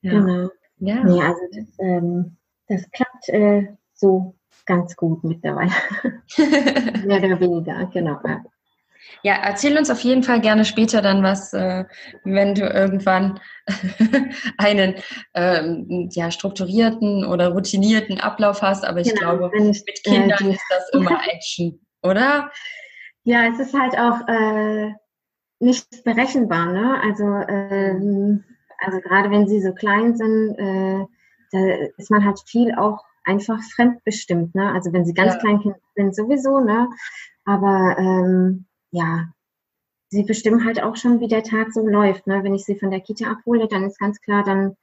Ja. 0.00 0.12
Genau. 0.12 0.50
Ja. 0.78 1.04
Nee, 1.04 1.22
also 1.22 1.40
das, 1.52 1.66
ähm, 1.78 2.36
das 2.68 2.90
klappt 2.90 3.28
äh, 3.28 3.66
so 3.94 4.34
ganz 4.66 4.94
gut 4.96 5.24
mittlerweile. 5.24 5.72
Mehr 7.06 7.18
oder 7.18 7.40
weniger, 7.40 7.86
genau. 7.86 8.18
Ja. 8.24 8.42
Ja, 9.22 9.34
erzähl 9.42 9.76
uns 9.76 9.90
auf 9.90 10.00
jeden 10.00 10.22
Fall 10.22 10.40
gerne 10.40 10.64
später 10.64 11.00
dann 11.00 11.22
was, 11.22 11.52
äh, 11.52 11.84
wenn 12.24 12.54
du 12.54 12.62
irgendwann 12.62 13.40
einen 14.58 14.94
ähm, 15.34 16.08
ja, 16.12 16.30
strukturierten 16.30 17.24
oder 17.24 17.48
routinierten 17.48 18.20
Ablauf 18.20 18.62
hast. 18.62 18.84
Aber 18.84 19.00
ich 19.00 19.14
genau, 19.14 19.36
glaube, 19.36 19.56
ich, 19.56 19.84
mit 19.86 20.04
Kindern 20.04 20.50
äh, 20.50 20.54
ist 20.54 20.64
das 20.68 20.90
immer 20.92 21.20
Action, 21.28 21.80
oder? 22.02 22.50
Ja, 23.26 23.48
es 23.52 23.58
ist 23.58 23.74
halt 23.74 23.98
auch 23.98 24.28
äh, 24.28 24.92
nicht 25.58 26.04
berechenbar. 26.04 26.66
Ne? 26.72 27.00
Also, 27.02 27.24
ähm, 27.24 28.44
also 28.78 29.00
gerade 29.00 29.32
wenn 29.32 29.48
sie 29.48 29.60
so 29.60 29.72
klein 29.72 30.16
sind, 30.16 30.56
äh, 30.56 31.04
da 31.50 31.58
ist 31.96 32.08
man 32.08 32.24
halt 32.24 32.38
viel 32.46 32.72
auch 32.76 33.04
einfach 33.24 33.60
fremdbestimmt. 33.74 34.54
Ne? 34.54 34.70
Also 34.72 34.92
wenn 34.92 35.04
sie 35.04 35.12
ganz 35.12 35.34
ja. 35.34 35.40
klein 35.40 35.74
sind 35.96 36.14
sowieso, 36.14 36.60
ne? 36.60 36.88
Aber 37.44 37.96
ähm, 37.98 38.66
ja, 38.92 39.24
sie 40.08 40.22
bestimmen 40.22 40.64
halt 40.64 40.80
auch 40.80 40.94
schon, 40.94 41.18
wie 41.18 41.26
der 41.26 41.42
Tag 41.42 41.72
so 41.72 41.84
läuft. 41.84 42.28
Ne? 42.28 42.44
Wenn 42.44 42.54
ich 42.54 42.64
sie 42.64 42.78
von 42.78 42.92
der 42.92 43.00
Kita 43.00 43.28
abhole, 43.28 43.66
dann 43.66 43.82
ist 43.82 43.98
ganz 43.98 44.20
klar, 44.20 44.44
dann 44.44 44.76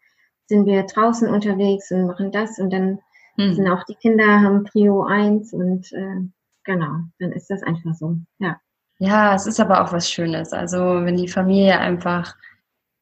sind 0.48 0.66
wir 0.66 0.84
draußen 0.84 1.30
unterwegs 1.30 1.91
und 1.91 2.08
machen 2.08 2.34
das 2.34 2.60
und 2.60 2.74
dann 2.74 3.00
hm. 3.38 3.54
sind 3.54 3.70
auch 3.70 3.86
die 3.86 3.96
Kinder 3.96 4.41
haben 4.41 4.66
Prio 4.66 5.04
1 5.04 5.54
und 5.54 5.94
äh, 5.94 6.28
genau, 6.64 7.01
dann 7.20 7.32
ist 7.32 7.49
das 7.49 7.64
einfach 7.64 7.93
so, 7.93 8.18
ja. 8.39 8.59
Ja, 8.99 9.36
es 9.36 9.47
ist 9.47 9.59
aber 9.59 9.84
auch 9.84 9.91
was 9.91 10.09
Schönes. 10.09 10.53
Also 10.53 10.78
wenn 10.78 11.18
die 11.18 11.28
Familie 11.28 11.80
einfach 11.80 12.36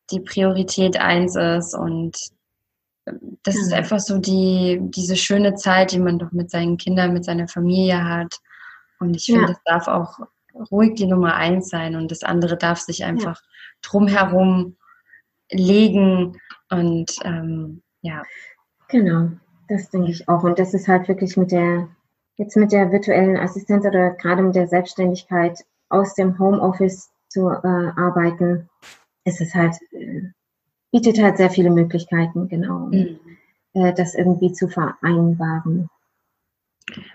die 0.10 0.20
Priorität 0.20 1.00
1 1.00 1.36
ist 1.36 1.76
und 1.76 2.18
ähm, 3.06 3.38
das 3.44 3.56
ja. 3.56 3.62
ist 3.62 3.74
einfach 3.74 4.00
so 4.00 4.18
die, 4.18 4.80
diese 4.82 5.16
schöne 5.16 5.56
Zeit, 5.56 5.92
die 5.92 6.00
man 6.00 6.20
doch 6.20 6.32
mit 6.32 6.50
seinen 6.50 6.78
Kindern, 6.78 7.14
mit 7.14 7.26
seiner 7.26 7.48
Familie 7.48 8.04
hat. 8.04 8.40
Und 9.00 9.16
ich 9.16 9.26
finde, 9.26 9.42
ja. 9.42 9.48
das 9.48 9.58
darf 9.66 9.88
auch 9.88 10.20
ruhig 10.72 10.96
die 10.96 11.08
Nummer 11.08 11.36
eins 11.36 11.70
sein 11.70 11.96
und 11.96 12.12
das 12.12 12.24
andere 12.24 12.58
darf 12.58 12.80
sich 12.80 13.04
einfach 13.04 13.42
ja. 13.42 13.48
drumherum 13.82 14.76
legen 15.50 16.38
und 16.70 17.12
ähm, 17.24 17.82
ja. 18.02 18.24
Genau, 18.88 19.30
das 19.68 19.90
denke 19.90 20.12
ich 20.12 20.28
auch. 20.28 20.44
Und 20.44 20.60
das 20.60 20.74
ist 20.74 20.88
halt 20.88 21.08
wirklich 21.08 21.38
mit 21.38 21.52
der, 21.52 21.88
jetzt 22.42 22.58
mit 22.58 22.72
der 22.72 22.92
virtuellen 22.92 23.38
Assistenz 23.38 23.86
oder 23.86 24.12
gerade 24.12 24.42
mit 24.42 24.56
der 24.56 24.68
Selbstständigkeit 24.68 25.64
aus 25.90 26.16
dem 26.16 26.40
Homeoffice 26.40 27.10
zu 27.30 27.50
äh, 27.50 27.92
arbeiten, 27.96 28.68
ist 29.26 29.42
es 29.42 29.54
halt, 29.54 29.76
äh, 29.92 30.24
bietet 30.92 31.22
halt 31.22 31.38
sehr 31.38 31.52
viele 31.52 31.70
Möglichkeiten, 31.70 32.48
genau, 32.48 32.88
mhm. 32.88 33.20
äh, 33.74 33.94
das 33.94 34.16
irgendwie 34.16 34.52
zu 34.54 34.68
vereinbaren. 34.68 35.88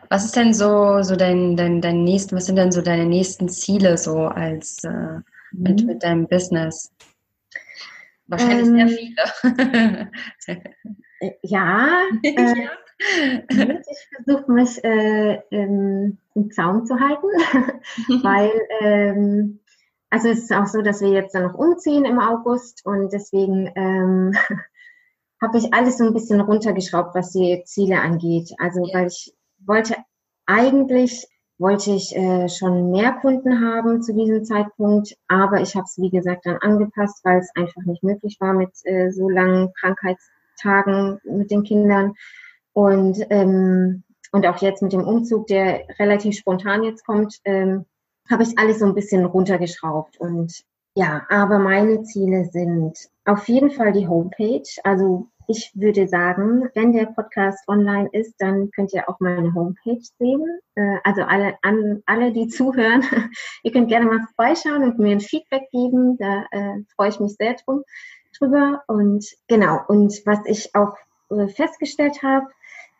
Was 0.09 0.25
ist 0.25 0.37
denn 0.37 0.55
so, 0.55 1.03
so 1.03 1.17
dein, 1.17 1.57
dein, 1.57 1.81
dein 1.81 2.05
nächsten, 2.05 2.37
was 2.37 2.47
sind 2.47 2.57
denn 2.57 2.71
so 2.71 2.81
deine 2.81 3.05
nächsten 3.05 3.49
Ziele 3.49 3.99
so 3.99 4.29
als 4.29 4.85
äh, 4.85 5.19
mit, 5.51 5.81
mhm. 5.81 5.87
mit 5.87 6.03
deinem 6.05 6.29
Business? 6.29 6.93
Wahrscheinlich 8.29 8.69
ähm, 8.69 8.89
sehr 8.89 8.89
viele. 9.43 10.11
Äh, 11.21 11.33
ja, 11.43 12.03
äh, 12.23 12.69
ich 13.49 14.09
versuche 14.15 14.51
mich 14.51 14.83
äh, 14.85 15.41
im, 15.51 16.19
im, 16.35 16.51
Zaum 16.51 16.87
zu 16.87 16.99
halten, 16.99 17.27
weil 18.23 18.53
ähm, 18.81 19.61
also 20.11 20.29
es 20.29 20.45
ist 20.45 20.53
auch 20.53 20.67
so, 20.67 20.83
dass 20.83 21.01
wir 21.01 21.11
jetzt 21.11 21.35
dann 21.35 21.45
noch 21.45 21.55
umziehen 21.55 22.05
im 22.05 22.19
August 22.19 22.85
und 22.87 23.13
deswegen 23.13 23.71
ähm, 23.75 24.33
habe 25.43 25.59
ich 25.59 25.75
alles 25.75 25.99
so 25.99 26.05
ein 26.05 26.15
bisschen 26.15 26.41
runtergeschraubt, 26.41 27.15
was 27.15 27.33
die 27.33 27.63
Ziele 27.67 28.01
angeht. 28.01 28.53
Also 28.59 28.81
weil 28.93 29.09
ich 29.09 29.35
wollte 29.65 29.97
eigentlich 30.47 31.27
wollte 31.59 31.93
ich 31.93 32.15
äh, 32.15 32.49
schon 32.49 32.91
mehr 32.91 33.13
Kunden 33.13 33.61
haben 33.61 34.03
zu 34.03 34.13
diesem 34.13 34.45
Zeitpunkt, 34.45 35.17
aber 35.27 35.61
ich 35.63 35.75
habe 35.75 35.85
es 35.85 35.97
wie 35.99 36.11
gesagt 36.11 36.45
dann 36.45 36.59
angepasst, 36.59 37.25
weil 37.25 37.39
es 37.39 37.51
einfach 37.55 37.83
nicht 37.85 38.03
möglich 38.03 38.37
war 38.41 38.53
mit 38.53 38.73
äh, 38.85 39.11
so 39.11 39.29
langen 39.29 39.73
Krankheitstagen 40.57 41.21
mit 41.25 41.51
den 41.51 41.63
Kindern 41.63 42.15
und 42.73 43.19
ähm, 43.31 44.03
und 44.33 44.47
auch 44.47 44.61
jetzt 44.61 44.83
mit 44.83 44.93
dem 44.93 45.05
Umzug, 45.05 45.47
der 45.47 45.85
relativ 45.99 46.37
spontan 46.37 46.83
jetzt 46.83 47.07
kommt, 47.07 47.39
ähm, 47.45 47.87
habe 48.29 48.43
ich 48.43 48.59
alles 48.59 48.81
so 48.81 48.87
ein 48.87 48.95
bisschen 48.95 49.25
runtergeschraubt 49.25 50.19
und 50.19 50.63
ja, 50.95 51.27
aber 51.29 51.59
meine 51.59 52.03
Ziele 52.03 52.47
sind 52.47 52.99
auf 53.25 53.49
jeden 53.49 53.71
Fall 53.71 53.93
die 53.93 54.09
Homepage, 54.09 54.69
also 54.83 55.29
ich 55.49 55.71
würde 55.75 56.09
sagen, 56.09 56.69
wenn 56.75 56.93
der 56.93 57.07
Podcast 57.07 57.69
online 57.69 58.09
ist, 58.13 58.35
dann 58.39 58.71
könnt 58.73 58.93
ihr 58.93 59.09
auch 59.09 59.21
meine 59.21 59.55
Homepage 59.55 60.03
sehen. 60.19 60.45
Äh, 60.75 60.97
also 61.05 61.23
alle, 61.23 61.55
an, 61.63 62.03
alle, 62.07 62.33
die 62.33 62.49
zuhören, 62.49 63.05
ihr 63.63 63.73
könnt 63.73 63.89
gerne 63.89 64.07
mal 64.07 64.27
vorbeischauen 64.35 64.83
und 64.83 64.99
mir 64.99 65.13
ein 65.13 65.21
Feedback 65.21 65.71
geben. 65.71 66.17
Da 66.19 66.47
äh, 66.51 66.83
freue 66.97 67.11
ich 67.11 67.21
mich 67.21 67.37
sehr 67.37 67.55
drum, 67.65 67.85
drüber. 68.39 68.83
Und 68.87 69.27
genau, 69.49 69.81
und 69.89 70.21
was 70.25 70.41
ich 70.47 70.75
auch 70.75 70.95
äh, 71.31 71.49
festgestellt 71.49 72.23
habe, 72.23 72.47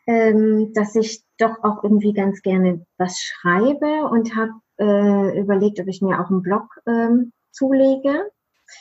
ähm, 0.07 0.73
dass 0.75 0.95
ich 0.95 1.23
doch 1.39 1.63
auch 1.63 1.83
irgendwie 1.83 2.13
ganz 2.13 2.43
gerne 2.43 2.87
was 2.97 3.19
schreibe 3.21 4.09
und 4.11 4.37
habe 4.37 4.53
äh, 4.79 5.41
überlegt, 5.41 5.81
ob 5.81 5.89
ich 5.89 6.03
mir 6.03 6.21
auch 6.21 6.31
einen 6.31 6.43
Blog 6.43 6.65
ähm, 6.87 7.33
zulege. 7.51 8.31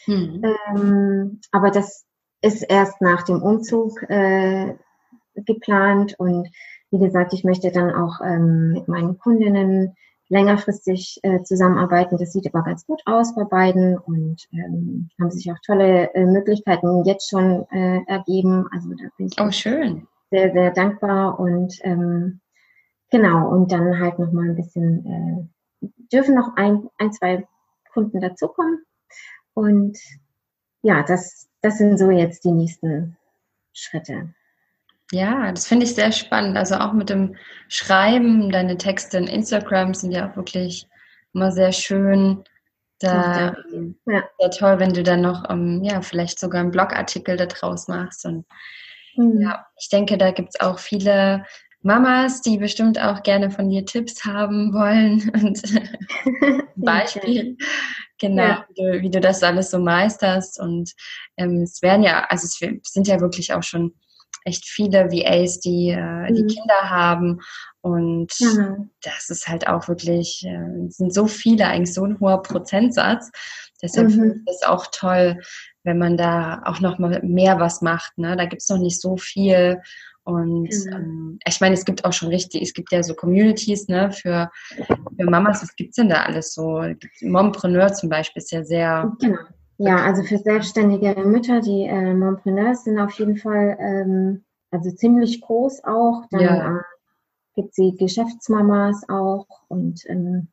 Hm. 0.06 0.42
Ähm, 0.76 1.42
aber 1.52 1.72
das 1.72 2.06
ist 2.42 2.64
erst 2.64 3.02
nach 3.02 3.24
dem 3.24 3.42
Umzug 3.42 4.02
äh, 4.10 4.76
geplant 5.36 6.16
und 6.18 6.50
wie 6.92 7.00
gesagt, 7.00 7.34
ich 7.34 7.44
möchte 7.44 7.72
dann 7.72 7.94
auch 7.94 8.22
ähm, 8.24 8.72
mit 8.72 8.88
meinen 8.88 9.18
Kundinnen 9.18 9.96
längerfristig 10.30 11.20
äh, 11.24 11.44
zusammenarbeiten. 11.44 12.18
Das 12.18 12.34
sieht 12.34 12.48
aber 12.48 12.64
ganz 12.64 12.86
gut 12.86 13.02
aus 13.06 13.36
bei 13.36 13.44
beiden 13.44 13.98
und 13.98 14.48
ähm, 14.52 15.10
haben 15.20 15.32
sich 15.32 15.52
auch 15.52 15.60
tolle 15.66 16.14
äh, 16.14 16.26
Möglichkeiten 16.26 17.04
jetzt 17.06 17.30
schon 17.30 17.66
äh, 17.72 18.02
ergeben. 18.08 18.68
Also 18.72 18.90
da 18.90 19.06
bin 19.18 19.28
ich 19.28 19.40
oh, 19.40 19.52
schön. 19.52 20.08
sehr, 20.32 20.52
sehr 20.52 20.72
dankbar 20.72 21.40
und 21.40 21.78
ähm, 21.82 22.40
genau, 23.12 23.50
und 23.50 23.72
dann 23.72 24.00
halt 24.00 24.20
nochmal 24.20 24.50
ein 24.50 24.56
bisschen, 24.56 25.50
äh, 25.82 25.88
dürfen 26.12 26.36
noch 26.36 26.56
ein, 26.56 26.90
ein, 26.98 27.12
zwei 27.12 27.48
Kunden 27.94 28.20
dazukommen. 28.20 28.84
Und 29.54 29.98
ja, 30.82 31.04
das 31.04 31.48
das 31.66 31.80
sind 31.80 31.98
so 31.98 32.12
jetzt 32.12 32.46
die 32.46 32.52
nächsten 32.52 33.18
Schritte. 33.74 34.36
Ja, 35.12 35.52
das 35.52 35.68
finde 35.68 35.86
ich 35.86 35.96
sehr 35.96 36.12
spannend. 36.12 36.58
Also 36.58 36.76
auch 36.76 36.94
mit 36.94 37.10
dem 37.10 37.36
Schreiben, 37.68 38.52
deine 38.52 38.78
Texte 38.78 39.18
in 39.18 39.28
Instagram 39.28 39.94
sind 39.94 40.12
ja 40.12 40.30
auch 40.30 40.36
wirklich 40.36 40.88
immer 41.34 41.52
sehr 41.52 41.72
schön. 41.72 42.44
Da 43.00 43.54
ja. 44.06 44.24
sehr 44.40 44.52
toll, 44.52 44.80
wenn 44.80 44.94
du 44.94 45.04
dann 45.04 45.22
noch 45.22 45.50
um, 45.50 45.84
ja, 45.84 46.02
vielleicht 46.02 46.40
sogar 46.40 46.62
einen 46.62 46.72
Blogartikel 46.72 47.36
daraus 47.36 47.88
machst. 47.88 48.26
Und 48.26 48.46
mhm. 49.16 49.42
ja, 49.42 49.66
ich 49.78 49.90
denke, 49.90 50.18
da 50.18 50.32
gibt 50.32 50.50
es 50.54 50.60
auch 50.62 50.80
viele 50.80 51.46
Mamas, 51.82 52.42
die 52.42 52.58
bestimmt 52.58 53.00
auch 53.00 53.22
gerne 53.22 53.52
von 53.52 53.70
dir 53.70 53.86
Tipps 53.86 54.26
haben 54.26 54.74
wollen 54.74 55.30
und 55.34 55.62
Beispiel. 56.78 57.58
Genau, 58.18 58.44
ja. 58.44 58.66
wie, 58.70 58.82
du, 58.82 59.02
wie, 59.02 59.10
du, 59.12 59.20
das 59.20 59.44
alles 59.44 59.70
so 59.70 59.78
meisterst. 59.78 60.60
Und 60.60 60.94
ähm, 61.38 61.62
es 61.62 61.82
werden 61.82 62.02
ja, 62.02 62.26
also 62.30 62.46
es 62.46 62.92
sind 62.92 63.08
ja 63.08 63.20
wirklich 63.20 63.54
auch 63.54 63.62
schon 63.62 63.94
echt 64.46 64.66
viele 64.66 65.12
VAs, 65.12 65.60
die, 65.60 65.90
äh, 65.90 66.32
die 66.32 66.44
mhm. 66.44 66.48
Kinder 66.48 66.90
haben. 66.90 67.42
Und 67.82 68.32
ja. 68.40 68.78
das 69.02 69.30
ist 69.30 69.48
halt 69.48 69.68
auch 69.68 69.88
wirklich, 69.88 70.46
äh, 70.46 70.90
sind 70.90 71.14
so 71.14 71.28
viele, 71.28 71.68
eigentlich 71.68 71.94
so 71.94 72.06
ein 72.06 72.20
hoher 72.20 72.42
Prozentsatz. 72.42 73.32
Deshalb 73.82 74.08
mhm. 74.08 74.12
finde 74.12 74.36
ich 74.36 74.56
es 74.56 74.64
auch 74.64 74.88
toll, 74.92 75.42
wenn 75.84 75.98
man 75.98 76.16
da 76.16 76.62
auch 76.66 76.80
noch 76.80 77.00
mal 77.00 77.22
mehr 77.24 77.60
was 77.60 77.82
macht. 77.82 78.18
Ne? 78.18 78.38
Da 78.38 78.46
gibt 78.46 78.62
es 78.62 78.70
noch 78.70 78.80
nicht 78.80 79.02
so 79.02 79.18
viel. 79.18 79.82
Und 80.24 80.70
genau. 80.70 80.98
ähm, 80.98 81.40
ich 81.48 81.62
meine, 81.62 81.76
es 81.76 81.86
gibt 81.86 82.06
auch 82.06 82.14
schon 82.14 82.30
richtig, 82.30 82.64
es 82.64 82.74
gibt 82.74 82.92
ja 82.92 83.04
so 83.04 83.14
Communities 83.14 83.88
ne, 83.88 84.12
für, 84.12 84.50
für 84.76 85.30
Mamas. 85.30 85.62
Was 85.62 85.76
gibt 85.76 85.92
es 85.92 85.96
denn 85.96 86.10
da 86.10 86.24
alles 86.24 86.54
so? 86.54 86.84
Mompreneur 87.22 87.94
zum 87.94 88.10
Beispiel 88.10 88.42
ist 88.42 88.52
ja 88.52 88.64
sehr. 88.64 89.12
Genau. 89.20 89.38
Ja, 89.78 89.98
also 89.98 90.24
für 90.24 90.38
selbstständige 90.38 91.16
Mütter, 91.26 91.60
die 91.60 91.84
äh, 91.84 92.14
Mompreneurs 92.14 92.86
sind 92.86 92.98
auf 93.00 93.12
jeden 93.20 93.38
Fall 93.38 93.78
ähm, 93.80 94.44
also 94.72 94.92
ziemlich 94.92 95.42
groß 95.42 95.84
auch. 95.84 96.24
Dann 96.32 96.42
ja. 96.42 96.78
äh, 96.78 96.82
gibt 97.56 97.70
es 97.70 97.76
die 97.76 97.96
Geschäftsmamas 97.98 99.08
auch 99.10 99.48
und 99.68 100.02
ähm, 100.08 100.48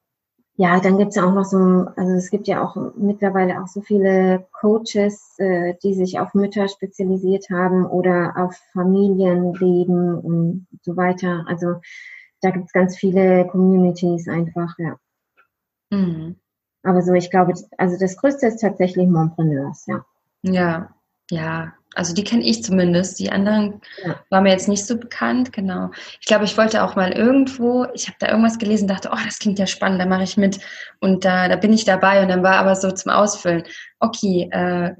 ja, 0.56 0.80
dann 0.80 0.98
gibt 0.98 1.10
es 1.10 1.16
ja 1.16 1.24
auch 1.24 1.32
noch 1.32 1.44
so, 1.44 1.58
also 1.96 2.12
es 2.12 2.30
gibt 2.30 2.46
ja 2.46 2.62
auch 2.62 2.76
mittlerweile 2.96 3.62
auch 3.62 3.66
so 3.66 3.80
viele 3.80 4.46
Coaches, 4.52 5.34
äh, 5.38 5.74
die 5.82 5.94
sich 5.94 6.20
auf 6.20 6.34
Mütter 6.34 6.68
spezialisiert 6.68 7.48
haben 7.50 7.86
oder 7.86 8.34
auf 8.36 8.54
Familienleben 8.72 10.18
und 10.18 10.66
so 10.82 10.96
weiter. 10.96 11.44
Also 11.48 11.80
da 12.42 12.50
gibt 12.50 12.66
es 12.66 12.72
ganz 12.72 12.96
viele 12.96 13.46
Communities 13.46 14.28
einfach, 14.28 14.78
ja. 14.78 14.96
Mhm. 15.90 16.36
Aber 16.82 17.02
so, 17.02 17.12
ich 17.12 17.30
glaube, 17.30 17.54
also 17.78 17.98
das 17.98 18.16
Größte 18.16 18.46
ist 18.46 18.60
tatsächlich 18.60 19.06
Mompreneurs, 19.06 19.86
ja. 19.86 20.04
Ja, 20.42 20.90
ja, 21.30 21.72
also 21.94 22.14
die 22.14 22.24
kenne 22.24 22.42
ich 22.42 22.64
zumindest. 22.64 23.18
Die 23.18 23.30
anderen 23.30 23.80
ja. 24.04 24.20
waren 24.30 24.44
mir 24.44 24.50
jetzt 24.50 24.68
nicht 24.68 24.86
so 24.86 24.98
bekannt, 24.98 25.52
genau. 25.52 25.90
Ich 26.20 26.26
glaube, 26.26 26.44
ich 26.44 26.56
wollte 26.56 26.82
auch 26.82 26.96
mal 26.96 27.12
irgendwo, 27.12 27.86
ich 27.94 28.06
habe 28.06 28.16
da 28.18 28.28
irgendwas 28.28 28.58
gelesen, 28.58 28.88
dachte, 28.88 29.10
oh, 29.12 29.18
das 29.24 29.38
klingt 29.38 29.58
ja 29.58 29.66
spannend, 29.66 30.00
da 30.00 30.06
mache 30.06 30.22
ich 30.22 30.36
mit. 30.36 30.58
Und 31.00 31.24
da, 31.24 31.48
da 31.48 31.56
bin 31.56 31.72
ich 31.72 31.84
dabei 31.84 32.22
und 32.22 32.28
dann 32.28 32.42
war 32.42 32.56
aber 32.56 32.76
so 32.76 32.90
zum 32.90 33.12
Ausfüllen, 33.12 33.64
okay, 34.00 34.48
äh, 34.50 34.94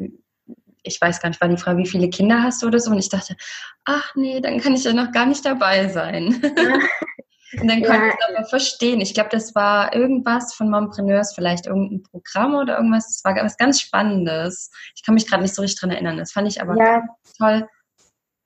ich 0.84 1.00
weiß 1.00 1.20
gar 1.20 1.28
nicht, 1.28 1.40
war 1.40 1.48
die 1.48 1.56
Frage, 1.56 1.78
wie 1.78 1.88
viele 1.88 2.10
Kinder 2.10 2.42
hast 2.42 2.62
du 2.62 2.66
oder 2.66 2.80
so? 2.80 2.90
Und 2.90 2.98
ich 2.98 3.08
dachte, 3.08 3.36
ach 3.84 4.14
nee, 4.16 4.40
dann 4.40 4.60
kann 4.60 4.74
ich 4.74 4.84
ja 4.84 4.92
noch 4.92 5.12
gar 5.12 5.26
nicht 5.26 5.44
dabei 5.44 5.88
sein. 5.88 6.42
Und 7.60 7.68
dann 7.68 7.82
konnte 7.82 8.02
ja. 8.02 8.08
ich 8.08 8.14
es 8.14 8.36
aber 8.36 8.44
verstehen. 8.48 9.00
Ich 9.00 9.14
glaube, 9.14 9.28
das 9.30 9.54
war 9.54 9.94
irgendwas 9.94 10.54
von 10.54 10.70
Mompreneurs, 10.70 11.34
vielleicht 11.34 11.66
irgendein 11.66 12.02
Programm 12.02 12.54
oder 12.54 12.76
irgendwas. 12.76 13.08
Das 13.08 13.24
war 13.24 13.44
was 13.44 13.56
ganz 13.56 13.80
Spannendes. 13.80 14.70
Ich 14.94 15.04
kann 15.04 15.14
mich 15.14 15.28
gerade 15.28 15.42
nicht 15.42 15.54
so 15.54 15.62
richtig 15.62 15.80
dran 15.80 15.90
erinnern. 15.90 16.16
Das 16.16 16.32
fand 16.32 16.48
ich 16.48 16.62
aber 16.62 16.76
ja. 16.76 17.02
toll. 17.38 17.68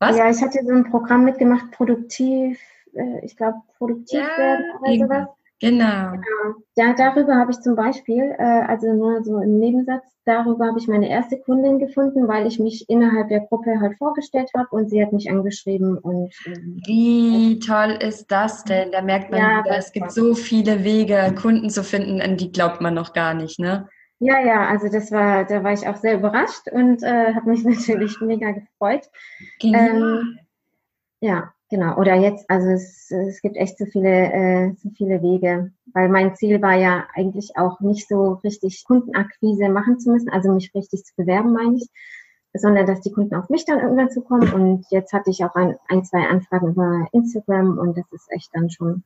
Was? 0.01 0.17
Ja, 0.17 0.29
ich 0.29 0.43
hatte 0.43 0.59
so 0.65 0.73
ein 0.73 0.91
Programm 0.91 1.25
mitgemacht, 1.25 1.71
produktiv, 1.71 2.61
äh, 2.95 3.25
ich 3.25 3.37
glaube, 3.37 3.59
produktiv 3.79 4.21
ja, 4.21 4.39
werden 4.39 4.65
oder 4.81 4.95
sowas. 4.95 5.29
Genau. 5.61 6.11
genau. 6.11 6.55
Ja, 6.77 6.93
darüber 6.93 7.37
habe 7.37 7.51
ich 7.51 7.61
zum 7.61 7.77
Beispiel, 7.77 8.35
äh, 8.39 8.43
also 8.43 8.93
nur 8.93 9.25
so 9.25 9.39
im 9.41 9.59
Nebensatz, 9.59 10.05
darüber 10.27 10.67
habe 10.67 10.79
ich 10.79 10.87
meine 10.87 11.09
erste 11.09 11.39
Kundin 11.39 11.79
gefunden, 11.79 12.29
weil 12.29 12.47
ich 12.47 12.59
mich 12.59 12.89
innerhalb 12.91 13.29
der 13.29 13.41
Gruppe 13.41 13.81
halt 13.81 13.97
vorgestellt 13.97 14.51
habe 14.55 14.69
und 14.71 14.91
sie 14.91 15.03
hat 15.03 15.13
mich 15.13 15.31
angeschrieben 15.31 15.97
und 15.97 16.35
ähm, 16.45 16.83
wie 16.87 17.59
toll 17.61 17.97
ist 18.01 18.31
das 18.31 18.65
denn? 18.65 18.93
Da 18.93 19.01
merkt 19.01 19.31
man, 19.31 19.41
ja, 19.41 19.65
wieder, 19.65 19.79
es 19.79 19.93
gibt 19.93 20.13
so 20.13 20.35
viele 20.35 20.85
Wege, 20.85 21.35
Kunden 21.41 21.71
zu 21.71 21.83
finden, 21.83 22.21
an 22.21 22.37
die 22.37 22.53
glaubt 22.53 22.83
man 22.83 22.93
noch 22.93 23.15
gar 23.15 23.33
nicht, 23.33 23.59
ne? 23.59 23.89
Ja, 24.19 24.41
ja, 24.41 24.67
also 24.67 24.89
das 24.89 25.11
war, 25.13 25.45
da 25.45 25.63
war 25.63 25.73
ich 25.73 25.87
auch 25.87 25.97
sehr 25.97 26.15
überrascht 26.15 26.69
und 26.71 27.03
äh, 27.03 27.35
habe 27.35 27.51
mich 27.51 27.65
natürlich 27.65 28.21
mega 28.21 28.51
gefreut. 28.51 29.09
Ähm, 29.63 30.39
ja, 31.21 31.55
genau. 31.69 31.97
Oder 31.97 32.15
jetzt, 32.15 32.49
also 32.49 32.69
es, 32.69 33.11
es 33.11 33.41
gibt 33.41 33.57
echt 33.57 33.79
so 33.79 33.87
viele, 33.87 34.33
äh, 34.33 34.73
so 34.83 34.91
viele 34.97 35.23
Wege, 35.23 35.73
weil 35.93 36.09
mein 36.09 36.35
Ziel 36.37 36.61
war 36.63 36.75
ja 36.75 37.07
eigentlich 37.15 37.57
auch 37.57 37.81
nicht 37.81 38.09
so 38.09 38.35
richtig 38.45 38.85
Kundenakquise 38.85 39.69
machen 39.69 39.99
zu 39.99 40.11
müssen, 40.11 40.31
also 40.31 40.53
mich 40.53 40.75
richtig 40.75 41.05
zu 41.05 41.15
bewerben, 41.17 41.53
meine 41.53 41.77
ich, 41.77 41.89
sondern 42.55 42.87
dass 42.87 43.01
die 43.01 43.13
Kunden 43.13 43.35
auf 43.35 43.49
mich 43.49 43.65
dann 43.65 43.81
irgendwann 43.81 44.11
zukommen. 44.11 44.53
Und 44.53 44.87
jetzt 44.91 45.13
hatte 45.13 45.31
ich 45.31 45.45
auch 45.45 45.55
ein, 45.55 45.77
ein 45.89 46.05
zwei 46.05 46.27
Anfragen 46.27 46.69
über 46.69 47.07
Instagram 47.13 47.79
und 47.79 47.97
das 47.97 48.07
ist 48.13 48.31
echt 48.31 48.51
dann 48.53 48.71
schon, 48.71 49.05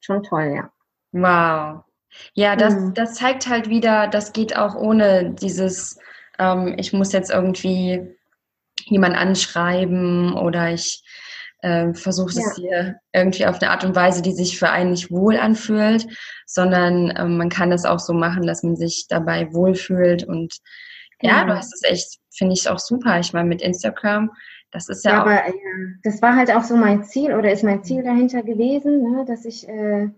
schon 0.00 0.22
toll, 0.22 0.52
ja. 0.54 0.70
Wow. 1.12 1.84
Ja, 2.34 2.56
das, 2.56 2.74
mhm. 2.74 2.94
das 2.94 3.14
zeigt 3.14 3.48
halt 3.48 3.68
wieder, 3.68 4.08
das 4.08 4.32
geht 4.32 4.56
auch 4.56 4.74
ohne 4.74 5.30
dieses, 5.30 5.98
ähm, 6.38 6.74
ich 6.78 6.92
muss 6.92 7.12
jetzt 7.12 7.30
irgendwie 7.30 8.16
jemand 8.86 9.16
anschreiben 9.16 10.34
oder 10.34 10.72
ich 10.72 11.02
äh, 11.64 11.94
versuche 11.94 12.34
ja. 12.34 12.42
es 12.42 12.56
hier 12.56 13.00
irgendwie 13.12 13.46
auf 13.46 13.60
eine 13.60 13.70
Art 13.70 13.84
und 13.84 13.96
Weise, 13.96 14.20
die 14.20 14.32
sich 14.32 14.58
für 14.58 14.68
einen 14.68 14.90
nicht 14.90 15.10
wohl 15.10 15.38
anfühlt, 15.38 16.06
sondern 16.46 17.12
ähm, 17.16 17.38
man 17.38 17.48
kann 17.48 17.70
das 17.70 17.86
auch 17.86 17.98
so 17.98 18.12
machen, 18.12 18.46
dass 18.46 18.62
man 18.62 18.76
sich 18.76 19.06
dabei 19.08 19.52
wohlfühlt 19.52 20.24
und 20.24 20.58
ja, 21.22 21.38
ja 21.38 21.44
du 21.46 21.56
hast 21.56 21.72
es 21.72 21.82
echt, 21.82 22.18
finde 22.36 22.52
ich 22.52 22.68
auch 22.68 22.78
super. 22.78 23.18
Ich 23.18 23.32
meine, 23.32 23.48
mit 23.48 23.62
Instagram, 23.62 24.30
das 24.72 24.90
ist 24.90 25.04
ja, 25.04 25.12
ja 25.12 25.22
auch. 25.22 25.26
Aber, 25.26 25.46
ja, 25.46 25.52
das 26.02 26.20
war 26.20 26.36
halt 26.36 26.54
auch 26.54 26.64
so 26.64 26.76
mein 26.76 27.04
Ziel 27.04 27.34
oder 27.34 27.50
ist 27.50 27.64
mein 27.64 27.82
Ziel 27.82 28.02
dahinter 28.02 28.42
gewesen, 28.42 29.02
ne, 29.02 29.24
dass 29.24 29.46
ich 29.46 29.66
äh, 29.66 30.10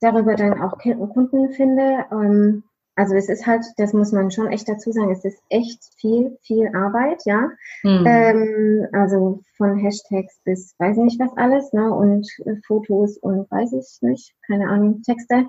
darüber 0.00 0.34
dann 0.34 0.60
auch 0.60 0.78
Kunden 0.78 1.52
finde. 1.52 2.06
Ähm, 2.10 2.64
also 2.98 3.14
es 3.14 3.28
ist 3.28 3.46
halt, 3.46 3.64
das 3.76 3.92
muss 3.92 4.10
man 4.10 4.32
schon 4.32 4.48
echt 4.48 4.68
dazu 4.68 4.90
sagen, 4.90 5.12
es 5.12 5.24
ist 5.24 5.40
echt 5.50 5.80
viel, 5.98 6.36
viel 6.42 6.74
Arbeit, 6.74 7.22
ja. 7.26 7.48
Mhm. 7.84 8.04
Ähm, 8.04 8.86
also 8.92 9.40
von 9.56 9.78
Hashtags 9.78 10.40
bis 10.44 10.74
weiß 10.78 10.96
ich 10.96 11.04
nicht 11.04 11.20
was 11.20 11.36
alles, 11.36 11.72
ne? 11.72 11.94
Und 11.94 12.28
äh, 12.44 12.56
Fotos 12.66 13.16
und 13.18 13.48
weiß 13.52 13.72
ich 13.74 13.98
nicht, 14.02 14.34
keine 14.48 14.68
Ahnung, 14.68 15.02
Texte. 15.02 15.46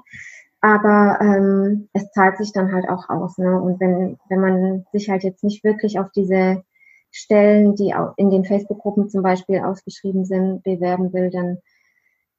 Aber 0.61 1.17
ähm, 1.21 1.89
es 1.93 2.11
zahlt 2.11 2.37
sich 2.37 2.51
dann 2.53 2.71
halt 2.71 2.87
auch 2.87 3.09
aus, 3.09 3.39
ne? 3.39 3.59
Und 3.59 3.79
wenn, 3.79 4.19
wenn 4.29 4.39
man 4.39 4.85
sich 4.91 5.09
halt 5.09 5.23
jetzt 5.23 5.43
nicht 5.43 5.63
wirklich 5.63 5.99
auf 5.99 6.11
diese 6.11 6.63
Stellen, 7.09 7.73
die 7.73 7.95
auch 7.95 8.13
in 8.17 8.29
den 8.29 8.45
Facebook-Gruppen 8.45 9.09
zum 9.09 9.23
Beispiel 9.23 9.57
ausgeschrieben 9.61 10.23
sind, 10.23 10.61
bewerben 10.61 11.13
will, 11.13 11.31
dann 11.31 11.57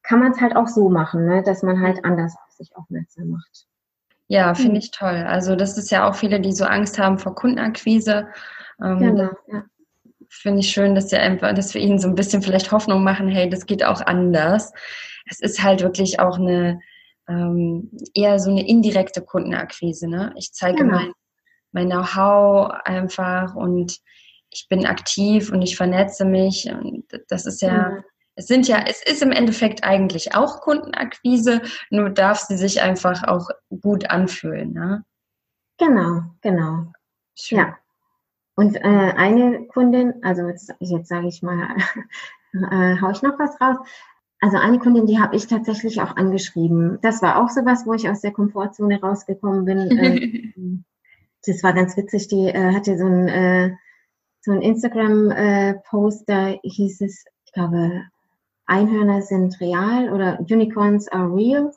kann 0.05 0.21
man 0.21 0.31
es 0.31 0.41
halt 0.41 0.55
auch 0.55 0.69
so 0.69 0.89
machen, 0.89 1.27
ne? 1.27 1.43
dass 1.43 1.65
man 1.65 1.81
halt 1.81 2.05
anders 2.05 2.37
auf 2.37 2.53
sich 2.53 2.77
aufmerksam 2.77 3.31
macht. 3.31 3.67
Ja, 4.31 4.55
finde 4.55 4.75
hm. 4.75 4.79
ich 4.79 4.91
toll. 4.93 5.25
Also 5.27 5.57
das 5.57 5.77
ist 5.77 5.91
ja 5.91 6.09
auch 6.09 6.15
viele, 6.15 6.41
die 6.41 6.53
so 6.53 6.65
Angst 6.65 7.01
haben 7.01 7.19
vor 7.19 7.35
Kundenakquise. 7.35 8.29
Ähm, 8.81 8.99
genau, 9.01 9.31
ja. 9.49 9.65
Finde 10.29 10.61
ich 10.61 10.71
schön, 10.71 10.95
dass 10.95 11.11
wir 11.11 11.21
einfach, 11.21 11.53
dass 11.53 11.75
wir 11.75 11.81
ihnen 11.81 11.99
so 11.99 12.07
ein 12.07 12.15
bisschen 12.15 12.41
vielleicht 12.41 12.71
Hoffnung 12.71 13.03
machen, 13.03 13.27
hey, 13.27 13.51
das 13.51 13.67
geht 13.67 13.85
auch 13.85 14.01
anders. 14.01 14.73
Es 15.29 15.41
ist 15.41 15.65
halt 15.65 15.83
wirklich 15.83 16.21
auch 16.21 16.39
eine 16.39 16.79
ähm, 17.29 17.91
eher 18.15 18.39
so 18.39 18.53
eine 18.53 18.65
indirekte 18.69 19.21
Kundenakquise. 19.21 20.09
Ne? 20.09 20.33
Ich 20.37 20.53
zeige 20.53 20.79
genau. 20.79 20.95
mein, 20.95 21.13
mein 21.73 21.91
Know-how 21.91 22.71
einfach 22.85 23.57
und 23.57 23.99
ich 24.51 24.69
bin 24.69 24.87
aktiv 24.87 25.51
und 25.51 25.61
ich 25.63 25.77
vernetze 25.77 26.25
mich. 26.25 26.71
Und 26.71 27.05
das 27.27 27.47
ist 27.47 27.63
ja, 27.63 27.89
genau. 27.89 28.03
Es 28.41 28.47
sind 28.47 28.67
ja, 28.67 28.83
es 28.87 29.03
ist 29.05 29.21
im 29.21 29.33
Endeffekt 29.33 29.85
eigentlich 29.85 30.35
auch 30.35 30.63
Kundenakquise, 30.63 31.61
nur 31.91 32.09
darf 32.09 32.39
sie 32.39 32.57
sich 32.57 32.81
einfach 32.81 33.23
auch 33.29 33.51
gut 33.83 34.09
anfühlen. 34.09 34.73
Ne? 34.73 35.05
Genau, 35.77 36.23
genau. 36.41 36.91
Schön. 37.35 37.59
Ja. 37.59 37.77
Und 38.55 38.77
äh, 38.77 39.13
eine 39.15 39.67
Kundin, 39.67 40.25
also 40.25 40.49
jetzt, 40.49 40.75
jetzt 40.79 41.11
sage 41.11 41.29
ich 41.29 41.43
mal, 41.43 41.77
äh, 42.55 42.99
hau 43.03 43.11
ich 43.11 43.21
noch 43.21 43.39
was 43.39 43.61
raus. 43.61 43.77
Also 44.41 44.57
eine 44.57 44.79
Kundin, 44.79 45.05
die 45.05 45.21
habe 45.21 45.37
ich 45.37 45.47
tatsächlich 45.47 46.01
auch 46.01 46.17
angeschrieben. 46.17 46.99
Das 47.03 47.21
war 47.21 47.43
auch 47.43 47.51
sowas, 47.51 47.85
wo 47.85 47.93
ich 47.93 48.09
aus 48.09 48.23
der 48.23 48.33
Komfortzone 48.33 49.03
rausgekommen 49.03 49.67
bin. 49.67 50.55
Ähm, 50.57 50.85
das 51.45 51.63
war 51.63 51.75
ganz 51.75 51.95
witzig. 51.99 52.29
Die 52.29 52.49
äh, 52.49 52.75
hatte 52.75 52.97
so 52.97 53.05
ein, 53.05 53.29
äh, 53.29 53.77
so 54.41 54.53
ein 54.53 54.63
Instagram-Post, 54.63 56.23
äh, 56.23 56.25
da 56.27 56.59
hieß 56.63 57.03
es, 57.03 57.25
ich 57.45 57.53
glaube, 57.53 58.05
Einhörner 58.71 59.23
sind 59.23 59.61
real 59.61 60.13
oder 60.13 60.39
Unicorns 60.41 61.09
are 61.09 61.35
real. 61.35 61.73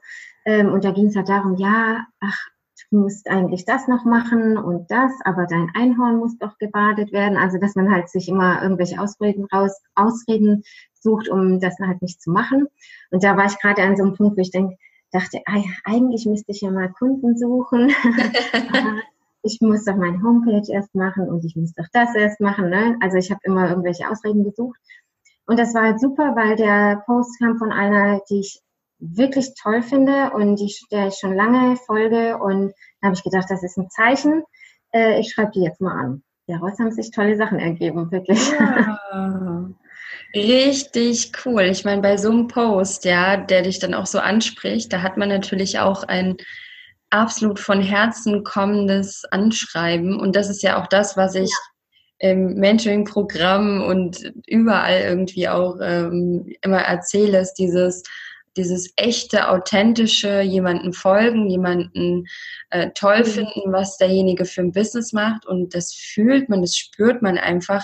Ähm, 0.46 0.72
und 0.72 0.84
da 0.84 0.92
ging 0.92 1.08
es 1.08 1.16
halt 1.16 1.30
darum, 1.30 1.56
ja, 1.56 2.06
ach, 2.20 2.38
du 2.92 3.00
musst 3.00 3.30
eigentlich 3.30 3.66
das 3.66 3.88
noch 3.88 4.06
machen 4.06 4.58
und 4.58 4.90
das, 4.92 5.12
aber 5.26 5.48
dein 5.48 5.72
Einhorn 5.74 6.18
muss 6.18 6.38
doch 6.38 6.58
gebadet 6.58 7.12
werden. 7.12 7.38
Also, 7.38 7.58
dass 7.58 7.76
man 7.76 7.92
halt 7.92 8.10
sich 8.10 8.30
immer 8.30 8.62
irgendwelche 8.62 9.00
Ausreden 9.00 9.46
raus, 9.46 9.72
Ausreden 9.96 10.64
sucht, 10.94 11.30
um 11.30 11.60
das 11.60 11.76
halt 11.80 12.02
nicht 12.02 12.22
zu 12.22 12.32
machen. 12.32 12.68
Und 13.12 13.24
da 13.24 13.36
war 13.36 13.46
ich 13.46 13.60
gerade 13.60 13.82
an 13.82 13.98
so 13.98 14.04
einem 14.04 14.16
Punkt, 14.16 14.38
wo 14.38 14.42
ich 14.42 14.52
denk, 14.52 14.78
dachte, 15.12 15.40
eigentlich 15.86 16.26
müsste 16.26 16.52
ich 16.52 16.62
ja 16.62 16.72
mal 16.72 16.92
Kunden 16.92 17.38
suchen. 17.38 17.92
ich 19.44 19.60
muss 19.62 19.86
doch 19.86 19.96
meine 19.96 20.22
Homepage 20.24 20.72
erst 20.72 20.96
machen 20.96 21.30
und 21.30 21.46
ich 21.46 21.56
muss 21.56 21.74
doch 21.74 21.86
das 21.94 22.16
erst 22.16 22.40
machen. 22.40 22.70
Ne? 22.70 22.98
Also 23.02 23.18
ich 23.18 23.30
habe 23.30 23.42
immer 23.44 23.70
irgendwelche 23.70 24.10
Ausreden 24.10 24.44
gesucht. 24.44 24.80
Und 25.46 25.60
das 25.60 25.74
war 25.74 25.84
halt 25.84 26.00
super, 26.00 26.36
weil 26.36 26.56
der 26.56 27.04
Post 27.06 27.38
kam 27.40 27.58
von 27.58 27.72
einer, 27.72 28.22
die 28.30 28.40
ich 28.40 28.60
wirklich 29.00 29.54
toll 29.62 29.82
finde 29.82 30.32
und 30.32 30.56
die, 30.56 30.74
der 30.92 31.08
ich 31.08 31.16
schon 31.16 31.36
lange 31.36 31.76
folge. 31.76 32.38
Und 32.38 32.74
da 33.02 33.08
habe 33.08 33.16
ich 33.16 33.24
gedacht, 33.24 33.48
das 33.50 33.64
ist 33.64 33.78
ein 33.78 33.90
Zeichen. 33.90 34.44
Äh, 34.94 35.20
ich 35.20 35.32
schreibe 35.34 35.52
die 35.52 35.64
jetzt 35.64 35.82
mal 35.82 36.00
an. 36.00 36.24
Daraus 36.48 36.80
haben 36.80 36.92
sich 36.92 37.12
tolle 37.12 37.38
Sachen 37.38 37.60
ergeben, 37.60 38.12
wirklich. 38.12 38.52
Ja. 38.52 39.00
Richtig 40.36 41.32
cool. 41.46 41.64
Ich 41.64 41.86
meine, 41.86 42.02
bei 42.02 42.18
so 42.18 42.32
einem 42.32 42.48
Post, 42.48 43.06
ja, 43.06 43.38
der 43.38 43.62
dich 43.62 43.80
dann 43.80 43.94
auch 43.94 44.08
so 44.08 44.20
anspricht, 44.20 44.92
da 44.92 45.02
hat 45.02 45.18
man 45.18 45.30
natürlich 45.30 45.80
auch 45.80 46.04
ein 46.04 46.38
absolut 47.10 47.60
von 47.60 47.82
Herzen 47.82 48.44
kommendes 48.44 49.24
Anschreiben. 49.26 50.20
Und 50.20 50.36
das 50.36 50.50
ist 50.50 50.64
ja 50.64 50.82
auch 50.82 50.88
das, 50.88 51.16
was 51.16 51.36
ich 51.36 51.52
ja 51.52 51.73
im 52.24 52.54
Mentoring-Programm 52.56 53.82
und 53.82 54.34
überall 54.48 55.02
irgendwie 55.02 55.50
auch 55.50 55.78
ähm, 55.82 56.54
immer 56.62 56.80
erzähle, 56.80 57.40
ist 57.40 57.56
dieses, 57.56 58.02
dieses 58.56 58.94
echte, 58.96 59.50
authentische, 59.50 60.40
jemanden 60.40 60.94
folgen, 60.94 61.50
jemanden 61.50 62.26
äh, 62.70 62.92
toll 62.96 63.20
mhm. 63.20 63.26
finden, 63.26 63.74
was 63.74 63.98
derjenige 63.98 64.46
für 64.46 64.62
ein 64.62 64.72
Business 64.72 65.12
macht. 65.12 65.46
Und 65.46 65.76
das 65.76 65.94
fühlt 65.94 66.48
man, 66.48 66.62
das 66.62 66.78
spürt 66.78 67.22
man 67.22 67.38
einfach. 67.38 67.84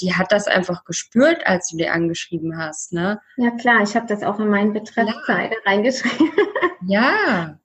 Die 0.00 0.14
hat 0.14 0.30
das 0.30 0.46
einfach 0.46 0.84
gespürt, 0.84 1.44
als 1.44 1.70
du 1.70 1.76
dir 1.76 1.92
angeschrieben 1.92 2.56
hast, 2.58 2.92
ne? 2.92 3.20
Ja 3.36 3.50
klar, 3.50 3.82
ich 3.82 3.96
habe 3.96 4.06
das 4.06 4.22
auch 4.22 4.38
in 4.38 4.48
meinen 4.48 4.72
Betreffzeile 4.72 5.50
ja. 5.50 5.56
reingeschrieben. 5.66 6.30
ja. 6.86 7.58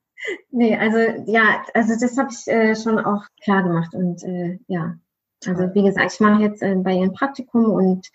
Nee, 0.50 0.76
also 0.76 0.98
ja, 1.32 1.64
also 1.76 1.94
das 2.00 2.18
habe 2.18 2.30
ich 2.32 2.48
äh, 2.48 2.76
schon 2.76 2.98
auch 2.98 3.24
klar 3.44 3.62
gemacht 3.62 3.94
und 3.94 4.24
äh, 4.24 4.58
ja, 4.68 4.98
also 5.46 5.74
wie 5.74 5.84
gesagt, 5.84 6.14
ich 6.14 6.20
mache 6.20 6.44
jetzt 6.44 6.62
äh, 6.62 6.76
bei 6.76 6.94
ihr 6.94 7.04
ein 7.04 7.14
Praktikum 7.14 7.66
und 7.66 8.08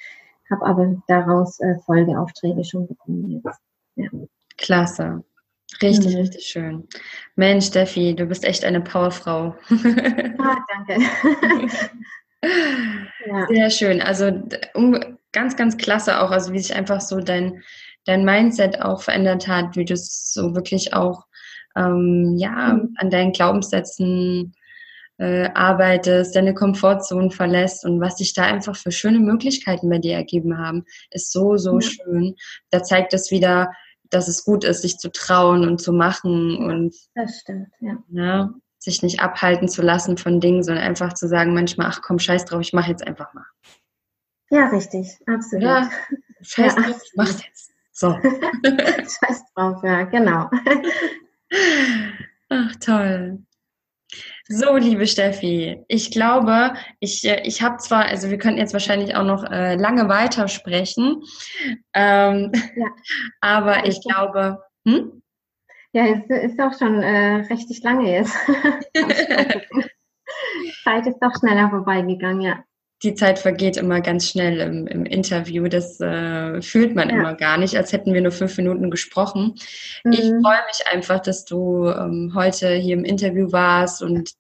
habe 0.50 0.66
aber 0.66 1.02
daraus 1.08 1.60
äh, 1.60 1.76
Folgeaufträge 1.86 2.64
schon 2.64 2.86
bekommen 2.86 3.30
jetzt. 3.30 3.60
Ja. 3.96 4.08
Klasse. 4.58 5.24
Richtig, 5.80 6.14
mhm. 6.14 6.20
richtig 6.20 6.44
schön. 6.44 6.88
Mensch, 7.36 7.66
Steffi, 7.66 8.14
du 8.14 8.26
bist 8.26 8.44
echt 8.44 8.64
eine 8.64 8.80
Powerfrau. 8.80 9.56
ah, 9.70 10.56
danke. 10.68 11.06
ja. 13.26 13.46
Sehr 13.48 13.70
schön. 13.70 14.02
Also 14.02 14.42
ganz, 15.32 15.56
ganz 15.56 15.76
klasse 15.76 16.20
auch, 16.20 16.30
also 16.30 16.52
wie 16.52 16.58
sich 16.58 16.74
einfach 16.74 17.00
so 17.00 17.20
dein, 17.20 17.62
dein 18.04 18.24
Mindset 18.24 18.82
auch 18.82 19.02
verändert 19.02 19.48
hat, 19.48 19.76
wie 19.76 19.84
du 19.84 19.94
es 19.94 20.32
so 20.32 20.54
wirklich 20.54 20.92
auch 20.92 21.26
ähm, 21.76 22.36
ja, 22.36 22.74
mhm. 22.74 22.94
an 22.98 23.10
deinen 23.10 23.32
Glaubenssätzen 23.32 24.54
äh, 25.18 25.50
arbeitest, 25.54 26.34
deine 26.34 26.54
Komfortzone 26.54 27.30
verlässt 27.30 27.84
und 27.84 28.00
was 28.00 28.18
sich 28.18 28.34
da 28.34 28.42
einfach 28.42 28.76
für 28.76 28.90
schöne 28.90 29.20
Möglichkeiten 29.20 29.88
bei 29.88 29.98
dir 29.98 30.14
ergeben 30.14 30.58
haben, 30.58 30.84
ist 31.10 31.32
so, 31.32 31.56
so 31.56 31.78
ja. 31.78 31.88
schön. 31.88 32.34
Da 32.70 32.82
zeigt 32.82 33.14
es 33.14 33.30
wieder, 33.30 33.70
dass 34.10 34.28
es 34.28 34.44
gut 34.44 34.64
ist, 34.64 34.82
sich 34.82 34.98
zu 34.98 35.10
trauen 35.10 35.66
und 35.66 35.80
zu 35.80 35.92
machen 35.92 36.56
und 36.56 36.94
das 37.14 37.40
stimmt, 37.40 37.68
ja. 37.80 37.96
Ne, 38.08 38.54
sich 38.78 39.02
nicht 39.02 39.20
abhalten 39.20 39.68
zu 39.68 39.80
lassen 39.80 40.16
von 40.16 40.40
Dingen, 40.40 40.62
sondern 40.62 40.84
einfach 40.84 41.12
zu 41.12 41.28
sagen, 41.28 41.54
manchmal, 41.54 41.86
ach 41.88 42.00
komm, 42.02 42.18
scheiß 42.18 42.44
drauf, 42.44 42.60
ich 42.60 42.72
mach 42.72 42.88
jetzt 42.88 43.06
einfach 43.06 43.32
mal. 43.32 43.46
Ja, 44.50 44.68
richtig, 44.68 45.18
absolut. 45.26 45.64
Ja, 45.64 45.90
scheiß 46.42 46.74
ja, 46.74 46.82
drauf, 46.82 47.00
ich 47.04 47.12
mach's 47.14 47.44
jetzt. 47.44 47.72
So. 47.92 48.10
scheiß 48.64 49.44
drauf, 49.54 49.82
ja, 49.84 50.02
genau. 50.04 50.50
Ach, 52.48 52.76
toll. 52.76 53.38
So, 54.54 54.76
liebe 54.76 55.06
Steffi, 55.06 55.82
ich 55.88 56.10
glaube, 56.10 56.74
ich, 57.00 57.24
äh, 57.24 57.40
ich 57.44 57.62
habe 57.62 57.78
zwar, 57.78 58.04
also 58.04 58.28
wir 58.28 58.36
könnten 58.36 58.58
jetzt 58.58 58.74
wahrscheinlich 58.74 59.16
auch 59.16 59.24
noch 59.24 59.44
äh, 59.44 59.76
lange 59.76 60.10
weitersprechen, 60.10 61.22
ähm, 61.94 62.52
ja. 62.76 62.88
aber 63.40 63.86
ich 63.86 64.02
glaube, 64.02 64.62
hm? 64.86 65.22
Ja, 65.94 66.04
es 66.04 66.52
ist 66.52 66.60
auch 66.60 66.78
schon 66.78 67.02
äh, 67.02 67.46
richtig 67.50 67.82
lange 67.82 68.12
jetzt. 68.12 68.36
Zeit 70.84 71.06
ist 71.06 71.18
doch 71.20 71.32
schneller 71.38 71.70
vorbeigegangen, 71.70 72.42
ja 72.42 72.62
die 73.02 73.14
Zeit 73.14 73.38
vergeht 73.38 73.76
immer 73.76 74.00
ganz 74.00 74.28
schnell 74.28 74.60
im, 74.60 74.86
im 74.86 75.04
Interview. 75.04 75.66
Das 75.68 76.00
äh, 76.00 76.62
fühlt 76.62 76.94
man 76.94 77.08
ja. 77.10 77.16
immer 77.16 77.34
gar 77.34 77.58
nicht, 77.58 77.76
als 77.76 77.92
hätten 77.92 78.14
wir 78.14 78.20
nur 78.20 78.32
fünf 78.32 78.56
Minuten 78.56 78.90
gesprochen. 78.90 79.54
Mhm. 80.04 80.12
Ich 80.12 80.20
freue 80.20 80.64
mich 80.66 80.86
einfach, 80.90 81.20
dass 81.20 81.44
du 81.44 81.88
ähm, 81.88 82.32
heute 82.34 82.74
hier 82.74 82.94
im 82.94 83.04
Interview 83.04 83.50
warst 83.50 84.02
und 84.02 84.32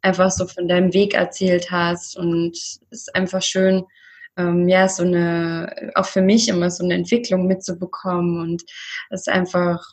einfach 0.00 0.30
so 0.30 0.46
von 0.46 0.68
deinem 0.68 0.94
Weg 0.94 1.14
erzählt 1.14 1.70
hast. 1.70 2.16
Und 2.16 2.56
es 2.56 2.80
ist 2.90 3.14
einfach 3.14 3.42
schön, 3.42 3.84
ähm, 4.38 4.68
ja, 4.68 4.88
so 4.88 5.02
eine, 5.02 5.92
auch 5.94 6.06
für 6.06 6.22
mich 6.22 6.48
immer 6.48 6.70
so 6.70 6.84
eine 6.84 6.94
Entwicklung 6.94 7.46
mitzubekommen. 7.46 8.40
Und 8.40 8.62
es 9.10 9.20
ist 9.20 9.28
einfach 9.28 9.84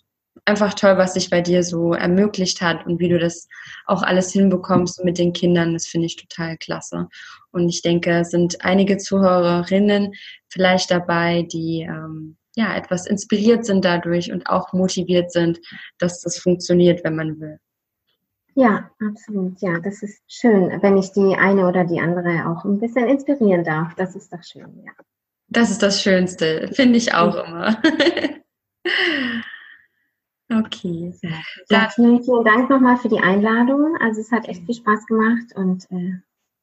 einfach 0.43 0.73
toll, 0.73 0.97
was 0.97 1.13
sich 1.13 1.29
bei 1.29 1.41
dir 1.41 1.63
so 1.63 1.93
ermöglicht 1.93 2.61
hat 2.61 2.85
und 2.85 2.99
wie 2.99 3.09
du 3.09 3.17
das 3.17 3.47
auch 3.85 4.03
alles 4.03 4.31
hinbekommst 4.31 5.03
mit 5.03 5.17
den 5.17 5.33
Kindern. 5.33 5.73
Das 5.73 5.87
finde 5.87 6.07
ich 6.07 6.17
total 6.17 6.57
klasse. 6.57 7.07
Und 7.51 7.69
ich 7.69 7.81
denke, 7.81 8.11
es 8.19 8.31
sind 8.31 8.63
einige 8.63 8.97
Zuhörerinnen 8.97 10.13
vielleicht 10.49 10.91
dabei, 10.91 11.47
die 11.51 11.81
ähm, 11.81 12.35
ja 12.55 12.75
etwas 12.75 13.05
inspiriert 13.05 13.65
sind 13.65 13.85
dadurch 13.85 14.31
und 14.31 14.47
auch 14.47 14.73
motiviert 14.73 15.31
sind, 15.31 15.59
dass 15.97 16.21
das 16.21 16.37
funktioniert, 16.37 17.03
wenn 17.03 17.15
man 17.15 17.39
will. 17.39 17.59
Ja, 18.55 18.89
absolut. 19.05 19.59
Ja, 19.61 19.79
das 19.79 20.01
ist 20.01 20.21
schön, 20.27 20.81
wenn 20.81 20.97
ich 20.97 21.11
die 21.11 21.35
eine 21.35 21.67
oder 21.67 21.83
die 21.83 21.99
andere 21.99 22.47
auch 22.47 22.63
ein 22.63 22.79
bisschen 22.79 23.07
inspirieren 23.09 23.65
darf. 23.65 23.95
Das 23.95 24.15
ist 24.15 24.31
doch 24.31 24.43
schön, 24.43 24.81
ja. 24.85 24.93
Das 25.47 25.69
ist 25.69 25.83
das 25.83 26.01
Schönste, 26.01 26.69
finde 26.73 26.97
ich 26.97 27.13
auch 27.13 27.35
immer. 27.35 27.81
Okay. 30.51 31.13
Ja, 31.69 31.89
vielen, 31.89 32.23
vielen 32.23 32.43
Dank 32.43 32.69
nochmal 32.69 32.97
für 32.97 33.09
die 33.09 33.19
Einladung. 33.19 33.97
Also 33.99 34.21
es 34.21 34.31
hat 34.31 34.47
echt 34.47 34.63
viel 34.65 34.75
Spaß 34.75 35.05
gemacht 35.07 35.55
und 35.55 35.85
äh, 35.91 36.13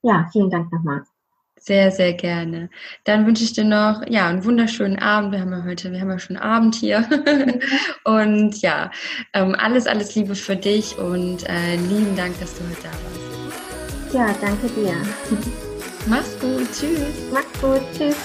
ja, 0.02 0.28
vielen 0.32 0.50
Dank 0.50 0.72
nochmal. 0.72 1.02
Sehr, 1.58 1.92
sehr 1.92 2.12
gerne. 2.14 2.70
Dann 3.04 3.24
wünsche 3.24 3.44
ich 3.44 3.52
dir 3.52 3.64
noch 3.64 4.02
ja 4.08 4.28
einen 4.28 4.44
wunderschönen 4.44 4.98
Abend. 4.98 5.32
Wir 5.32 5.40
haben 5.40 5.52
ja 5.52 5.62
heute, 5.64 5.92
wir 5.92 6.00
haben 6.00 6.10
ja 6.10 6.18
schon 6.18 6.36
Abend 6.36 6.74
hier. 6.74 7.08
und 8.04 8.60
ja, 8.62 8.90
ähm, 9.32 9.54
alles, 9.56 9.86
alles 9.86 10.14
Liebe 10.16 10.34
für 10.34 10.56
dich 10.56 10.98
und 10.98 11.48
äh, 11.48 11.76
lieben 11.76 12.16
Dank, 12.16 12.38
dass 12.40 12.56
du 12.56 12.64
heute 12.64 12.82
da 12.82 12.88
warst. 12.88 14.14
Ja, 14.14 14.34
danke 14.40 14.66
dir. 14.74 14.94
Mach's 16.06 16.38
gut. 16.40 16.66
Tschüss. 16.72 17.30
Mach's 17.32 17.60
gut. 17.60 17.82
Tschüss. 17.96 18.16